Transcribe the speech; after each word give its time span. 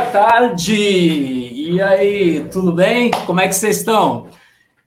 Boa 0.00 0.12
tarde! 0.12 0.72
E 0.72 1.82
aí, 1.82 2.46
tudo 2.50 2.72
bem? 2.72 3.10
Como 3.26 3.38
é 3.38 3.46
que 3.46 3.54
vocês 3.54 3.76
estão? 3.76 4.28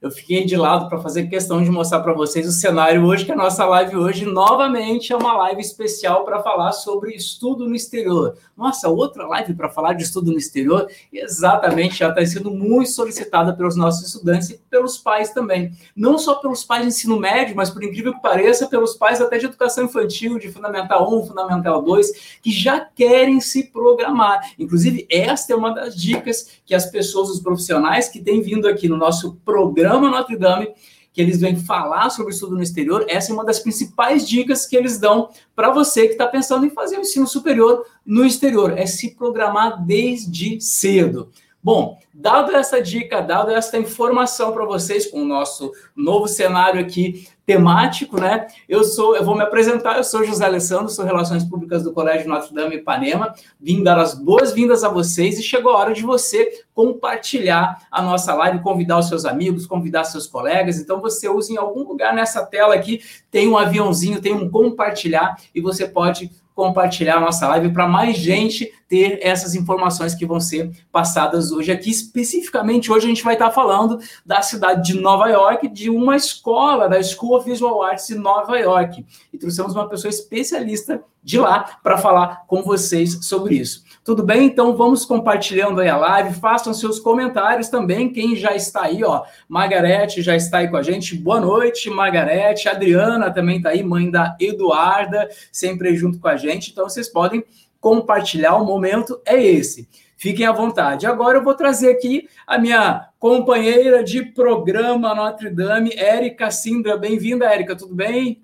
Eu 0.03 0.11
fiquei 0.11 0.43
de 0.43 0.57
lado 0.57 0.89
para 0.89 0.99
fazer 0.99 1.27
questão 1.27 1.63
de 1.63 1.71
mostrar 1.71 2.01
para 2.01 2.11
vocês 2.11 2.45
o 2.45 2.51
cenário 2.51 3.05
hoje, 3.05 3.23
que 3.23 3.31
a 3.31 3.37
nossa 3.37 3.63
live 3.63 3.95
hoje 3.95 4.25
novamente 4.25 5.13
é 5.13 5.15
uma 5.15 5.31
live 5.37 5.61
especial 5.61 6.25
para 6.25 6.43
falar 6.43 6.73
sobre 6.73 7.15
estudo 7.15 7.69
no 7.69 7.73
exterior. 7.73 8.35
Nossa, 8.55 8.89
outra 8.89 9.25
live 9.25 9.53
para 9.53 9.69
falar 9.69 9.93
de 9.93 10.03
estudo 10.03 10.29
no 10.29 10.37
exterior, 10.37 10.89
exatamente, 11.11 11.99
já 11.99 12.09
está 12.09 12.23
sendo 12.25 12.51
muito 12.51 12.89
solicitada 12.89 13.53
pelos 13.53 13.77
nossos 13.77 14.05
estudantes 14.07 14.49
e 14.49 14.57
pelos 14.69 14.97
pais 14.97 15.29
também. 15.29 15.71
Não 15.95 16.17
só 16.17 16.35
pelos 16.35 16.65
pais 16.65 16.81
de 16.81 16.89
ensino 16.89 17.17
médio, 17.17 17.55
mas 17.55 17.69
por 17.69 17.81
incrível 17.81 18.13
que 18.13 18.21
pareça, 18.21 18.67
pelos 18.67 18.95
pais 18.95 19.21
até 19.21 19.37
de 19.37 19.45
educação 19.45 19.85
infantil, 19.85 20.37
de 20.37 20.51
Fundamental 20.51 21.17
1, 21.17 21.27
Fundamental 21.27 21.81
2, 21.81 22.39
que 22.41 22.51
já 22.51 22.81
querem 22.81 23.39
se 23.39 23.71
programar. 23.71 24.51
Inclusive, 24.59 25.07
esta 25.09 25.53
é 25.53 25.55
uma 25.55 25.73
das 25.73 25.95
dicas 25.95 26.59
que 26.65 26.75
as 26.75 26.87
pessoas, 26.87 27.29
os 27.29 27.39
profissionais 27.39 28.09
que 28.09 28.21
têm 28.21 28.41
vindo 28.41 28.67
aqui 28.67 28.89
no 28.89 28.97
nosso 28.97 29.37
programa 29.45 29.92
programa 29.93 30.17
Notre 30.17 30.37
Dame, 30.37 30.73
que 31.11 31.21
eles 31.21 31.39
vêm 31.39 31.55
falar 31.55 32.09
sobre 32.09 32.33
estudo 32.33 32.55
no 32.55 32.63
exterior, 32.63 33.05
essa 33.07 33.31
é 33.31 33.33
uma 33.33 33.45
das 33.45 33.59
principais 33.59 34.27
dicas 34.27 34.65
que 34.65 34.75
eles 34.75 34.97
dão 34.97 35.29
para 35.55 35.71
você 35.71 36.07
que 36.07 36.13
está 36.13 36.25
pensando 36.25 36.65
em 36.65 36.71
fazer 36.71 36.97
o 36.97 37.01
ensino 37.01 37.27
superior 37.27 37.85
no 38.03 38.25
exterior, 38.25 38.75
é 38.77 38.85
se 38.87 39.15
programar 39.15 39.85
desde 39.85 40.59
cedo. 40.59 41.29
Bom, 41.63 41.97
dado 42.13 42.53
essa 42.53 42.81
dica, 42.81 43.21
dado 43.21 43.49
essa 43.49 43.77
informação 43.77 44.51
para 44.51 44.65
vocês 44.65 45.09
com 45.09 45.21
o 45.21 45.25
nosso 45.25 45.71
novo 45.95 46.27
cenário 46.27 46.81
aqui 46.81 47.25
temático, 47.45 48.19
né? 48.19 48.47
Eu 48.67 48.83
sou, 48.83 49.15
eu 49.15 49.23
vou 49.23 49.33
me 49.35 49.43
apresentar, 49.43 49.95
eu 49.95 50.03
sou 50.03 50.25
José 50.25 50.43
Alessandro, 50.43 50.89
sou 50.89 51.05
Relações 51.05 51.45
Públicas 51.45 51.81
do 51.81 51.93
Colégio 51.93 52.27
Notre 52.27 52.53
Dame 52.53 52.75
Ipanema. 52.75 53.33
Vim 53.61 53.81
dar 53.81 53.97
as 53.97 54.13
boas-vindas 54.13 54.83
a 54.83 54.89
vocês 54.89 55.39
e 55.39 55.43
chegou 55.43 55.71
a 55.71 55.77
hora 55.77 55.93
de 55.93 56.01
você 56.01 56.65
compartilhar 56.73 57.87
a 57.89 58.01
nossa 58.01 58.33
live, 58.33 58.61
convidar 58.61 58.99
os 58.99 59.07
seus 59.07 59.23
amigos, 59.23 59.65
convidar 59.65 60.03
seus 60.03 60.27
colegas. 60.27 60.77
Então 60.77 60.99
você 60.99 61.29
usa 61.29 61.53
em 61.53 61.57
algum 61.57 61.87
lugar 61.87 62.13
nessa 62.13 62.45
tela 62.45 62.75
aqui, 62.75 63.01
tem 63.31 63.47
um 63.47 63.57
aviãozinho, 63.57 64.21
tem 64.21 64.33
um 64.33 64.49
compartilhar 64.49 65.37
e 65.55 65.61
você 65.61 65.87
pode 65.87 66.29
compartilhar 66.55 67.17
a 67.17 67.21
nossa 67.21 67.47
live 67.47 67.71
para 67.71 67.87
mais 67.87 68.17
gente 68.17 68.71
ter 68.87 69.19
essas 69.21 69.55
informações 69.55 70.13
que 70.13 70.25
vão 70.25 70.39
ser 70.39 70.71
passadas 70.91 71.51
hoje 71.51 71.71
aqui. 71.71 71.89
Especificamente, 71.89 72.91
hoje 72.91 73.05
a 73.05 73.09
gente 73.09 73.23
vai 73.23 73.33
estar 73.33 73.51
falando 73.51 73.99
da 74.25 74.41
cidade 74.41 74.93
de 74.93 74.99
Nova 74.99 75.27
York, 75.27 75.67
de 75.67 75.89
uma 75.89 76.15
escola, 76.15 76.87
da 76.87 77.01
School 77.01 77.37
of 77.37 77.49
Visual 77.49 77.81
Arts 77.81 78.07
de 78.07 78.15
Nova 78.15 78.57
York. 78.57 79.05
E 79.31 79.37
trouxemos 79.37 79.75
uma 79.75 79.89
pessoa 79.89 80.09
especialista 80.09 81.03
de 81.23 81.39
lá 81.39 81.77
para 81.81 81.97
falar 81.97 82.45
com 82.47 82.61
vocês 82.61 83.25
sobre 83.25 83.55
isso. 83.55 83.83
Tudo 84.03 84.21
bem? 84.21 84.45
Então 84.45 84.75
vamos 84.75 85.05
compartilhando 85.05 85.79
aí 85.79 85.87
a 85.87 85.95
live, 85.95 86.35
façam 86.39 86.73
seus 86.73 86.99
comentários 86.99 87.69
também, 87.69 88.11
quem 88.11 88.35
já 88.35 88.53
está 88.53 88.83
aí, 88.83 89.03
ó, 89.03 89.23
Margarete 89.47 90.21
já 90.21 90.35
está 90.35 90.57
aí 90.57 90.67
com 90.67 90.75
a 90.75 90.83
gente, 90.83 91.15
boa 91.15 91.39
noite, 91.39 91.89
Margarete, 91.89 92.67
Adriana 92.67 93.31
também 93.31 93.57
está 93.57 93.69
aí, 93.69 93.81
mãe 93.81 94.11
da 94.11 94.35
Eduarda, 94.39 95.29
sempre 95.51 95.95
junto 95.95 96.19
com 96.19 96.27
a 96.27 96.35
gente, 96.35 96.71
então 96.71 96.89
vocês 96.89 97.07
podem 97.07 97.43
compartilhar, 97.79 98.55
o 98.55 98.65
momento 98.65 99.21
é 99.25 99.41
esse. 99.41 99.87
Fiquem 100.17 100.45
à 100.45 100.53
vontade. 100.53 101.05
Agora 101.05 101.37
eu 101.37 101.43
vou 101.43 101.53
trazer 101.53 101.91
aqui 101.91 102.29
a 102.47 102.57
minha 102.57 103.09
companheira 103.19 104.01
de 104.01 104.23
programa 104.23 105.13
Notre 105.13 105.49
Dame, 105.49 105.91
Érica 105.97 106.49
Sindra. 106.49 106.95
Bem-vinda, 106.95 107.45
Érica, 107.45 107.75
tudo 107.75 107.93
bem? 107.93 108.42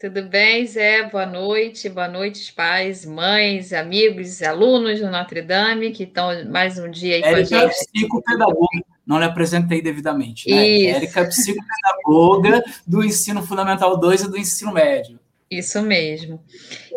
Tudo 0.00 0.22
bem, 0.22 0.64
Zé? 0.64 1.08
Boa 1.10 1.26
noite, 1.26 1.88
boa 1.88 2.06
noite, 2.06 2.52
pais, 2.52 3.04
mães, 3.04 3.72
amigos, 3.72 4.40
alunos 4.42 5.00
do 5.00 5.10
Notre 5.10 5.42
Dame, 5.42 5.90
que 5.90 6.04
estão 6.04 6.48
mais 6.48 6.78
um 6.78 6.88
dia 6.88 7.16
aí 7.16 7.22
Érica 7.22 7.48
com 7.48 7.56
a 7.56 7.66
gente. 7.66 7.72
É 7.72 7.98
psicopedagoga, 7.98 8.84
não 9.04 9.18
lhe 9.18 9.24
apresentei 9.24 9.82
devidamente, 9.82 10.48
né? 10.48 10.68
Isso. 10.68 10.96
Érica 10.96 11.20
é 11.22 11.24
psicopedagoga 11.24 12.62
do 12.86 13.04
ensino 13.04 13.42
fundamental 13.42 13.98
2 13.98 14.22
e 14.22 14.30
do 14.30 14.38
ensino 14.38 14.72
médio. 14.72 15.18
Isso 15.50 15.82
mesmo. 15.82 16.40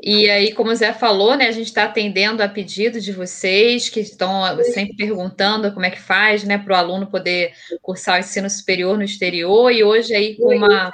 E 0.04 0.30
aí, 0.30 0.54
como 0.54 0.70
o 0.70 0.76
Zé 0.76 0.94
falou, 0.94 1.36
né, 1.36 1.48
a 1.48 1.52
gente 1.52 1.68
está 1.68 1.86
atendendo 1.86 2.44
a 2.44 2.48
pedido 2.48 3.02
de 3.02 3.12
vocês 3.12 3.90
que 3.90 4.02
estão 4.02 4.44
sempre 4.74 4.96
perguntando 4.96 5.72
como 5.74 5.88
é 5.88 5.90
que 5.90 6.00
faz, 6.00 6.44
né, 6.44 6.60
para 6.60 6.74
o 6.74 6.78
aluno 6.78 7.08
poder 7.08 7.54
cursar 7.82 8.18
o 8.18 8.20
ensino 8.20 8.48
superior 8.48 8.96
no 8.96 9.04
exterior, 9.04 9.72
e 9.72 9.84
hoje 9.84 10.14
aí 10.14 10.36
com 10.36 10.56
uma, 10.56 10.94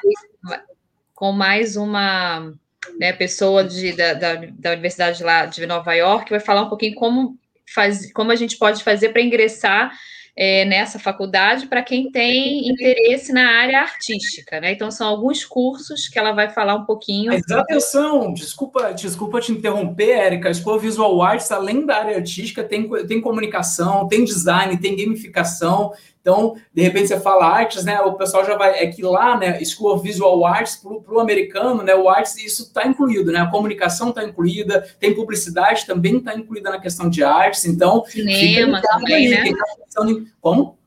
com 1.17 1.31
mais 1.31 1.75
uma 1.75 2.53
né, 3.00 3.11
pessoa 3.11 3.63
de, 3.63 3.91
da, 3.94 4.13
da, 4.13 4.35
da, 4.35 4.72
Universidade 4.73 5.23
lá 5.23 5.47
de 5.47 5.66
Nova 5.66 5.91
York, 5.95 6.29
vai 6.29 6.39
falar 6.39 6.61
um 6.61 6.69
pouquinho 6.69 6.94
como, 6.94 7.35
faz, 7.73 8.13
como 8.13 8.31
a 8.31 8.35
gente 8.35 8.55
pode 8.55 8.83
fazer 8.83 9.09
para 9.09 9.23
ingressar 9.23 9.91
é, 10.35 10.63
nessa 10.66 11.00
faculdade 11.00 11.66
para 11.66 11.81
quem 11.81 12.11
tem 12.11 12.69
interesse 12.69 13.33
na 13.33 13.50
área 13.50 13.79
artística, 13.79 14.61
né? 14.61 14.73
Então 14.73 14.91
são 14.91 15.07
alguns 15.07 15.44
cursos 15.44 16.07
que 16.07 16.19
ela 16.19 16.33
vai 16.33 16.51
falar 16.51 16.75
um 16.75 16.85
pouquinho. 16.85 17.34
Mas 17.34 17.49
atenção, 17.49 18.31
desculpa, 18.31 18.94
desculpa 18.94 19.41
te 19.41 19.51
interromper, 19.51 20.11
Érica. 20.11 20.49
A 20.49 20.51
Escola 20.51 20.78
Visual 20.78 21.19
Arts, 21.23 21.51
além 21.51 21.84
da 21.84 21.97
área 21.97 22.17
artística, 22.17 22.63
tem, 22.63 22.88
tem 23.07 23.19
comunicação, 23.19 24.07
tem 24.07 24.23
design, 24.23 24.78
tem 24.78 24.95
gamificação, 24.95 25.94
então, 26.27 26.57
de 26.73 26.81
repente 26.81 27.07
você 27.07 27.17
fala 27.21 27.45
artes, 27.45 27.85
né? 27.85 28.01
O 28.01 28.15
pessoal 28.15 28.45
já 28.45 28.57
vai. 28.57 28.83
É 28.83 28.88
que 28.88 29.01
lá, 29.01 29.38
né? 29.38 29.63
School 29.63 29.93
of 29.93 30.03
Visual 30.05 30.45
Arts, 30.45 30.75
para 30.75 31.15
o 31.15 31.21
americano, 31.21 31.81
né? 31.81 31.95
O 31.95 32.09
arts, 32.09 32.38
isso 32.38 32.63
está 32.63 32.85
incluído, 32.85 33.31
né? 33.31 33.39
A 33.39 33.47
comunicação 33.47 34.09
está 34.09 34.25
incluída, 34.25 34.85
tem 34.99 35.16
publicidade 35.16 35.85
também 35.85 36.17
está 36.17 36.35
incluída 36.35 36.69
na 36.69 36.81
questão 36.81 37.09
de 37.09 37.23
artes. 37.23 37.63
Então, 37.63 38.03
cinema 38.03 38.81
também, 38.81 39.33
aí, 39.33 39.51
né? 39.51 39.57
Tá 39.95 40.05
em, 40.05 40.27
como? 40.41 40.77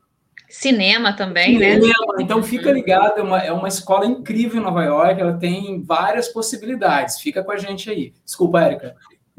Cinema 0.46 1.14
também, 1.14 1.58
né? 1.58 1.76
Cinema. 1.76 2.16
né? 2.18 2.22
Então 2.22 2.42
fica 2.42 2.70
ligado, 2.70 3.20
é 3.20 3.22
uma, 3.22 3.38
é 3.38 3.52
uma 3.52 3.68
escola 3.68 4.04
incrível 4.04 4.60
em 4.60 4.64
Nova 4.64 4.84
York, 4.84 5.22
ela 5.22 5.38
tem 5.38 5.80
várias 5.82 6.28
possibilidades. 6.28 7.18
Fica 7.18 7.42
com 7.42 7.52
a 7.52 7.56
gente 7.56 7.88
aí. 7.88 8.12
Desculpa, 8.26 8.60
Érica. 8.60 8.94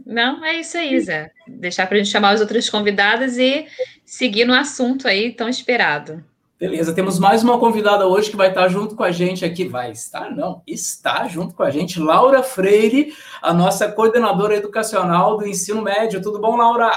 Não, 0.06 0.44
é 0.44 0.60
isso 0.60 0.78
aí, 0.78 1.00
Zé. 1.00 1.32
Deixar 1.48 1.88
para 1.88 1.96
a 1.96 1.98
gente 2.00 2.12
chamar 2.12 2.32
as 2.32 2.42
outras 2.42 2.70
convidadas 2.70 3.38
e 3.38 3.66
seguir 4.06 4.46
no 4.46 4.54
assunto 4.54 5.08
aí 5.08 5.32
tão 5.32 5.50
esperado. 5.50 6.24
Beleza, 6.60 6.94
temos 6.94 7.18
mais 7.18 7.44
uma 7.44 7.58
convidada 7.58 8.08
hoje 8.08 8.30
que 8.30 8.38
vai 8.38 8.50
estar 8.50 8.68
junto 8.68 8.96
com 8.96 9.04
a 9.04 9.12
gente 9.12 9.44
aqui. 9.44 9.68
Vai 9.68 9.92
estar, 9.92 10.30
não, 10.30 10.62
está 10.68 11.28
junto 11.28 11.56
com 11.56 11.64
a 11.64 11.72
gente, 11.72 12.00
Laura 12.00 12.44
Freire, 12.44 13.14
a 13.42 13.52
nossa 13.52 13.92
coordenadora 13.92 14.56
educacional 14.56 15.38
do 15.38 15.48
ensino 15.48 15.82
médio. 15.82 16.22
Tudo 16.22 16.40
bom, 16.40 16.56
Laura? 16.56 16.92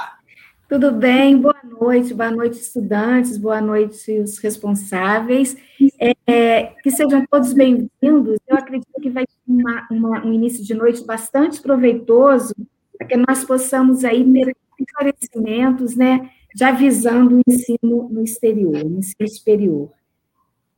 Tudo 0.68 0.92
bem, 0.92 1.38
boa 1.38 1.56
noite, 1.62 2.12
boa 2.12 2.30
noite, 2.30 2.58
estudantes, 2.58 3.38
boa 3.38 3.60
noite, 3.60 4.18
os 4.18 4.38
responsáveis. 4.38 5.56
É, 6.26 6.64
que 6.82 6.90
sejam 6.90 7.24
todos 7.30 7.54
bem-vindos. 7.54 8.38
Eu 8.46 8.56
acredito 8.58 9.00
que 9.00 9.08
vai 9.08 9.24
ser 9.24 9.38
uma, 9.46 9.86
uma, 9.90 10.26
um 10.26 10.32
início 10.32 10.62
de 10.62 10.74
noite 10.74 11.04
bastante 11.04 11.62
proveitoso 11.62 12.54
para 13.04 13.06
que 13.06 13.16
nós 13.16 13.44
possamos 13.44 14.04
aí 14.04 14.24
ter 14.32 14.56
esclarecimentos, 14.80 15.94
né, 15.94 16.30
já 16.56 16.72
visando 16.72 17.36
o 17.36 17.42
ensino 17.46 18.08
no 18.08 18.22
exterior, 18.22 18.84
no 18.84 18.98
ensino 18.98 19.28
superior. 19.28 19.92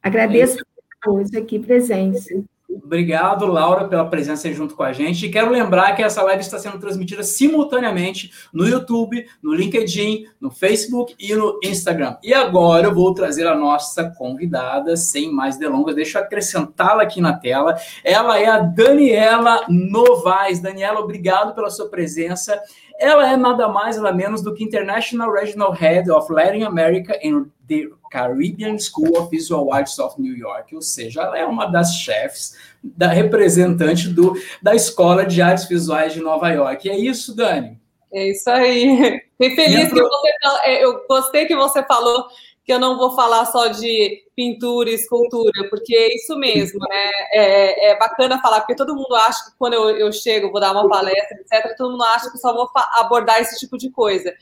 Agradeço 0.03 0.59
por 1.03 1.15
hoje 1.15 1.37
aqui 1.37 1.59
presente. 1.59 2.45
Obrigado, 2.85 3.47
Laura, 3.47 3.89
pela 3.89 4.09
presença 4.09 4.53
junto 4.53 4.75
com 4.75 4.83
a 4.83 4.93
gente. 4.93 5.27
E 5.27 5.31
quero 5.31 5.51
lembrar 5.51 5.95
que 5.95 6.03
essa 6.03 6.23
live 6.23 6.41
está 6.41 6.59
sendo 6.59 6.79
transmitida 6.79 7.23
simultaneamente 7.23 8.31
no 8.53 8.67
YouTube, 8.67 9.27
no 9.43 9.55
LinkedIn, 9.55 10.27
no 10.41 10.51
Facebook 10.51 11.15
e 11.19 11.35
no 11.35 11.59
Instagram. 11.63 12.17
E 12.23 12.33
agora 12.35 12.89
eu 12.89 12.95
vou 12.95 13.13
trazer 13.15 13.47
a 13.47 13.55
nossa 13.55 14.11
convidada, 14.17 14.97
sem 14.97 15.33
mais 15.33 15.57
delongas, 15.57 15.95
deixa 15.95 16.19
eu 16.19 16.25
acrescentá-la 16.25 17.03
aqui 17.03 17.21
na 17.21 17.33
tela. 17.33 17.77
Ela 18.05 18.39
é 18.39 18.47
a 18.47 18.59
Daniela 18.59 19.65
Novaes. 19.69 20.61
Daniela, 20.61 21.01
obrigado 21.01 21.55
pela 21.55 21.71
sua 21.71 21.89
presença. 21.89 22.61
Ela 22.99 23.31
é 23.31 23.37
nada 23.37 23.69
mais 23.69 23.97
nada 23.97 24.13
menos 24.13 24.43
do 24.43 24.55
que 24.55 24.65
International 24.65 25.31
Regional 25.31 25.73
Head 25.73 26.11
of 26.11 26.33
Latin 26.33 26.63
America 26.63 27.19
and 27.23 27.47
the 27.69 27.89
Caribbean 28.17 28.79
School 28.79 29.19
of 29.19 29.31
Visual 29.31 29.71
Arts 29.75 29.99
of 29.99 30.19
New 30.19 30.35
York, 30.35 30.75
ou 30.75 30.81
seja, 30.81 31.21
ela 31.21 31.39
é 31.39 31.45
uma 31.45 31.67
das 31.67 31.97
chefes, 31.97 32.57
da 32.83 33.09
representante 33.09 34.09
do, 34.09 34.33
da 34.63 34.75
Escola 34.75 35.27
de 35.27 35.43
Artes 35.43 35.69
Visuais 35.69 36.15
de 36.15 36.21
Nova 36.21 36.49
York. 36.49 36.89
E 36.89 36.91
é 36.91 36.97
isso, 36.97 37.37
Dani? 37.37 37.79
É 38.11 38.31
isso 38.31 38.49
aí. 38.49 39.21
Fiquei 39.37 39.55
feliz 39.55 39.93
que 39.93 40.01
você. 40.01 40.31
É, 40.65 40.83
eu 40.83 41.05
gostei 41.07 41.45
que 41.45 41.55
você 41.55 41.83
falou 41.83 42.27
que 42.67 42.73
eu 42.73 42.81
não 42.81 42.99
vou 42.99 43.15
falar 43.15 43.47
só 43.47 43.69
de 43.69 44.25
pintura 44.35 44.91
e 44.91 44.95
escultura, 44.95 45.69
porque 45.71 45.95
é 45.95 46.17
isso 46.17 46.37
mesmo, 46.37 46.81
né? 46.81 47.11
É, 47.31 47.91
é, 47.91 47.99
bacana 47.99 48.43
falar, 48.43 48.59
porque 48.59 48.75
todo 48.75 48.97
mundo 48.97 49.15
acha 49.15 49.45
que 49.45 49.57
quando 49.57 49.75
eu, 49.75 49.91
eu 49.91 50.13
chego, 50.13 50.51
vou 50.51 50.61
dar 50.61 50.73
uma 50.73 50.89
palestra, 50.89 51.39
etc., 51.41 51.77
todo 51.77 51.93
mundo 51.93 52.03
acha 52.03 52.29
que 52.29 52.39
só 52.39 52.53
vou 52.53 52.69
abordar 52.95 53.41
esse 53.41 53.57
tipo 53.61 53.79
de 53.79 53.89
coisa. 53.89 54.35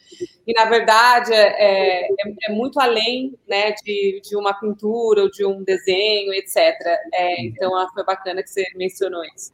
E, 0.47 0.55
na 0.55 0.65
verdade, 0.65 1.35
é, 1.35 2.07
é, 2.07 2.09
é, 2.49 2.53
muito 2.53 2.81
além 2.81 3.39
né, 3.47 3.73
de, 3.85 4.23
de 4.25 4.37
uma 4.39 4.55
pintura 4.59 5.25
ou 5.25 5.31
de 5.31 5.45
um 5.45 5.63
desenho, 5.63 6.33
etc. 6.33 6.57
É, 7.13 7.43
então, 7.45 7.71
foi 7.93 8.05
bacana 8.05 8.43
que 8.43 8.49
você 8.49 8.65
mencionou 8.75 9.23
isso. 9.37 9.53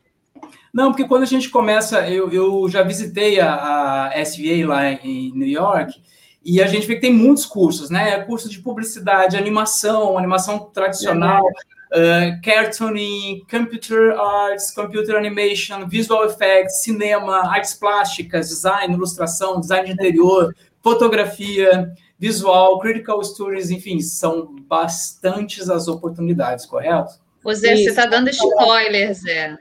Não, 0.73 0.93
porque 0.93 1.09
quando 1.09 1.25
a 1.25 1.27
gente 1.27 1.51
começa, 1.51 2.09
eu, 2.09 2.31
eu 2.33 2.69
já 2.69 2.85
visitei 2.85 3.41
a, 3.41 4.13
a 4.15 4.25
SVA 4.25 4.65
lá 4.65 4.93
em 4.93 5.33
New 5.35 5.49
York, 5.49 6.01
e 6.45 6.63
a 6.63 6.67
gente 6.67 6.87
vê 6.87 6.95
que 6.95 7.01
tem 7.03 7.13
muitos 7.13 7.45
cursos, 7.45 7.91
né? 7.91 8.19
Curso 8.23 8.49
de 8.49 8.61
publicidade, 8.61 9.37
animação, 9.37 10.17
animação 10.17 10.59
tradicional, 10.59 11.45
uh, 11.45 12.41
cartooning, 12.43 13.45
computer 13.51 14.13
arts, 14.19 14.71
computer 14.71 15.17
animation, 15.17 15.87
visual 15.87 16.25
effects, 16.25 16.83
cinema, 16.83 17.47
artes 17.51 17.75
plásticas, 17.75 18.49
design, 18.49 18.95
ilustração, 18.95 19.61
design 19.61 19.87
de 19.87 19.93
interior, 19.93 20.55
fotografia, 20.83 21.93
visual, 22.19 22.79
critical 22.79 23.23
stories, 23.23 23.71
enfim, 23.71 24.01
são 24.01 24.55
bastantes 24.67 25.69
as 25.69 25.89
oportunidades, 25.89 26.65
correto? 26.65 27.15
O 27.45 27.55
Zé, 27.55 27.75
Isso. 27.75 27.85
você 27.85 27.91
está 27.91 28.07
dando 28.07 28.29
spoilers, 28.29 29.21
Zé. 29.21 29.57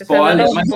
Spoiler, 0.00 0.52
mas 0.52 0.68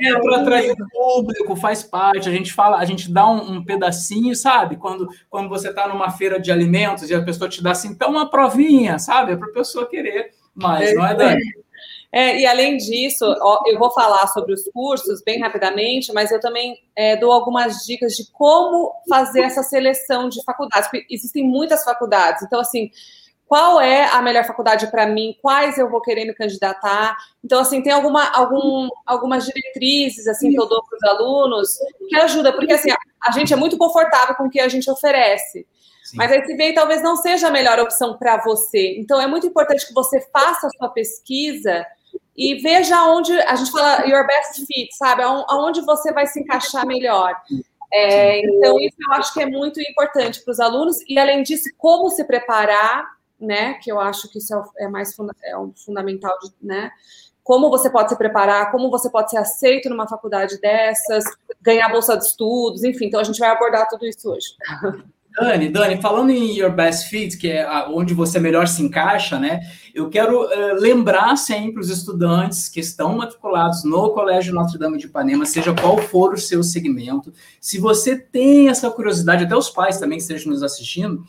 é 0.00 0.18
para 0.20 0.36
atrair 0.40 0.72
o 0.72 0.88
público, 0.88 1.56
faz 1.56 1.82
parte. 1.82 2.28
A 2.28 2.32
gente 2.32 2.52
fala, 2.52 2.78
a 2.78 2.84
gente 2.84 3.10
dá 3.10 3.28
um, 3.28 3.54
um 3.54 3.64
pedacinho, 3.64 4.34
sabe? 4.36 4.76
Quando, 4.76 5.08
quando 5.28 5.48
você 5.48 5.70
está 5.70 5.88
numa 5.88 6.10
feira 6.10 6.38
de 6.38 6.52
alimentos 6.52 7.10
e 7.10 7.14
a 7.14 7.22
pessoa 7.22 7.50
te 7.50 7.62
dá 7.62 7.72
assim, 7.72 7.88
então 7.88 8.10
uma 8.10 8.30
provinha, 8.30 8.98
sabe? 8.98 9.32
É 9.32 9.36
para 9.36 9.48
a 9.48 9.52
pessoa 9.52 9.88
querer 9.88 10.30
mais, 10.54 10.90
é, 10.90 10.94
não 10.94 11.04
é, 11.04 11.14
Dani? 11.14 11.42
É, 12.12 12.40
e 12.40 12.46
além 12.46 12.76
disso, 12.76 13.24
ó, 13.40 13.62
eu 13.66 13.78
vou 13.78 13.90
falar 13.92 14.26
sobre 14.28 14.52
os 14.52 14.64
cursos 14.72 15.22
bem 15.24 15.40
rapidamente, 15.40 16.12
mas 16.12 16.30
eu 16.30 16.40
também 16.40 16.76
é, 16.94 17.16
dou 17.16 17.32
algumas 17.32 17.84
dicas 17.86 18.14
de 18.14 18.30
como 18.32 18.92
fazer 19.08 19.42
essa 19.42 19.62
seleção 19.62 20.28
de 20.28 20.42
faculdades, 20.44 20.88
porque 20.90 21.06
existem 21.08 21.44
muitas 21.44 21.84
faculdades. 21.84 22.42
Então, 22.42 22.60
assim, 22.60 22.90
qual 23.50 23.80
é 23.80 24.04
a 24.04 24.22
melhor 24.22 24.44
faculdade 24.44 24.86
para 24.92 25.08
mim, 25.08 25.36
quais 25.42 25.76
eu 25.76 25.90
vou 25.90 26.00
querer 26.00 26.24
me 26.24 26.32
candidatar. 26.32 27.16
Então, 27.44 27.58
assim, 27.58 27.82
tem 27.82 27.92
alguma, 27.92 28.30
algum, 28.30 28.88
algumas 29.04 29.44
diretrizes 29.44 30.28
assim 30.28 30.52
que 30.52 30.60
eu 30.60 30.68
dou 30.68 30.80
para 30.84 30.96
os 30.96 31.02
alunos 31.02 31.76
que 32.08 32.14
ajuda, 32.14 32.52
porque 32.52 32.72
assim, 32.72 32.90
a 32.92 33.32
gente 33.32 33.52
é 33.52 33.56
muito 33.56 33.76
confortável 33.76 34.36
com 34.36 34.44
o 34.44 34.50
que 34.50 34.60
a 34.60 34.68
gente 34.68 34.88
oferece. 34.88 35.66
Sim. 36.04 36.16
Mas 36.16 36.30
a 36.30 36.36
SBA 36.36 36.74
talvez 36.76 37.02
não 37.02 37.16
seja 37.16 37.48
a 37.48 37.50
melhor 37.50 37.80
opção 37.80 38.16
para 38.16 38.36
você. 38.36 38.94
Então, 38.96 39.20
é 39.20 39.26
muito 39.26 39.48
importante 39.48 39.84
que 39.84 39.94
você 39.94 40.20
faça 40.32 40.68
a 40.68 40.70
sua 40.70 40.88
pesquisa 40.90 41.84
e 42.36 42.54
veja 42.54 43.02
onde 43.02 43.32
a 43.32 43.56
gente 43.56 43.72
fala 43.72 44.06
your 44.06 44.24
best 44.28 44.64
fit, 44.64 44.94
sabe? 44.96 45.24
Aonde 45.24 45.80
você 45.80 46.12
vai 46.12 46.28
se 46.28 46.38
encaixar 46.38 46.86
melhor. 46.86 47.34
É, 47.92 48.38
então, 48.46 48.78
isso 48.78 48.96
eu 49.08 49.12
acho 49.14 49.34
que 49.34 49.42
é 49.42 49.46
muito 49.46 49.80
importante 49.80 50.40
para 50.44 50.52
os 50.52 50.60
alunos, 50.60 50.98
e 51.08 51.18
além 51.18 51.42
disso, 51.42 51.68
como 51.76 52.08
se 52.10 52.22
preparar 52.22 53.18
né? 53.40 53.74
Que 53.74 53.90
eu 53.90 53.98
acho 53.98 54.28
que 54.30 54.38
isso 54.38 54.54
é, 54.54 54.84
é 54.84 54.88
mais 54.88 55.14
funda 55.14 55.34
é 55.42 55.56
um 55.56 55.72
fundamental, 55.74 56.36
de, 56.42 56.52
né? 56.62 56.90
Como 57.42 57.70
você 57.70 57.90
pode 57.90 58.10
se 58.10 58.16
preparar, 58.16 58.70
como 58.70 58.90
você 58.90 59.10
pode 59.10 59.30
ser 59.30 59.38
aceito 59.38 59.88
numa 59.88 60.06
faculdade 60.06 60.60
dessas, 60.60 61.24
ganhar 61.60 61.88
bolsa 61.88 62.16
de 62.16 62.24
estudos, 62.24 62.84
enfim. 62.84 63.06
Então 63.06 63.20
a 63.20 63.24
gente 63.24 63.38
vai 63.38 63.50
abordar 63.50 63.88
tudo 63.88 64.06
isso 64.06 64.30
hoje. 64.30 64.48
Dani, 65.38 65.68
Dani, 65.68 66.02
falando 66.02 66.30
em 66.30 66.58
Your 66.58 66.72
Best 66.72 67.08
Fit, 67.08 67.38
que 67.38 67.50
é 67.50 67.86
onde 67.88 68.12
você 68.12 68.40
melhor 68.40 68.66
se 68.66 68.82
encaixa, 68.82 69.38
né? 69.38 69.60
Eu 69.94 70.10
quero 70.10 70.44
uh, 70.44 70.74
lembrar 70.74 71.36
sempre 71.36 71.80
os 71.80 71.88
estudantes 71.88 72.68
que 72.68 72.80
estão 72.80 73.16
matriculados 73.16 73.84
no 73.84 74.10
Colégio 74.10 74.52
Notre 74.52 74.78
Dame 74.78 74.98
de 74.98 75.06
Ipanema, 75.06 75.46
seja 75.46 75.74
qual 75.74 75.98
for 75.98 76.34
o 76.34 76.38
seu 76.38 76.62
segmento, 76.62 77.32
se 77.60 77.78
você 77.78 78.18
tem 78.18 78.68
essa 78.68 78.90
curiosidade, 78.90 79.44
até 79.44 79.56
os 79.56 79.70
pais 79.70 79.98
também 79.98 80.18
que 80.18 80.22
estejam 80.22 80.52
nos 80.52 80.62
assistindo, 80.62 81.24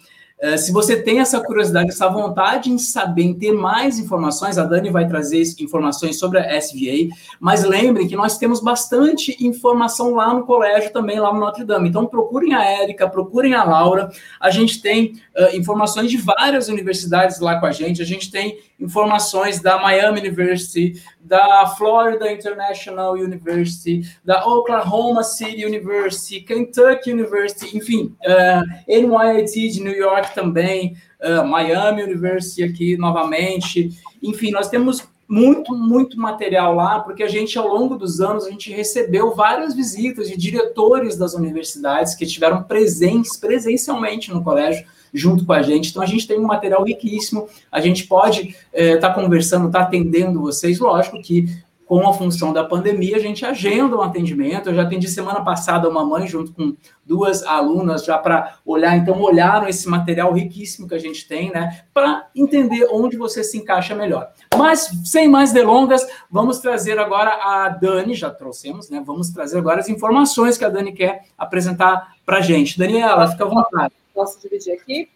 se 0.58 0.72
você 0.72 1.00
tem 1.00 1.20
essa 1.20 1.40
curiosidade, 1.40 1.90
essa 1.90 2.10
vontade 2.10 2.72
em 2.72 2.78
saber, 2.78 3.24
em 3.24 3.34
ter 3.34 3.52
mais 3.52 4.00
informações, 4.00 4.58
a 4.58 4.64
Dani 4.64 4.90
vai 4.90 5.08
trazer 5.08 5.44
informações 5.60 6.18
sobre 6.18 6.40
a 6.40 6.60
SVA, 6.60 7.10
mas 7.40 7.64
lembrem 7.64 8.08
que 8.08 8.16
nós 8.16 8.38
temos 8.40 8.60
bastante 8.60 9.38
informação 9.40 10.16
lá 10.16 10.34
no 10.34 10.44
colégio 10.44 10.92
também, 10.92 11.20
lá 11.20 11.32
no 11.32 11.40
Notre 11.40 11.64
Dame. 11.64 11.90
Então 11.90 12.08
procurem 12.08 12.56
a 12.56 12.66
Érica, 12.66 13.08
procurem 13.08 13.54
a 13.54 13.64
Laura. 13.64 14.10
A 14.40 14.50
gente 14.50 14.82
tem 14.82 15.14
uh, 15.38 15.56
informações 15.56 16.10
de 16.10 16.18
várias 16.18 16.70
universidades 16.70 17.40
lá 17.40 17.60
com 17.60 17.68
a 17.68 17.72
gente. 17.72 18.02
A 18.02 18.06
gente 18.06 18.32
tem 18.32 18.58
informações 18.82 19.62
da 19.62 19.80
Miami 19.80 20.20
University, 20.20 21.02
da 21.22 21.68
Florida 21.78 22.32
International 22.32 23.14
University, 23.14 24.02
da 24.26 24.46
Oklahoma 24.46 25.24
City 25.24 25.64
University, 25.64 26.42
Kentucky 26.42 27.12
University, 27.12 27.78
enfim, 27.78 28.16
uh, 28.26 28.64
eh, 28.88 29.02
NYIT 29.02 29.70
de 29.70 29.84
New 29.84 29.96
York 29.96 30.34
também, 30.34 30.98
uh, 31.22 31.48
Miami 31.48 32.04
University 32.04 32.64
aqui 32.64 32.98
novamente. 32.98 33.92
Enfim, 34.22 34.52
nós 34.52 34.68
temos 34.68 35.08
muito, 35.32 35.74
muito 35.74 36.20
material 36.20 36.76
lá, 36.76 37.00
porque 37.00 37.24
a 37.24 37.30
gente, 37.30 37.58
ao 37.58 37.66
longo 37.66 37.96
dos 37.96 38.20
anos, 38.20 38.46
a 38.46 38.50
gente 38.50 38.70
recebeu 38.70 39.34
várias 39.34 39.74
visitas 39.74 40.28
de 40.28 40.36
diretores 40.36 41.16
das 41.16 41.34
universidades 41.34 42.16
que 42.16 42.26
estiveram 42.26 42.64
presentes 42.64 43.38
presencialmente 43.38 44.30
no 44.30 44.44
colégio, 44.44 44.86
junto 45.14 45.46
com 45.46 45.54
a 45.54 45.62
gente. 45.62 45.90
Então, 45.90 46.02
a 46.02 46.06
gente 46.06 46.28
tem 46.28 46.40
um 46.40 46.48
material 46.48 46.84
riquíssimo, 46.84 47.48
a 47.72 47.80
gente 47.82 48.06
pode 48.06 48.50
estar 48.50 48.58
é, 48.74 48.98
tá 48.98 49.14
conversando, 49.14 49.68
estar 49.68 49.80
tá 49.80 49.86
atendendo 49.86 50.42
vocês, 50.42 50.80
lógico 50.80 51.22
que 51.22 51.46
com 51.92 52.08
a 52.08 52.14
função 52.14 52.54
da 52.54 52.64
pandemia, 52.64 53.18
a 53.18 53.20
gente 53.20 53.46
agenda 53.46 53.98
um 53.98 54.02
atendimento. 54.02 54.70
Eu 54.70 54.76
já 54.76 54.84
atendi 54.84 55.10
semana 55.10 55.42
passada 55.42 55.90
uma 55.90 56.06
mãe 56.06 56.26
junto 56.26 56.54
com 56.54 56.74
duas 57.06 57.44
alunas 57.44 58.06
já 58.06 58.18
para 58.18 58.60
olhar, 58.66 58.96
então 58.96 59.20
olharam 59.20 59.68
esse 59.68 59.90
material 59.90 60.32
riquíssimo 60.32 60.88
que 60.88 60.96
a 60.96 60.98
gente 60.98 61.28
tem, 61.28 61.52
né, 61.52 61.82
para 61.94 62.30
entender 62.34 62.88
onde 62.90 63.18
você 63.18 63.44
se 63.44 63.58
encaixa 63.58 63.94
melhor. 63.94 64.32
Mas 64.58 64.90
sem 65.04 65.28
mais 65.28 65.52
delongas, 65.52 66.08
vamos 66.32 66.60
trazer 66.60 66.98
agora 66.98 67.32
a 67.32 67.68
Dani, 67.68 68.16
já 68.16 68.30
trouxemos, 68.30 68.90
né? 68.90 69.04
Vamos 69.06 69.30
trazer 69.32 69.58
agora 69.58 69.82
as 69.82 69.90
informações 69.90 70.58
que 70.58 70.64
a 70.64 70.70
Dani 70.70 70.94
quer 70.94 71.26
apresentar 71.38 72.16
para 72.26 72.38
a 72.38 72.42
gente. 72.42 72.80
Daniela, 72.80 73.28
fica 73.28 73.44
à 73.44 73.48
vontade. 73.50 74.01
Posso 74.14 74.40
dividir 74.42 74.74
aqui? 74.74 75.10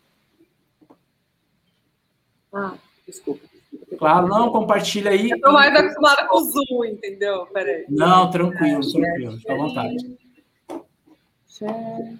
Ah, 2.53 2.73
desculpa. 3.05 3.41
Claro, 3.97 4.27
não, 4.27 4.49
compartilha 4.49 5.11
aí. 5.11 5.29
Eu 5.29 5.41
tô 5.41 5.51
mais 5.51 5.75
acostumada 5.75 6.27
com 6.27 6.37
o 6.37 6.43
Zoom, 6.43 6.85
entendeu? 6.85 7.45
Peraí. 7.47 7.85
Não, 7.89 8.29
tranquilo, 8.29 8.81
tranquilo, 8.91 9.37
fica 9.37 9.53
à 9.53 9.57
vontade. 9.57 10.17
Share. 11.47 12.19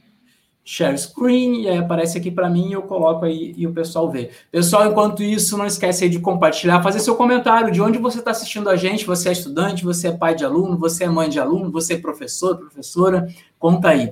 Share 0.67 0.97
screen, 0.97 1.61
e 1.61 1.69
aí 1.69 1.77
aparece 1.77 2.17
aqui 2.17 2.31
para 2.31 2.49
mim, 2.49 2.73
eu 2.73 2.81
coloco 2.81 3.23
aí 3.23 3.53
e 3.55 3.67
o 3.67 3.73
pessoal 3.73 4.09
vê. 4.09 4.31
Pessoal, 4.51 4.89
enquanto 4.89 5.21
isso, 5.21 5.55
não 5.57 5.65
esquece 5.65 6.05
aí 6.05 6.09
de 6.09 6.19
compartilhar, 6.19 6.81
fazer 6.81 6.99
seu 6.99 7.15
comentário 7.15 7.71
de 7.71 7.81
onde 7.81 7.99
você 7.99 8.17
está 8.17 8.31
assistindo 8.31 8.67
a 8.67 8.75
gente, 8.75 9.05
você 9.05 9.29
é 9.29 9.31
estudante, 9.31 9.85
você 9.85 10.07
é 10.07 10.11
pai 10.11 10.33
de 10.33 10.43
aluno, 10.43 10.75
você 10.75 11.03
é 11.03 11.07
mãe 11.07 11.29
de 11.29 11.39
aluno, 11.39 11.71
você 11.71 11.93
é 11.93 11.97
professor, 11.99 12.57
professora, 12.57 13.27
conta 13.59 13.89
aí. 13.89 14.11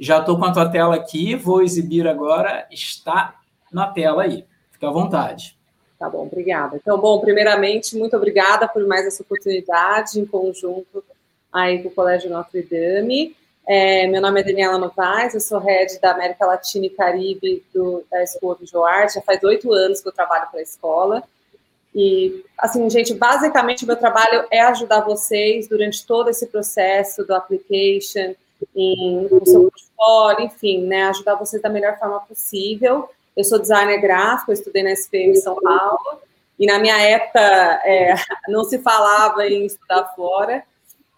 Já 0.00 0.20
estou 0.20 0.38
com 0.38 0.46
a 0.46 0.52
tua 0.52 0.66
tela 0.66 0.96
aqui, 0.96 1.34
vou 1.34 1.62
exibir 1.62 2.08
agora, 2.08 2.66
está 2.70 3.38
na 3.70 3.86
tela 3.86 4.22
aí. 4.22 4.46
Fica 4.72 4.88
à 4.88 4.90
vontade. 4.90 5.54
Tá 5.98 6.08
bom, 6.08 6.22
obrigada. 6.22 6.78
Então, 6.78 6.98
bom, 6.98 7.20
primeiramente, 7.20 7.94
muito 7.98 8.16
obrigada 8.16 8.66
por 8.66 8.86
mais 8.86 9.06
essa 9.06 9.22
oportunidade 9.22 10.18
em 10.18 10.24
conjunto 10.24 11.04
aí 11.52 11.82
com 11.82 11.88
o 11.90 11.92
Colégio 11.92 12.30
Notre 12.30 12.62
Dame. 12.62 13.36
É, 13.66 14.06
meu 14.06 14.22
nome 14.22 14.40
é 14.40 14.42
Daniela 14.44 14.78
Novaes, 14.78 15.34
eu 15.34 15.40
sou 15.40 15.58
head 15.58 16.00
da 16.00 16.12
América 16.12 16.46
Latina 16.46 16.86
e 16.86 16.90
Caribe 16.90 17.62
do, 17.72 18.02
da 18.10 18.22
Escola 18.22 18.56
Visual 18.58 18.86
Art. 18.86 19.12
Já 19.12 19.20
faz 19.20 19.42
oito 19.44 19.70
anos 19.70 20.00
que 20.00 20.08
eu 20.08 20.12
trabalho 20.12 20.48
para 20.50 20.60
a 20.60 20.62
escola. 20.62 21.22
E, 21.94 22.42
assim, 22.56 22.88
gente, 22.88 23.12
basicamente 23.12 23.84
meu 23.84 23.96
trabalho 23.96 24.46
é 24.50 24.60
ajudar 24.62 25.02
vocês 25.02 25.68
durante 25.68 26.06
todo 26.06 26.30
esse 26.30 26.46
processo 26.46 27.22
do 27.24 27.34
application, 27.34 28.34
em, 28.74 29.26
o 29.30 29.46
seu 29.46 29.70
portfólio, 29.70 30.46
enfim, 30.46 30.82
né, 30.86 31.04
ajudar 31.04 31.34
vocês 31.34 31.62
da 31.62 31.68
melhor 31.68 31.98
forma 31.98 32.20
possível. 32.20 33.08
Eu 33.36 33.44
sou 33.44 33.58
designer 33.58 34.00
gráfico, 34.00 34.52
estudei 34.52 34.82
na 34.82 34.92
SPM 34.92 35.36
São 35.36 35.56
Paulo, 35.56 36.20
e 36.58 36.66
na 36.66 36.78
minha 36.78 37.00
época 37.00 37.40
é, 37.84 38.14
não 38.48 38.64
se 38.64 38.78
falava 38.78 39.46
em 39.46 39.64
estudar 39.64 40.12
fora, 40.14 40.62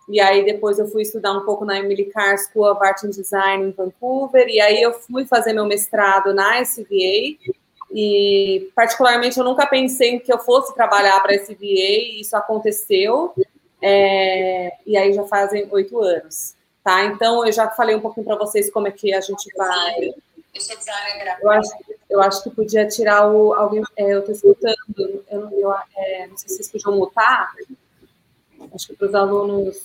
e 0.09 0.21
aí 0.21 0.45
depois 0.45 0.79
eu 0.79 0.87
fui 0.87 1.03
estudar 1.03 1.33
um 1.33 1.45
pouco 1.45 1.65
na 1.65 1.79
Emily 1.79 2.07
Carr 2.07 2.37
School 2.39 2.71
of 2.71 2.85
Art 2.85 3.03
and 3.05 3.11
Design 3.11 3.69
em 3.69 3.71
Vancouver, 3.73 4.47
e 4.49 4.61
aí 4.61 4.83
eu 4.83 4.93
fui 4.93 5.25
fazer 5.25 5.53
meu 5.53 5.67
mestrado 5.67 6.35
na 6.35 6.63
SVA, 6.63 7.37
e 7.95 8.71
particularmente 8.75 9.39
eu 9.39 9.45
nunca 9.45 9.67
pensei 9.67 10.19
que 10.19 10.33
eu 10.33 10.39
fosse 10.39 10.75
trabalhar 10.75 11.21
para 11.21 11.33
a 11.33 11.37
SVA, 11.37 11.57
e 11.61 12.21
isso 12.21 12.37
aconteceu, 12.37 13.35
é, 13.81 14.75
e 14.87 14.97
aí 14.97 15.13
já 15.13 15.25
fazem 15.25 15.67
oito 15.71 16.01
anos. 16.01 16.55
Tá? 16.83 17.05
Então, 17.05 17.47
eu 17.47 17.53
já 17.53 17.69
falei 17.71 17.95
um 17.95 18.01
pouquinho 18.01 18.27
para 18.27 18.37
vocês 18.37 18.71
como 18.71 18.89
é 18.89 18.91
que 18.91 19.13
a 19.15 19.21
gente 19.21 19.53
vai. 19.57 20.15
Eu 20.55 20.61
sou 20.61 20.77
designer. 20.77 21.39
Eu 21.41 21.51
acho, 21.51 21.71
eu 22.11 22.21
acho 22.21 22.43
que 22.43 22.51
podia 22.51 22.87
tirar 22.87 23.31
o. 23.31 23.55
Alguém, 23.55 23.83
é, 23.97 24.15
eu 24.15 24.21
estou 24.21 24.35
escutando, 24.35 25.25
eu, 25.31 25.51
eu 25.53 25.73
é, 25.97 26.27
não 26.27 26.37
sei 26.37 26.49
se 26.49 26.57
vocês 26.57 26.71
podiam 26.71 26.97
mutar. 26.97 27.53
Acho 28.75 28.89
que 28.89 28.97
para 28.97 29.09
os 29.09 29.15
alunos. 29.15 29.81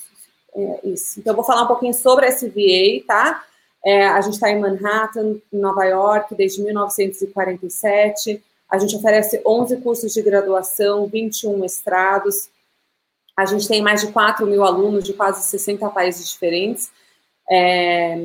É, 0.55 0.79
isso. 0.83 1.19
Então, 1.19 1.31
eu 1.31 1.35
vou 1.35 1.45
falar 1.45 1.63
um 1.63 1.67
pouquinho 1.67 1.93
sobre 1.93 2.25
a 2.25 2.29
SVA, 2.29 3.05
tá? 3.07 3.45
É, 3.85 4.07
a 4.07 4.19
gente 4.21 4.33
está 4.33 4.49
em 4.49 4.59
Manhattan, 4.59 5.37
em 5.53 5.57
Nova 5.57 5.85
York, 5.85 6.35
desde 6.35 6.61
1947. 6.61 8.43
A 8.69 8.77
gente 8.77 8.95
oferece 8.95 9.41
11 9.45 9.77
cursos 9.77 10.13
de 10.13 10.21
graduação, 10.21 11.07
21 11.07 11.57
mestrados. 11.57 12.49
A 13.37 13.45
gente 13.45 13.67
tem 13.67 13.83
mais 13.83 14.01
de 14.01 14.11
4 14.11 14.47
mil 14.47 14.63
alunos 14.63 15.03
de 15.03 15.13
quase 15.13 15.47
60 15.47 15.87
países 15.91 16.27
diferentes. 16.27 16.89
É, 17.47 18.15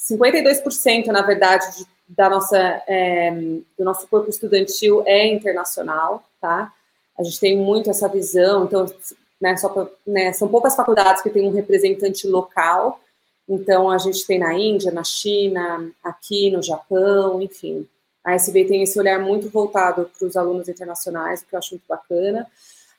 52%, 0.00 1.06
na 1.08 1.20
verdade, 1.20 1.76
de, 1.76 1.86
da 2.08 2.30
nossa, 2.30 2.82
é, 2.88 3.30
do 3.78 3.84
nosso 3.84 4.08
corpo 4.08 4.30
estudantil 4.30 5.02
é 5.06 5.26
internacional, 5.26 6.24
tá? 6.40 6.72
A 7.18 7.22
gente 7.22 7.38
tem 7.38 7.54
muito 7.56 7.90
essa 7.90 8.08
visão, 8.08 8.64
então, 8.64 8.86
né, 9.38 9.56
só 9.58 9.68
pra, 9.68 9.86
né, 10.06 10.32
são 10.32 10.48
poucas 10.48 10.74
faculdades 10.74 11.22
que 11.22 11.28
têm 11.28 11.46
um 11.46 11.52
representante 11.52 12.26
local, 12.26 12.98
então 13.46 13.90
a 13.90 13.98
gente 13.98 14.26
tem 14.26 14.38
na 14.38 14.54
Índia, 14.54 14.90
na 14.90 15.04
China, 15.04 15.90
aqui 16.02 16.50
no 16.50 16.62
Japão, 16.62 17.42
enfim. 17.42 17.86
A 18.24 18.34
SB 18.34 18.64
tem 18.64 18.82
esse 18.82 18.98
olhar 18.98 19.18
muito 19.18 19.50
voltado 19.50 20.10
para 20.18 20.26
os 20.26 20.36
alunos 20.36 20.68
internacionais, 20.68 21.42
o 21.42 21.46
que 21.46 21.54
eu 21.54 21.58
acho 21.58 21.74
muito 21.74 21.84
bacana. 21.86 22.46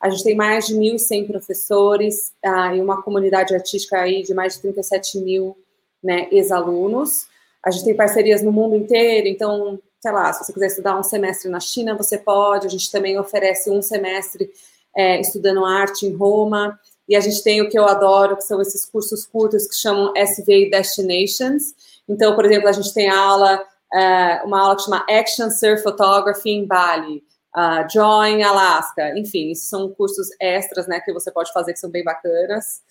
A 0.03 0.10
gente 0.10 0.25
tem 0.25 0.36
mais 0.36 0.67
de 0.67 0.75
1.100 0.75 1.27
professores 1.27 2.33
ah, 2.43 2.75
e 2.75 2.81
uma 2.81 3.01
comunidade 3.01 3.55
artística 3.55 3.98
aí 3.98 4.22
de 4.22 4.33
mais 4.33 4.55
de 4.55 4.62
37 4.63 5.17
mil 5.19 5.57
né, 6.03 6.27
ex-alunos. 6.29 7.27
A 7.65 7.72
gente 7.72 7.86
tem 7.86 7.95
parcerias 7.95 8.41
no 8.41 8.51
mundo 8.51 8.75
inteiro, 8.75 9.29
então, 9.29 9.79
sei 10.01 10.12
lá, 10.12 10.33
se 10.33 10.43
você 10.43 10.51
quiser 10.51 10.67
estudar 10.67 11.00
um 11.00 11.03
semestre 11.03 11.50
na 11.50 11.62
China, 11.62 11.95
você 11.95 12.17
pode. 12.17 12.67
A 12.67 12.69
gente 12.69 12.91
também 12.91 13.17
oferece 13.17 13.72
um 13.72 13.81
semestre 13.81 14.51
é, 14.93 15.22
estudando 15.22 15.63
arte 15.63 16.05
em 16.05 16.13
Roma. 16.13 16.77
E 17.07 17.15
a 17.15 17.22
gente 17.22 17.41
tem 17.41 17.62
o 17.62 17.69
que 17.69 17.79
eu 17.79 17.86
adoro, 17.86 18.36
que 18.36 18.43
são 18.43 18.62
esses 18.62 18.83
cursos 18.83 19.25
curtos 19.25 19.65
que 19.67 19.75
chamam 19.75 20.12
SVA 20.17 20.69
Destinations. 20.69 21.74
Então, 22.10 22.36
por 22.36 22.43
exemplo, 22.43 22.67
a 22.67 22.74
gente 22.74 22.93
tem 22.93 23.10
aula 23.10 23.57
uh, 23.93 24.48
uma 24.48 24.62
aula 24.62 24.75
que 24.75 24.83
chama 24.83 25.05
Action 25.10 25.50
Surf 25.50 25.81
Photography 25.81 26.50
em 26.50 26.65
Bali, 26.65 27.24
uh, 27.55 27.88
Drawing 27.91 28.43
Alaska, 28.43 29.17
enfim, 29.17 29.53
são 29.55 29.89
cursos 29.93 30.27
extras, 30.39 30.88
né, 30.88 31.00
que 31.00 31.13
você 31.13 31.31
pode 31.31 31.51
fazer 31.53 31.74
que 31.74 31.79
são 31.79 31.89
bem 31.89 32.03
bacanas. 32.03 32.81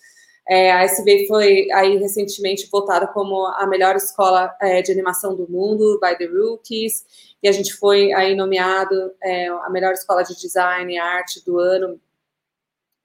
É, 0.47 0.73
a 0.73 0.83
SV 0.83 1.25
foi 1.27 1.71
aí 1.71 1.97
recentemente 1.97 2.67
votada 2.69 3.07
como 3.07 3.45
a 3.45 3.65
melhor 3.65 3.95
escola 3.95 4.53
é, 4.61 4.81
de 4.81 4.91
animação 4.91 5.35
do 5.35 5.49
mundo 5.49 5.99
by 6.01 6.17
the 6.17 6.25
Rookies 6.25 7.05
e 7.41 7.47
a 7.47 7.51
gente 7.53 7.73
foi 7.73 8.11
aí 8.11 8.35
nomeado 8.35 9.13
é, 9.23 9.47
a 9.47 9.69
melhor 9.69 9.93
escola 9.93 10.21
de 10.21 10.37
design 10.37 10.93
e 10.93 10.97
arte 10.97 11.43
do 11.45 11.59
ano 11.59 11.97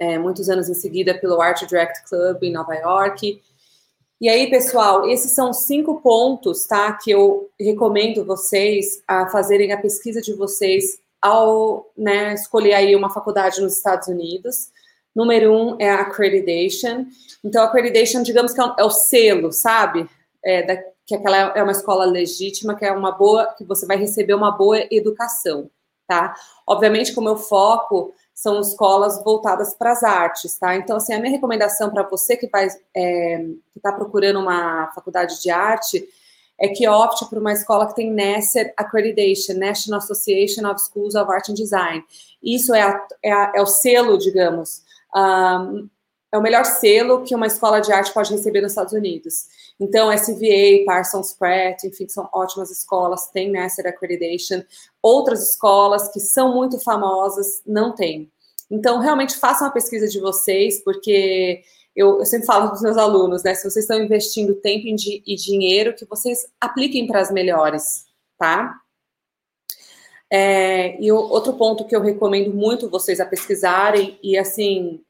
é, 0.01 0.19
muitos 0.19 0.51
anos 0.51 0.69
em 0.69 0.75
seguida 0.75 1.17
pelo 1.17 1.41
Art 1.41 1.65
Direct 1.65 2.09
Club 2.09 2.43
em 2.43 2.53
Nova 2.53 2.75
York 2.75 3.41
e 4.21 4.29
aí, 4.29 4.51
pessoal, 4.51 5.09
esses 5.09 5.31
são 5.31 5.53
cinco 5.53 6.01
pontos, 6.01 6.67
tá? 6.67 6.93
Que 6.93 7.13
eu 7.13 7.49
recomendo 7.59 8.25
vocês 8.25 9.01
a 9.07 9.29
fazerem 9.29 9.73
a 9.73 9.81
pesquisa 9.81 10.21
de 10.21 10.35
vocês 10.35 11.01
ao 11.21 11.91
né, 11.97 12.35
escolher 12.35 12.75
aí 12.75 12.97
uma 12.97 13.11
faculdade 13.11 13.61
nos 13.61 13.77
Estados 13.77 14.09
Unidos. 14.09 14.71
Número 15.15 15.53
um 15.53 15.77
é 15.81 15.91
a 15.91 16.03
accreditation. 16.03 17.07
Então, 17.45 17.63
a 17.63 17.67
accreditation, 17.67 18.23
digamos 18.23 18.53
que 18.53 18.61
é, 18.61 18.65
é 18.79 18.85
o 18.85 18.91
selo, 18.91 19.53
sabe? 19.53 20.09
É, 20.45 20.63
da, 20.63 20.77
que 21.09 21.15
aquela 21.15 21.37
é 21.57 21.63
uma 21.63 21.73
escola 21.73 22.05
legítima, 22.05 22.77
que 22.77 22.85
é 22.85 22.93
uma 22.93 23.11
boa, 23.11 23.47
que 23.57 23.65
você 23.65 23.87
vai 23.87 23.97
receber 23.97 24.35
uma 24.35 24.51
boa 24.51 24.79
educação, 24.91 25.71
tá? 26.07 26.35
Obviamente, 26.67 27.15
como 27.15 27.31
eu 27.31 27.37
foco 27.37 28.13
são 28.35 28.61
escolas 28.61 29.25
voltadas 29.25 29.75
para 29.75 29.91
as 29.91 30.05
artes, 30.05 30.57
tá? 30.59 30.77
Então, 30.77 30.99
assim, 30.99 31.15
a 31.15 31.19
minha 31.19 31.33
recomendação 31.33 31.91
para 31.91 32.03
você 32.03 32.37
que 32.37 32.47
vai 32.47 32.69
é, 32.95 33.39
que 33.73 33.79
está 33.79 33.91
procurando 33.91 34.39
uma 34.39 34.93
faculdade 34.95 35.41
de 35.43 35.51
arte 35.51 36.07
é 36.61 36.69
que 36.69 36.89
opte 36.89 37.25
por 37.27 37.39
uma 37.39 37.53
escola 37.53 37.87
que 37.87 37.95
tem 37.95 38.13
NASER 38.13 38.73
Accreditation, 38.77 39.55
National 39.55 39.99
Association 39.99 40.69
of 40.69 40.81
Schools 40.81 41.15
of 41.15 41.31
Art 41.31 41.49
and 41.49 41.55
Design. 41.55 42.05
Isso 42.43 42.75
é, 42.75 42.83
a, 42.83 43.07
é, 43.23 43.33
a, 43.33 43.53
é 43.57 43.63
o 43.63 43.67
selo, 43.67 44.19
digamos, 44.19 44.83
um, 45.15 45.89
é 46.31 46.37
o 46.37 46.43
melhor 46.43 46.65
selo 46.65 47.23
que 47.23 47.35
uma 47.35 47.47
escola 47.47 47.81
de 47.81 47.91
arte 47.91 48.13
pode 48.13 48.31
receber 48.31 48.61
nos 48.61 48.73
Estados 48.73 48.93
Unidos. 48.93 49.47
Então, 49.81 50.13
SVA, 50.13 50.85
Parsons 50.85 51.33
Pratt, 51.33 51.85
enfim, 51.85 52.09
são 52.09 52.29
ótimas 52.33 52.71
escolas, 52.71 53.29
tem 53.29 53.51
Master 53.51 53.87
Accreditation. 53.87 54.63
Outras 55.01 55.49
escolas 55.49 56.09
que 56.13 56.21
são 56.21 56.55
muito 56.55 56.79
famosas 56.81 57.63
não 57.67 57.95
têm. 57.95 58.31
Então, 58.71 58.99
realmente 58.99 59.37
façam 59.37 59.67
a 59.67 59.71
pesquisa 59.71 60.07
de 60.07 60.21
vocês, 60.21 60.83
porque 60.85 61.63
eu, 61.99 62.21
eu 62.21 62.25
sempre 62.25 62.47
falo 62.47 62.69
para 62.69 62.77
os 62.77 62.83
meus 62.83 62.97
alunos, 62.97 63.43
né? 63.43 63.55
Se 63.55 63.69
vocês 63.69 63.85
estão 63.85 64.01
investindo 64.01 64.55
tempo 64.55 64.87
e 64.87 65.35
dinheiro, 65.35 65.95
que 65.97 66.05
vocês 66.05 66.47
apliquem 66.61 67.09
para 67.09 67.21
as 67.21 67.29
melhores, 67.33 68.05
tá? 68.39 68.81
É, 70.31 71.01
e 71.03 71.11
outro 71.11 71.55
ponto 71.55 71.85
que 71.85 71.97
eu 71.97 72.01
recomendo 72.01 72.55
muito 72.55 72.89
vocês 72.89 73.19
a 73.19 73.27
pesquisarem, 73.27 74.17
e 74.23 74.39
assim, 74.39 75.03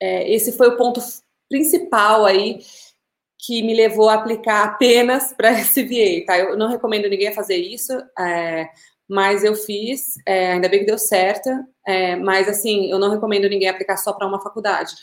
é, 0.00 0.32
esse 0.32 0.52
foi 0.52 0.68
o 0.68 0.76
ponto 0.78 1.02
principal 1.50 2.24
aí 2.24 2.60
que 3.38 3.62
me 3.62 3.74
levou 3.74 4.08
a 4.08 4.14
aplicar 4.14 4.64
apenas 4.64 5.34
para 5.34 5.52
SVA, 5.60 6.24
tá? 6.26 6.38
Eu 6.38 6.56
não 6.56 6.68
recomendo 6.68 7.10
ninguém 7.10 7.34
fazer 7.34 7.56
isso, 7.56 7.92
é, 8.18 8.70
mas 9.06 9.44
eu 9.44 9.54
fiz, 9.54 10.14
é, 10.26 10.52
ainda 10.52 10.68
bem 10.68 10.80
que 10.80 10.86
deu 10.86 10.96
certo, 10.96 11.50
é, 11.86 12.16
mas 12.16 12.48
assim, 12.48 12.90
eu 12.90 12.98
não 12.98 13.10
recomendo 13.10 13.50
ninguém 13.50 13.68
aplicar 13.68 13.98
só 13.98 14.14
para 14.14 14.26
uma 14.26 14.40
faculdade. 14.40 14.94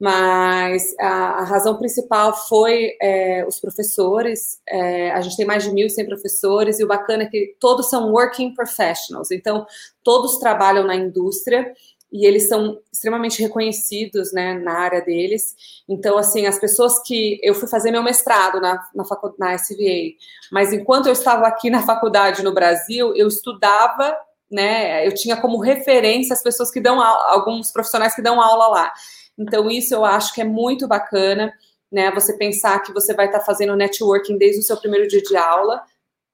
Mas 0.00 0.94
a, 0.98 1.40
a 1.40 1.44
razão 1.44 1.76
principal 1.76 2.34
foi 2.48 2.96
é, 3.02 3.44
os 3.46 3.60
professores, 3.60 4.58
é, 4.66 5.10
a 5.10 5.20
gente 5.20 5.36
tem 5.36 5.44
mais 5.44 5.62
de 5.62 5.70
1.100 5.70 6.06
professores, 6.06 6.80
e 6.80 6.84
o 6.84 6.88
bacana 6.88 7.24
é 7.24 7.26
que 7.26 7.54
todos 7.60 7.90
são 7.90 8.10
working 8.10 8.54
professionals, 8.54 9.30
então 9.30 9.66
todos 10.02 10.38
trabalham 10.38 10.86
na 10.86 10.96
indústria, 10.96 11.70
e 12.12 12.26
eles 12.26 12.48
são 12.48 12.78
extremamente 12.92 13.40
reconhecidos 13.40 14.32
né, 14.32 14.54
na 14.54 14.72
área 14.72 15.00
deles. 15.00 15.54
Então, 15.88 16.18
assim, 16.18 16.46
as 16.46 16.58
pessoas 16.58 17.00
que. 17.04 17.38
Eu 17.42 17.54
fui 17.54 17.68
fazer 17.68 17.90
meu 17.90 18.02
mestrado 18.02 18.60
na, 18.60 18.84
na, 18.94 19.04
facu, 19.04 19.34
na 19.38 19.54
SVA, 19.54 20.16
mas 20.50 20.72
enquanto 20.72 21.06
eu 21.06 21.12
estava 21.12 21.46
aqui 21.46 21.70
na 21.70 21.82
faculdade 21.82 22.42
no 22.42 22.52
Brasil, 22.52 23.14
eu 23.14 23.28
estudava, 23.28 24.16
né? 24.50 25.06
Eu 25.06 25.14
tinha 25.14 25.36
como 25.36 25.60
referência 25.60 26.32
as 26.32 26.42
pessoas 26.42 26.70
que 26.70 26.80
dão 26.80 27.00
aula, 27.00 27.32
alguns 27.32 27.70
profissionais 27.70 28.14
que 28.14 28.22
dão 28.22 28.40
aula 28.40 28.66
lá. 28.66 28.92
Então, 29.40 29.70
isso 29.70 29.94
eu 29.94 30.04
acho 30.04 30.34
que 30.34 30.42
é 30.42 30.44
muito 30.44 30.86
bacana, 30.86 31.50
né? 31.90 32.10
Você 32.12 32.36
pensar 32.36 32.78
que 32.80 32.92
você 32.92 33.14
vai 33.14 33.26
estar 33.26 33.40
fazendo 33.40 33.74
networking 33.74 34.36
desde 34.36 34.60
o 34.60 34.62
seu 34.62 34.76
primeiro 34.76 35.08
dia 35.08 35.22
de 35.22 35.34
aula 35.34 35.82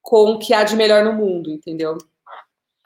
com 0.03 0.33
o 0.33 0.39
que 0.41 0.53
há 0.53 0.65
de 0.65 0.75
melhor 0.75 1.05
no 1.05 1.13
mundo, 1.13 1.49
entendeu? 1.49 1.97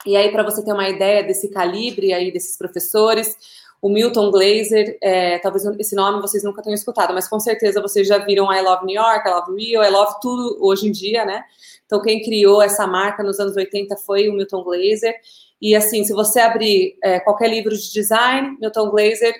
E 0.05 0.15
aí, 0.15 0.31
para 0.31 0.43
você 0.43 0.63
ter 0.63 0.73
uma 0.73 0.87
ideia 0.87 1.23
desse 1.23 1.49
calibre 1.49 2.13
aí 2.13 2.31
desses 2.31 2.55
professores, 2.55 3.35
o 3.81 3.89
Milton 3.89 4.29
Glaser, 4.29 4.95
é, 5.01 5.39
talvez 5.39 5.65
esse 5.79 5.95
nome 5.95 6.21
vocês 6.21 6.43
nunca 6.43 6.61
tenham 6.61 6.75
escutado, 6.75 7.15
mas 7.15 7.27
com 7.27 7.39
certeza 7.39 7.81
vocês 7.81 8.07
já 8.07 8.19
viram 8.19 8.53
I 8.53 8.61
Love 8.61 8.85
New 8.85 8.95
York, 8.95 9.27
I 9.27 9.31
Love 9.31 9.55
Rio, 9.55 9.83
I 9.83 9.89
Love 9.89 10.15
tudo 10.21 10.57
hoje 10.61 10.87
em 10.87 10.91
dia, 10.91 11.25
né? 11.25 11.43
Então, 11.85 11.99
quem 11.99 12.21
criou 12.21 12.61
essa 12.61 12.85
marca 12.85 13.23
nos 13.23 13.39
anos 13.39 13.55
80 13.55 13.97
foi 13.97 14.29
o 14.29 14.33
Milton 14.33 14.63
Glaser. 14.63 15.15
E 15.59 15.75
assim, 15.75 16.03
se 16.03 16.13
você 16.13 16.39
abrir 16.39 16.95
é, 17.03 17.19
qualquer 17.19 17.49
livro 17.49 17.75
de 17.75 17.91
design, 17.91 18.55
Milton 18.61 18.89
Glaser 18.91 19.33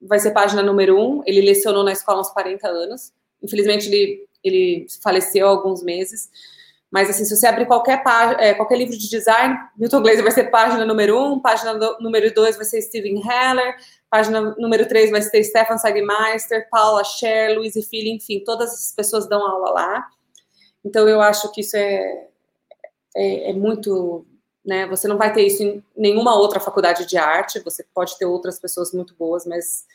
vai 0.00 0.18
ser 0.18 0.30
página 0.30 0.62
número 0.62 0.98
um. 0.98 1.22
Ele 1.26 1.40
lecionou 1.40 1.84
na 1.84 1.92
escola 1.92 2.20
uns 2.20 2.30
40 2.30 2.68
anos. 2.68 3.12
Infelizmente, 3.42 3.88
ele, 3.88 4.26
ele 4.42 4.86
faleceu 5.02 5.46
há 5.46 5.50
alguns 5.50 5.82
meses. 5.82 6.30
Mas, 6.90 7.10
assim, 7.10 7.24
se 7.24 7.36
você 7.36 7.46
abrir 7.46 7.66
qualquer, 7.66 8.02
é, 8.38 8.54
qualquer 8.54 8.78
livro 8.78 8.96
de 8.96 9.10
design, 9.10 9.54
Milton 9.76 10.00
Glaser 10.00 10.22
vai 10.22 10.32
ser 10.32 10.44
página 10.44 10.86
número 10.86 11.22
um, 11.22 11.38
página 11.38 11.74
do, 11.74 11.98
número 12.00 12.32
dois 12.32 12.56
vai 12.56 12.64
ser 12.64 12.80
Steven 12.80 13.20
Heller, 13.22 13.76
página 14.08 14.54
número 14.56 14.88
três 14.88 15.10
vai 15.10 15.20
ser 15.20 15.44
Stefan 15.44 15.76
Sagmeister, 15.76 16.66
Paula 16.70 17.04
Scher, 17.04 17.54
Luiz 17.58 17.76
e 17.76 17.82
Filho, 17.82 18.08
enfim, 18.08 18.42
todas 18.42 18.72
as 18.72 18.92
pessoas 18.92 19.28
dão 19.28 19.46
aula 19.46 19.70
lá. 19.70 20.06
Então, 20.82 21.06
eu 21.06 21.20
acho 21.20 21.52
que 21.52 21.60
isso 21.60 21.76
é, 21.76 22.28
é, 23.14 23.50
é 23.50 23.52
muito... 23.52 24.24
Né, 24.68 24.86
você 24.86 25.08
não 25.08 25.16
vai 25.16 25.32
ter 25.32 25.46
isso 25.46 25.62
em 25.62 25.82
nenhuma 25.96 26.36
outra 26.36 26.60
faculdade 26.60 27.06
de 27.06 27.16
arte, 27.16 27.64
você 27.64 27.82
pode 27.94 28.18
ter 28.18 28.26
outras 28.26 28.60
pessoas 28.60 28.92
muito 28.92 29.14
boas, 29.14 29.46
mas, 29.46 29.86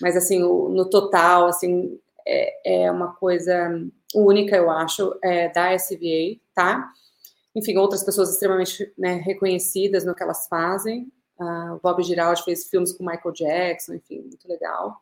mas 0.00 0.16
assim, 0.16 0.42
o, 0.42 0.70
no 0.70 0.88
total, 0.88 1.48
assim, 1.48 2.00
é, 2.26 2.84
é 2.86 2.90
uma 2.90 3.14
coisa 3.14 3.78
única, 4.14 4.56
eu 4.56 4.70
acho, 4.70 5.14
é, 5.22 5.50
da 5.50 5.76
SVA, 5.76 6.40
tá? 6.54 6.90
Enfim, 7.54 7.76
outras 7.76 8.02
pessoas 8.02 8.30
extremamente 8.30 8.90
né, 8.96 9.16
reconhecidas 9.16 10.06
no 10.06 10.14
que 10.14 10.22
elas 10.22 10.48
fazem. 10.48 11.12
Uh, 11.38 11.74
o 11.74 11.80
Bob 11.82 12.02
Giraldi 12.02 12.42
fez 12.42 12.70
filmes 12.70 12.92
com 12.92 13.04
Michael 13.04 13.34
Jackson, 13.34 13.96
enfim, 13.96 14.20
muito 14.20 14.48
legal. 14.48 14.96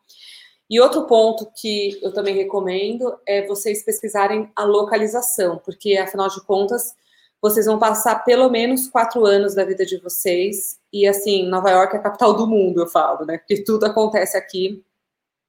E 0.69 0.81
outro 0.81 1.07
ponto 1.07 1.49
que 1.55 2.01
eu 2.03 2.13
também 2.13 2.35
recomendo 2.35 3.17
é 3.25 3.47
vocês 3.47 3.85
pesquisarem 3.85 4.51
a 4.57 4.65
localização, 4.65 5.59
porque 5.65 5.97
afinal 5.97 6.29
de 6.29 6.43
contas 6.45 6.97
vocês 7.45 7.67
vão 7.67 7.79
passar 7.79 8.25
pelo 8.25 8.49
menos 8.49 8.89
quatro 8.89 9.27
anos 9.27 9.55
da 9.55 9.67
vida 9.67 9.85
de 9.85 9.99
vocês. 9.99 10.81
E 10.91 11.07
assim, 11.07 11.47
Nova 11.47 11.71
York 11.71 11.95
é 11.95 11.99
a 11.99 12.03
capital 12.03 12.33
do 12.33 12.47
mundo, 12.47 12.81
eu 12.81 12.87
falo, 12.87 13.27
né? 13.27 13.37
Porque 13.37 13.63
tudo 13.63 13.85
acontece 13.85 14.35
aqui. 14.35 14.83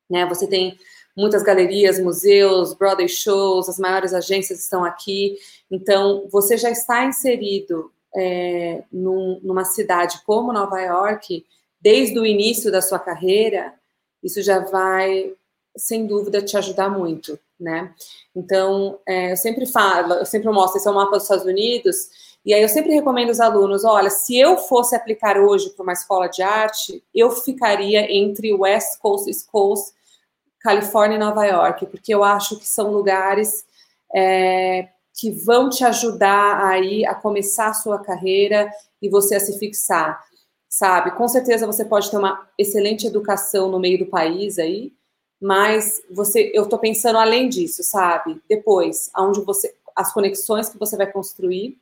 Né? 0.09 0.25
Você 0.25 0.45
tem 0.45 0.77
muitas 1.15 1.41
galerias, 1.41 1.97
museus, 1.97 2.73
Broadway 2.73 3.07
shows, 3.07 3.69
as 3.69 3.79
maiores 3.79 4.13
agências 4.13 4.59
estão 4.59 4.83
aqui. 4.83 5.37
Então, 5.71 6.27
você 6.29 6.57
já 6.57 6.69
está 6.69 7.05
inserido 7.05 7.89
é, 8.13 8.83
num, 8.91 9.39
numa 9.41 9.63
cidade 9.63 10.21
como 10.25 10.51
Nova 10.51 10.81
York, 10.81 11.45
desde 11.79 12.19
o 12.19 12.25
início 12.25 12.69
da 12.69 12.81
sua 12.81 12.99
carreira, 12.99 13.73
isso 14.21 14.41
já 14.41 14.59
vai, 14.59 15.33
sem 15.75 16.05
dúvida, 16.05 16.41
te 16.41 16.57
ajudar 16.57 16.89
muito, 16.89 17.37
né? 17.59 17.93
Então, 18.35 18.99
é, 19.07 19.31
eu 19.31 19.37
sempre 19.37 19.65
falo, 19.65 20.13
eu 20.13 20.25
sempre 20.25 20.49
mostro, 20.49 20.77
esse 20.77 20.87
é 20.87 20.91
o 20.91 20.95
mapa 20.95 21.11
dos 21.11 21.23
Estados 21.23 21.45
Unidos, 21.45 22.09
e 22.45 22.53
aí 22.53 22.61
eu 22.61 22.69
sempre 22.69 22.93
recomendo 22.93 23.29
aos 23.29 23.39
alunos, 23.39 23.83
olha, 23.83 24.09
se 24.09 24.37
eu 24.37 24.57
fosse 24.57 24.95
aplicar 24.95 25.37
hoje 25.37 25.71
para 25.71 25.83
uma 25.83 25.93
escola 25.93 26.27
de 26.27 26.43
arte, 26.43 27.03
eu 27.13 27.31
ficaria 27.31 28.11
entre 28.11 28.53
West 28.53 28.99
Coast, 28.99 29.29
East 29.29 29.47
Coast, 29.47 29.93
Califórnia 30.59 31.15
e 31.15 31.19
Nova 31.19 31.45
York, 31.45 31.87
porque 31.87 32.13
eu 32.13 32.23
acho 32.23 32.57
que 32.57 32.67
são 32.67 32.91
lugares 32.91 33.65
é, 34.13 34.89
que 35.13 35.31
vão 35.31 35.69
te 35.69 35.83
ajudar 35.83 36.65
aí 36.65 37.05
a 37.05 37.15
começar 37.15 37.67
a 37.67 37.73
sua 37.73 37.99
carreira 37.99 38.69
e 39.01 39.09
você 39.09 39.35
a 39.35 39.39
se 39.39 39.57
fixar, 39.57 40.23
sabe? 40.69 41.11
Com 41.11 41.27
certeza 41.27 41.65
você 41.65 41.85
pode 41.85 42.11
ter 42.11 42.17
uma 42.17 42.47
excelente 42.57 43.07
educação 43.07 43.69
no 43.69 43.79
meio 43.79 43.97
do 43.97 44.05
país 44.05 44.59
aí, 44.59 44.93
mas 45.45 46.01
você, 46.09 46.49
eu 46.55 46.63
estou 46.63 46.79
pensando 46.79 47.19
além 47.19 47.47
disso, 47.47 47.83
sabe? 47.83 48.41
Depois, 48.49 49.11
aonde 49.13 49.41
você, 49.41 49.75
as 49.95 50.11
conexões 50.11 50.69
que 50.69 50.79
você 50.79 50.97
vai 50.97 51.05
construir, 51.05 51.77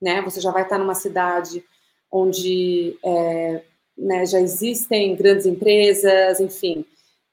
né? 0.00 0.22
Você 0.22 0.40
já 0.40 0.50
vai 0.50 0.62
estar 0.62 0.78
numa 0.78 0.94
cidade 0.94 1.62
onde 2.10 2.98
é, 3.04 3.62
né, 3.98 4.24
já 4.24 4.40
existem 4.40 5.14
grandes 5.14 5.44
empresas, 5.44 6.40
enfim. 6.40 6.82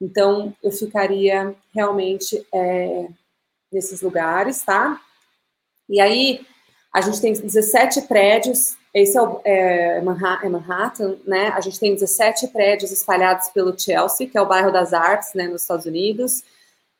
Então, 0.01 0.53
eu 0.61 0.71
ficaria 0.71 1.55
realmente 1.73 2.45
é, 2.53 3.07
nesses 3.71 4.01
lugares, 4.01 4.61
tá? 4.63 5.01
E 5.87 6.01
aí, 6.01 6.45
a 6.93 6.99
gente 6.99 7.21
tem 7.21 7.31
17 7.31 8.01
prédios 8.09 8.75
esse 8.93 9.17
é, 9.17 9.21
o, 9.21 9.41
é, 9.45 9.98
é, 9.98 10.01
Manhattan, 10.01 11.17
né? 11.25 11.50
A 11.50 11.62
gente 11.62 11.79
tem 11.79 11.93
17 11.93 12.48
prédios 12.48 12.91
espalhados 12.91 13.50
pelo 13.50 13.77
Chelsea, 13.77 14.27
que 14.27 14.38
é 14.38 14.41
o 14.41 14.48
bairro 14.48 14.71
das 14.71 14.93
artes, 14.93 15.33
né, 15.33 15.48
nos 15.48 15.62
Estados 15.62 15.86
Unidos, 15.86 16.43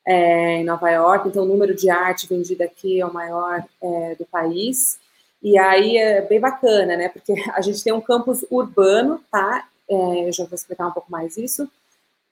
é, 0.06 0.58
em 0.58 0.64
Nova 0.64 0.90
York. 0.90 1.28
Então, 1.28 1.44
o 1.44 1.48
número 1.48 1.76
de 1.76 1.90
arte 1.90 2.28
vendida 2.28 2.64
aqui 2.64 3.02
é 3.02 3.06
o 3.06 3.14
maior 3.14 3.64
é, 3.82 4.16
do 4.16 4.26
país. 4.26 5.00
E 5.44 5.58
aí 5.58 5.98
é 5.98 6.22
bem 6.22 6.40
bacana, 6.40 6.96
né? 6.96 7.10
Porque 7.10 7.34
a 7.54 7.62
gente 7.62 7.84
tem 7.84 7.92
um 7.92 8.02
campus 8.02 8.46
urbano, 8.50 9.22
tá? 9.30 9.68
É, 9.90 10.28
eu 10.28 10.32
já 10.32 10.46
vou 10.46 10.56
explicar 10.56 10.88
um 10.88 10.92
pouco 10.92 11.12
mais 11.12 11.36
isso. 11.38 11.70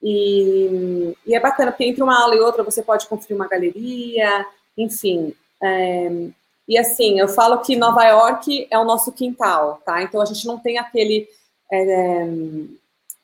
E, 0.02 1.14
e, 1.26 1.34
é 1.34 1.40
bacana, 1.40 1.70
porque 1.70 1.84
entre 1.84 2.02
uma 2.02 2.18
aula 2.18 2.34
e 2.34 2.40
outra 2.40 2.62
você 2.62 2.82
pode 2.82 3.06
conferir 3.06 3.36
uma 3.36 3.46
galeria, 3.46 4.46
enfim. 4.78 5.34
É, 5.62 6.30
e 6.70 6.78
assim, 6.78 7.18
eu 7.18 7.26
falo 7.26 7.58
que 7.58 7.74
Nova 7.74 8.04
York 8.04 8.68
é 8.70 8.78
o 8.78 8.84
nosso 8.84 9.10
quintal, 9.10 9.82
tá? 9.84 10.04
Então 10.04 10.22
a 10.22 10.24
gente 10.24 10.46
não 10.46 10.56
tem 10.56 10.78
aquele 10.78 11.28
é, 11.72 12.28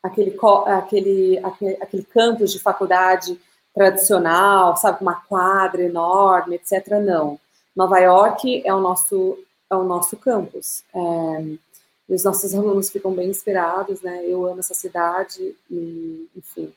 aquele, 0.03 0.37
aquele, 0.67 1.39
aquele, 1.39 1.77
aquele 1.81 2.03
campus 2.03 2.51
de 2.51 2.59
faculdade 2.59 3.41
tradicional, 3.73 4.77
sabe, 4.77 4.99
uma 5.01 5.15
quadra 5.15 5.81
enorme, 5.81 6.57
etc. 6.57 6.99
Não. 7.01 7.39
Nova 7.77 8.01
York 8.01 8.63
é 8.67 8.75
o 8.75 8.81
nosso 8.81 9.39
é 9.71 9.77
o 9.77 9.85
nosso 9.85 10.17
campus. 10.17 10.83
É, 10.93 11.43
e 12.09 12.15
os 12.15 12.25
nossos 12.25 12.53
alunos 12.55 12.91
ficam 12.91 13.13
bem 13.13 13.31
inspirados, 13.31 14.03
né? 14.03 14.25
Eu 14.27 14.45
amo 14.45 14.59
essa 14.59 14.75
cidade 14.75 15.55
e, 15.71 16.29
enfim, 16.35 16.75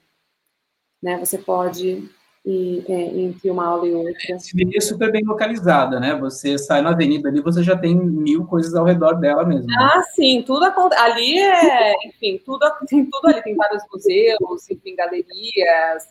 né? 1.01 1.17
Você 1.17 1.39
pode 1.39 2.07
e, 2.49 2.83
é, 2.89 2.93
entre 2.93 3.51
uma 3.51 3.63
aula 3.63 3.87
e 3.87 3.93
outra. 3.93 4.15
É, 4.27 4.77
é 4.77 4.81
super 4.81 5.11
bem 5.11 5.23
localizada, 5.23 5.99
né? 5.99 6.15
Você 6.15 6.57
sai 6.57 6.81
na 6.81 6.89
avenida 6.89 7.29
ali, 7.29 7.41
você 7.41 7.61
já 7.61 7.77
tem 7.77 7.95
mil 7.95 8.43
coisas 8.45 8.73
ao 8.73 8.83
redor 8.83 9.13
dela 9.13 9.45
mesmo. 9.45 9.67
Né? 9.67 9.75
Ah, 9.79 10.01
sim, 10.15 10.41
tudo 10.41 10.65
acontece. 10.65 10.99
Ali 10.99 11.37
é, 11.37 11.93
enfim, 12.07 12.41
tudo 12.43 12.65
tem 12.87 13.05
tudo 13.05 13.27
ali, 13.27 13.43
tem 13.43 13.55
vários 13.55 13.83
museus, 13.93 14.67
enfim, 14.67 14.95
galerias, 14.95 16.07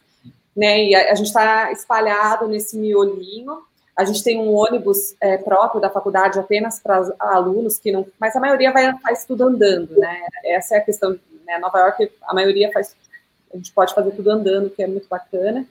né? 0.56 0.84
E 0.84 0.94
a, 0.94 1.10
a 1.10 1.14
gente 1.16 1.26
está 1.26 1.72
espalhado 1.72 2.46
nesse 2.46 2.78
miolinho. 2.78 3.58
A 3.96 4.04
gente 4.04 4.22
tem 4.22 4.38
um 4.38 4.54
ônibus 4.54 5.16
é, 5.20 5.38
próprio 5.38 5.80
da 5.80 5.90
faculdade 5.90 6.38
apenas 6.38 6.78
para 6.78 7.02
alunos 7.18 7.80
que 7.80 7.90
não, 7.90 8.06
mas 8.20 8.36
a 8.36 8.40
maioria 8.40 8.70
vai 8.70 8.96
faz 9.00 9.24
tudo 9.24 9.42
andando, 9.42 9.98
né? 9.98 10.20
Essa 10.44 10.76
é 10.76 10.78
a 10.78 10.82
questão. 10.82 11.18
Né? 11.44 11.58
Nova 11.58 11.80
York, 11.80 12.12
a 12.22 12.32
maioria 12.32 12.70
faz, 12.70 12.94
a 13.52 13.56
gente 13.56 13.72
pode 13.72 13.92
fazer 13.92 14.12
tudo 14.12 14.30
andando, 14.30 14.70
que 14.70 14.84
é 14.84 14.86
muito 14.86 15.08
bacana. 15.08 15.66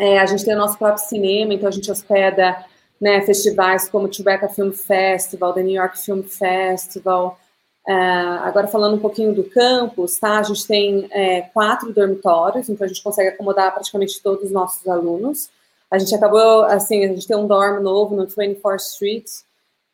É, 0.00 0.18
a 0.18 0.24
gente 0.24 0.46
tem 0.46 0.54
o 0.54 0.58
nosso 0.58 0.78
próprio 0.78 1.04
cinema, 1.04 1.52
então 1.52 1.68
a 1.68 1.70
gente 1.70 1.90
hospeda 1.90 2.64
né, 2.98 3.20
festivais 3.20 3.86
como 3.86 4.06
o 4.06 4.08
Tribeca 4.08 4.48
Film 4.48 4.70
Festival, 4.70 5.52
The 5.52 5.62
New 5.62 5.74
York 5.74 5.98
Film 5.98 6.22
Festival. 6.22 7.38
É, 7.86 7.92
agora 7.92 8.66
falando 8.66 8.96
um 8.96 8.98
pouquinho 8.98 9.34
do 9.34 9.44
campus, 9.44 10.18
tá? 10.18 10.38
A 10.38 10.42
gente 10.42 10.66
tem 10.66 11.06
é, 11.10 11.42
quatro 11.42 11.92
dormitórios, 11.92 12.70
então 12.70 12.86
a 12.86 12.88
gente 12.88 13.02
consegue 13.02 13.28
acomodar 13.28 13.74
praticamente 13.74 14.22
todos 14.22 14.46
os 14.46 14.50
nossos 14.50 14.88
alunos. 14.88 15.50
A 15.90 15.98
gente 15.98 16.14
acabou, 16.14 16.62
assim, 16.62 17.04
a 17.04 17.08
gente 17.08 17.28
tem 17.28 17.36
um 17.36 17.46
dorm 17.46 17.82
novo 17.82 18.16
no 18.16 18.26
24th 18.26 18.76
Street, 18.76 19.26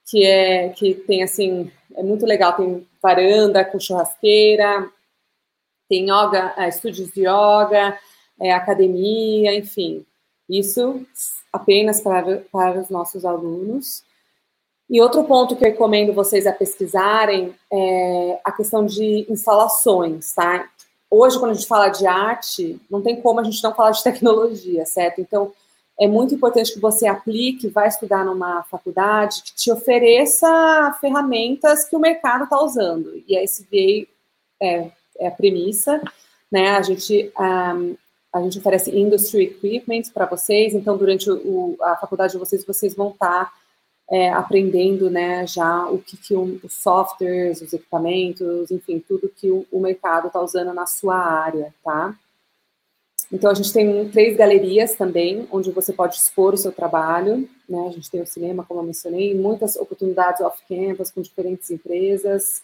que 0.09 0.25
é 0.25 0.69
que 0.69 0.95
tem 0.95 1.25
assim, 1.25 1.69
é 1.97 2.03
muito 2.05 2.25
legal, 2.25 2.53
tem 2.53 2.87
varanda 3.03 3.65
com 3.65 3.81
churrasqueira, 3.81 4.89
tem 5.89 6.05
yoga, 6.05 6.55
é, 6.57 6.69
estúdios 6.69 7.11
de 7.11 7.23
yoga, 7.23 7.99
é, 8.41 8.53
academia, 8.53 9.55
enfim. 9.55 10.05
Isso 10.49 11.05
apenas 11.53 12.01
para, 12.01 12.43
para 12.53 12.81
os 12.81 12.89
nossos 12.89 13.25
alunos. 13.25 14.05
E 14.89 15.01
outro 15.01 15.25
ponto 15.25 15.57
que 15.57 15.65
eu 15.65 15.71
recomendo 15.71 16.13
vocês 16.13 16.47
a 16.47 16.53
pesquisarem 16.53 17.55
é 17.73 18.41
a 18.45 18.53
questão 18.53 18.87
de 18.87 19.27
instalações, 19.29 20.33
tá? 20.33 20.69
Hoje, 21.11 21.39
quando 21.39 21.53
a 21.53 21.55
gente 21.55 21.67
fala 21.67 21.89
de 21.89 22.07
arte, 22.07 22.81
não 22.91 23.03
tem 23.03 23.21
como 23.21 23.41
a 23.41 23.45
gente 23.45 23.63
não 23.63 23.75
falar 23.75 23.91
de 23.93 24.03
tecnologia, 24.03 24.85
certo? 24.87 25.21
Então, 25.21 25.53
é 25.99 26.07
muito 26.07 26.35
importante 26.35 26.73
que 26.73 26.81
você 26.81 27.07
aplique, 27.07 27.69
vá 27.69 27.87
estudar 27.87 28.25
numa 28.25 28.63
faculdade 28.65 29.43
que 29.43 29.55
te 29.55 29.73
ofereça 29.73 30.97
ferramentas 31.01 31.89
que 31.89 31.97
o 31.97 32.01
mercado 32.01 32.45
está 32.45 32.63
usando. 32.63 33.23
E 33.27 33.37
a 33.37 33.43
SVA 33.43 34.07
é, 34.61 34.91
é, 35.19 35.29
a 35.29 35.31
premissa, 35.31 36.03
né? 36.53 36.71
A 36.77 36.83
gente 36.83 37.33
um, 37.39 37.97
a 38.37 38.43
gente 38.43 38.59
oferece 38.59 38.97
industry 38.97 39.45
equipment 39.45 40.13
para 40.13 40.27
vocês, 40.27 40.75
então 40.75 40.97
durante 40.97 41.31
o, 41.31 41.77
a 41.81 41.97
faculdade 41.97 42.33
de 42.33 42.39
vocês, 42.39 42.65
vocês 42.65 42.95
vão 42.95 43.11
estar 43.11 43.47
tá, 43.47 43.53
é, 44.11 44.31
aprendendo, 44.31 45.11
né, 45.11 45.47
já 45.47 45.89
o 45.89 45.99
que, 45.99 46.17
que 46.17 46.35
os 46.35 46.73
softwares, 46.73 47.61
os 47.61 47.73
equipamentos, 47.73 48.71
enfim, 48.71 49.03
tudo 49.07 49.33
que 49.35 49.51
o, 49.51 49.67
o 49.73 49.81
mercado 49.81 50.29
está 50.29 50.41
usando 50.41 50.73
na 50.73 50.87
sua 50.87 51.17
área, 51.17 51.75
tá? 51.83 52.15
Então, 53.33 53.51
a 53.51 53.55
gente 53.55 53.73
tem 53.73 54.09
três 54.11 54.37
galerias 54.37 54.95
também, 54.95 55.49
onde 55.51 55.73
você 55.73 55.93
pode 55.93 56.15
expor 56.17 56.55
o 56.55 56.57
seu 56.57 56.71
trabalho, 56.71 57.49
né? 57.69 57.87
A 57.89 57.91
gente 57.91 58.09
tem 58.09 58.23
o 58.23 58.27
cinema, 58.27 58.65
como 58.65 58.81
eu 58.81 58.85
mencionei, 58.85 59.35
muitas 59.35 59.75
oportunidades 59.75 60.41
off-campus 60.41 61.11
com 61.11 61.21
diferentes 61.21 61.69
empresas. 61.71 62.63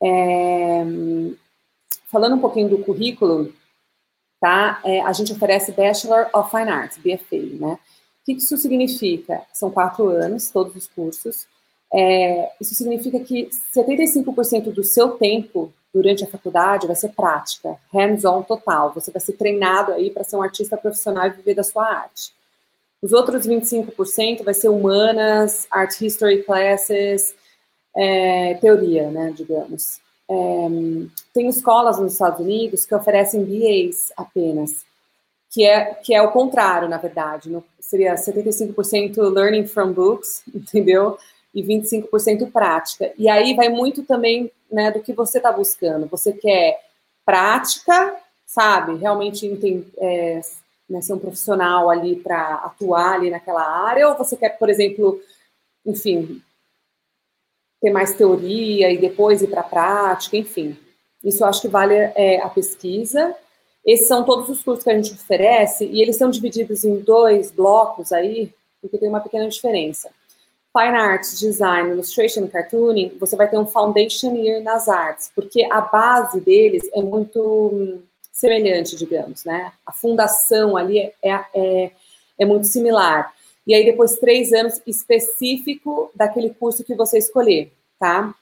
É... 0.00 0.84
Falando 2.06 2.36
um 2.36 2.40
pouquinho 2.40 2.68
do 2.68 2.78
currículo, 2.78 3.52
tá? 4.40 4.80
É, 4.84 5.02
a 5.02 5.12
gente 5.12 5.32
oferece 5.32 5.72
Bachelor 5.72 6.28
of 6.34 6.50
Fine 6.50 6.70
Arts, 6.70 6.98
BFA, 6.98 7.58
né? 7.60 7.74
O 7.74 8.24
que 8.24 8.32
isso 8.32 8.56
significa? 8.56 9.42
São 9.52 9.70
quatro 9.70 10.08
anos, 10.08 10.50
todos 10.50 10.74
os 10.74 10.86
cursos. 10.86 11.46
É, 11.92 12.52
isso 12.60 12.74
significa 12.74 13.20
que 13.20 13.48
75% 13.74 14.72
do 14.72 14.84
seu 14.84 15.10
tempo 15.10 15.72
durante 15.92 16.22
a 16.22 16.26
faculdade 16.26 16.86
vai 16.86 16.94
ser 16.94 17.10
prática, 17.10 17.76
hands-on 17.92 18.42
total. 18.42 18.92
Você 18.94 19.10
vai 19.10 19.20
ser 19.20 19.32
treinado 19.32 19.92
aí 19.92 20.10
para 20.10 20.24
ser 20.24 20.36
um 20.36 20.42
artista 20.42 20.76
profissional 20.76 21.26
e 21.26 21.30
viver 21.30 21.54
da 21.54 21.64
sua 21.64 21.84
arte. 21.84 22.32
Os 23.02 23.12
outros 23.12 23.46
25% 23.46 24.44
vai 24.44 24.54
ser 24.54 24.68
humanas, 24.68 25.66
art 25.70 26.00
history 26.00 26.42
classes, 26.44 27.34
é, 27.96 28.54
teoria, 28.54 29.10
né, 29.10 29.32
digamos. 29.34 30.00
É, 30.30 30.68
tem 31.34 31.48
escolas 31.48 31.98
nos 31.98 32.12
Estados 32.12 32.40
Unidos 32.40 32.86
que 32.86 32.94
oferecem 32.94 33.44
BAs 33.44 34.12
apenas, 34.16 34.84
que 35.50 35.64
é, 35.64 35.94
que 35.94 36.14
é 36.14 36.22
o 36.22 36.30
contrário, 36.30 36.88
na 36.88 36.98
verdade. 36.98 37.50
No, 37.50 37.64
seria 37.80 38.14
75% 38.14 39.18
learning 39.18 39.66
from 39.66 39.92
books, 39.92 40.42
entendeu? 40.54 41.18
E 41.52 41.62
25% 41.62 42.50
prática. 42.52 43.12
E 43.18 43.28
aí 43.28 43.54
vai 43.54 43.68
muito 43.68 44.04
também 44.04 44.50
né, 44.70 44.92
do 44.92 45.00
que 45.00 45.12
você 45.12 45.38
está 45.38 45.50
buscando. 45.50 46.06
Você 46.06 46.32
quer 46.32 46.80
prática 47.26 48.16
sabe, 48.50 48.96
realmente 48.96 49.46
entender, 49.46 49.88
é, 49.98 50.40
né, 50.88 51.00
ser 51.00 51.12
um 51.12 51.20
profissional 51.20 51.88
ali 51.88 52.16
para 52.16 52.54
atuar 52.54 53.14
ali 53.14 53.30
naquela 53.30 53.62
área, 53.62 54.08
ou 54.08 54.18
você 54.18 54.36
quer, 54.36 54.58
por 54.58 54.68
exemplo, 54.68 55.20
enfim, 55.86 56.42
ter 57.80 57.90
mais 57.90 58.14
teoria 58.14 58.90
e 58.90 58.98
depois 58.98 59.42
ir 59.42 59.48
para 59.48 59.62
a 59.62 59.64
prática, 59.64 60.36
enfim. 60.36 60.76
Isso 61.24 61.42
eu 61.42 61.48
acho 61.48 61.62
que 61.62 61.68
vale 61.68 61.94
é, 61.94 62.40
a 62.42 62.48
pesquisa. 62.48 63.34
Esses 63.84 64.08
são 64.08 64.24
todos 64.24 64.48
os 64.48 64.62
cursos 64.62 64.84
que 64.84 64.90
a 64.90 64.94
gente 64.94 65.12
oferece 65.12 65.86
e 65.86 66.02
eles 66.02 66.16
são 66.16 66.30
divididos 66.30 66.84
em 66.84 66.98
dois 66.98 67.50
blocos 67.50 68.12
aí, 68.12 68.52
porque 68.80 68.98
tem 68.98 69.08
uma 69.08 69.20
pequena 69.20 69.48
diferença. 69.48 70.10
Fine 70.76 70.96
Arts, 70.96 71.40
Design, 71.40 71.90
Illustration, 71.90 72.46
Cartooning, 72.46 73.16
você 73.18 73.34
vai 73.34 73.48
ter 73.48 73.58
um 73.58 73.66
Foundation 73.66 74.36
Year 74.36 74.62
nas 74.62 74.88
artes, 74.88 75.30
porque 75.34 75.66
a 75.70 75.80
base 75.80 76.40
deles 76.40 76.88
é 76.94 77.02
muito 77.02 77.42
hum, 77.42 78.00
semelhante, 78.32 78.94
digamos, 78.94 79.44
né? 79.44 79.72
A 79.84 79.92
fundação 79.92 80.76
ali 80.76 81.00
é, 81.00 81.12
é, 81.54 81.90
é 82.38 82.44
muito 82.44 82.66
similar. 82.66 83.34
E 83.66 83.74
aí, 83.74 83.84
depois, 83.84 84.18
três 84.18 84.52
anos 84.52 84.80
específico 84.86 86.10
daquele 86.14 86.50
curso 86.50 86.84
que 86.84 86.94
você 86.94 87.18
escolher, 87.18 87.72
tá? 87.98 88.34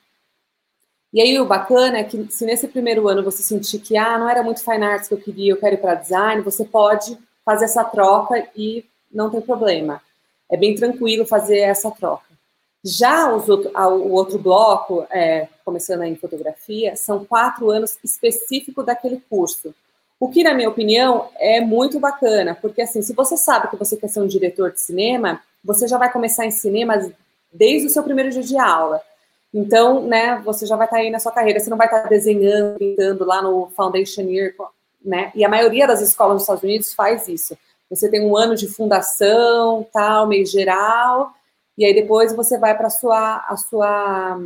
E 1.12 1.20
aí, 1.20 1.38
o 1.40 1.46
bacana 1.46 1.98
é 1.98 2.04
que 2.04 2.31
se 2.31 2.44
nesse 2.44 2.68
primeiro 2.68 3.09
ano 3.09 3.24
você 3.24 3.42
sentir 3.42 3.81
que, 3.81 3.96
ah, 3.96 4.18
não 4.18 4.28
era 4.28 4.42
muito 4.42 4.62
Fine 4.62 4.85
Arts 4.85 5.09
que 5.09 5.14
eu 5.14 5.20
queria, 5.20 5.52
eu 5.52 5.57
quero 5.57 5.74
ir 5.74 5.81
para 5.81 5.94
design, 5.94 6.42
você 6.42 6.64
pode 6.64 7.18
fazer 7.44 7.64
essa 7.64 7.85
troca 7.85 8.46
e 8.54 8.85
não 9.11 9.31
tem 9.31 9.40
problema. 9.40 10.02
É 10.50 10.57
bem 10.57 10.74
tranquilo 10.74 11.26
fazer 11.26 11.61
essa 11.61 11.90
troca. 11.90 12.28
Já 12.85 13.31
outro, 13.31 13.70
o 13.74 14.12
outro 14.12 14.38
bloco, 14.38 15.07
é, 15.11 15.48
começando 15.64 16.02
em 16.04 16.14
fotografia, 16.14 16.94
são 16.94 17.24
quatro 17.24 17.70
anos 17.70 17.98
específico 18.04 18.83
daquele 18.83 19.20
curso. 19.28 19.74
O 20.20 20.28
que, 20.28 20.42
na 20.42 20.52
minha 20.52 20.68
opinião, 20.68 21.28
é 21.37 21.61
muito 21.61 22.00
bacana, 22.00 22.57
porque 22.61 22.83
assim, 22.83 23.02
se 23.02 23.12
você 23.12 23.37
sabe 23.37 23.68
que 23.68 23.76
você 23.76 23.96
quer 23.96 24.09
ser 24.09 24.20
um 24.20 24.26
diretor 24.26 24.72
de 24.72 24.81
cinema, 24.81 25.40
você 25.64 25.87
já 25.87 25.96
vai 25.96 26.11
começar 26.11 26.44
em 26.44 26.50
cinema 26.50 27.11
desde 27.52 27.87
o 27.87 27.90
seu 27.90 28.02
primeiro 28.02 28.31
dia 28.31 28.42
de 28.42 28.59
aula. 28.59 29.00
Então, 29.54 30.02
né, 30.02 30.40
você 30.44 30.66
já 30.66 30.76
vai 30.76 30.87
estar 30.87 30.98
aí 30.98 31.11
na 31.11 31.20
sua 31.20 31.33
carreira, 31.33 31.61
você 31.61 31.70
não 31.70 31.76
vai 31.76 31.87
estar 31.87 32.09
desenhando, 32.09 32.78
pintando 32.78 33.24
lá 33.24 33.40
no 33.40 33.70
Foundation 33.76 34.22
Year, 34.22 34.54
né? 35.04 35.33
E 35.35 35.44
a 35.44 35.48
maioria 35.48 35.87
das 35.87 36.00
escolas 36.00 36.35
nos 36.35 36.42
Estados 36.42 36.62
Unidos 36.62 36.92
faz 36.94 37.28
isso. 37.28 37.57
Você 37.88 38.11
tem 38.11 38.20
um 38.20 38.37
ano 38.37 38.54
de 38.54 38.68
fundação, 38.68 39.87
tal, 39.92 40.26
meio 40.26 40.44
geral, 40.44 41.33
e 41.76 41.85
aí 41.85 41.94
depois 41.94 42.35
você 42.35 42.59
vai 42.59 42.76
para 42.76 42.88
a 42.88 42.90
sua, 42.90 43.37
a 43.48 43.57
sua, 43.57 44.38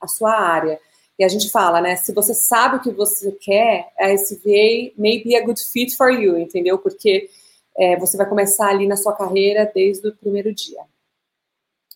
a 0.00 0.08
sua 0.08 0.34
área. 0.34 0.80
E 1.18 1.24
a 1.24 1.28
gente 1.28 1.50
fala, 1.50 1.80
né? 1.80 1.96
Se 1.96 2.12
você 2.12 2.32
sabe 2.32 2.76
o 2.76 2.80
que 2.80 2.90
você 2.90 3.32
quer, 3.32 3.92
a 3.98 4.14
SVA 4.14 4.92
may 4.96 5.22
be 5.22 5.34
a 5.36 5.44
good 5.44 5.60
fit 5.60 5.96
for 5.96 6.10
you, 6.10 6.38
entendeu? 6.38 6.78
Porque 6.78 7.28
é, 7.76 7.96
você 7.96 8.16
vai 8.16 8.28
começar 8.28 8.68
ali 8.68 8.86
na 8.86 8.96
sua 8.96 9.14
carreira 9.14 9.70
desde 9.74 10.08
o 10.08 10.16
primeiro 10.16 10.54
dia. 10.54 10.82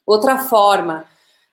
Outra 0.05 0.39
forma, 0.45 1.07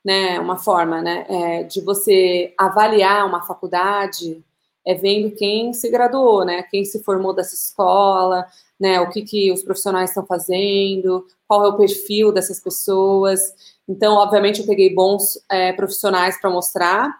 né? 0.03 0.39
Uma 0.39 0.57
forma, 0.57 1.01
né? 1.01 1.25
É, 1.29 1.63
de 1.63 1.81
você 1.81 2.53
avaliar 2.57 3.27
uma 3.27 3.45
faculdade 3.45 4.43
é 4.85 4.95
vendo 4.95 5.35
quem 5.35 5.71
se 5.73 5.89
graduou, 5.89 6.43
né? 6.43 6.63
Quem 6.63 6.83
se 6.83 7.03
formou 7.03 7.33
dessa 7.33 7.53
escola, 7.53 8.47
né? 8.79 8.99
O 9.01 9.09
que, 9.09 9.21
que 9.21 9.51
os 9.51 9.61
profissionais 9.61 10.09
estão 10.09 10.25
fazendo, 10.25 11.27
qual 11.47 11.65
é 11.65 11.67
o 11.67 11.77
perfil 11.77 12.31
dessas 12.31 12.59
pessoas. 12.59 13.39
Então, 13.87 14.15
obviamente, 14.15 14.61
eu 14.61 14.67
peguei 14.67 14.93
bons 14.93 15.39
é, 15.49 15.73
profissionais 15.73 16.39
para 16.39 16.49
mostrar, 16.49 17.15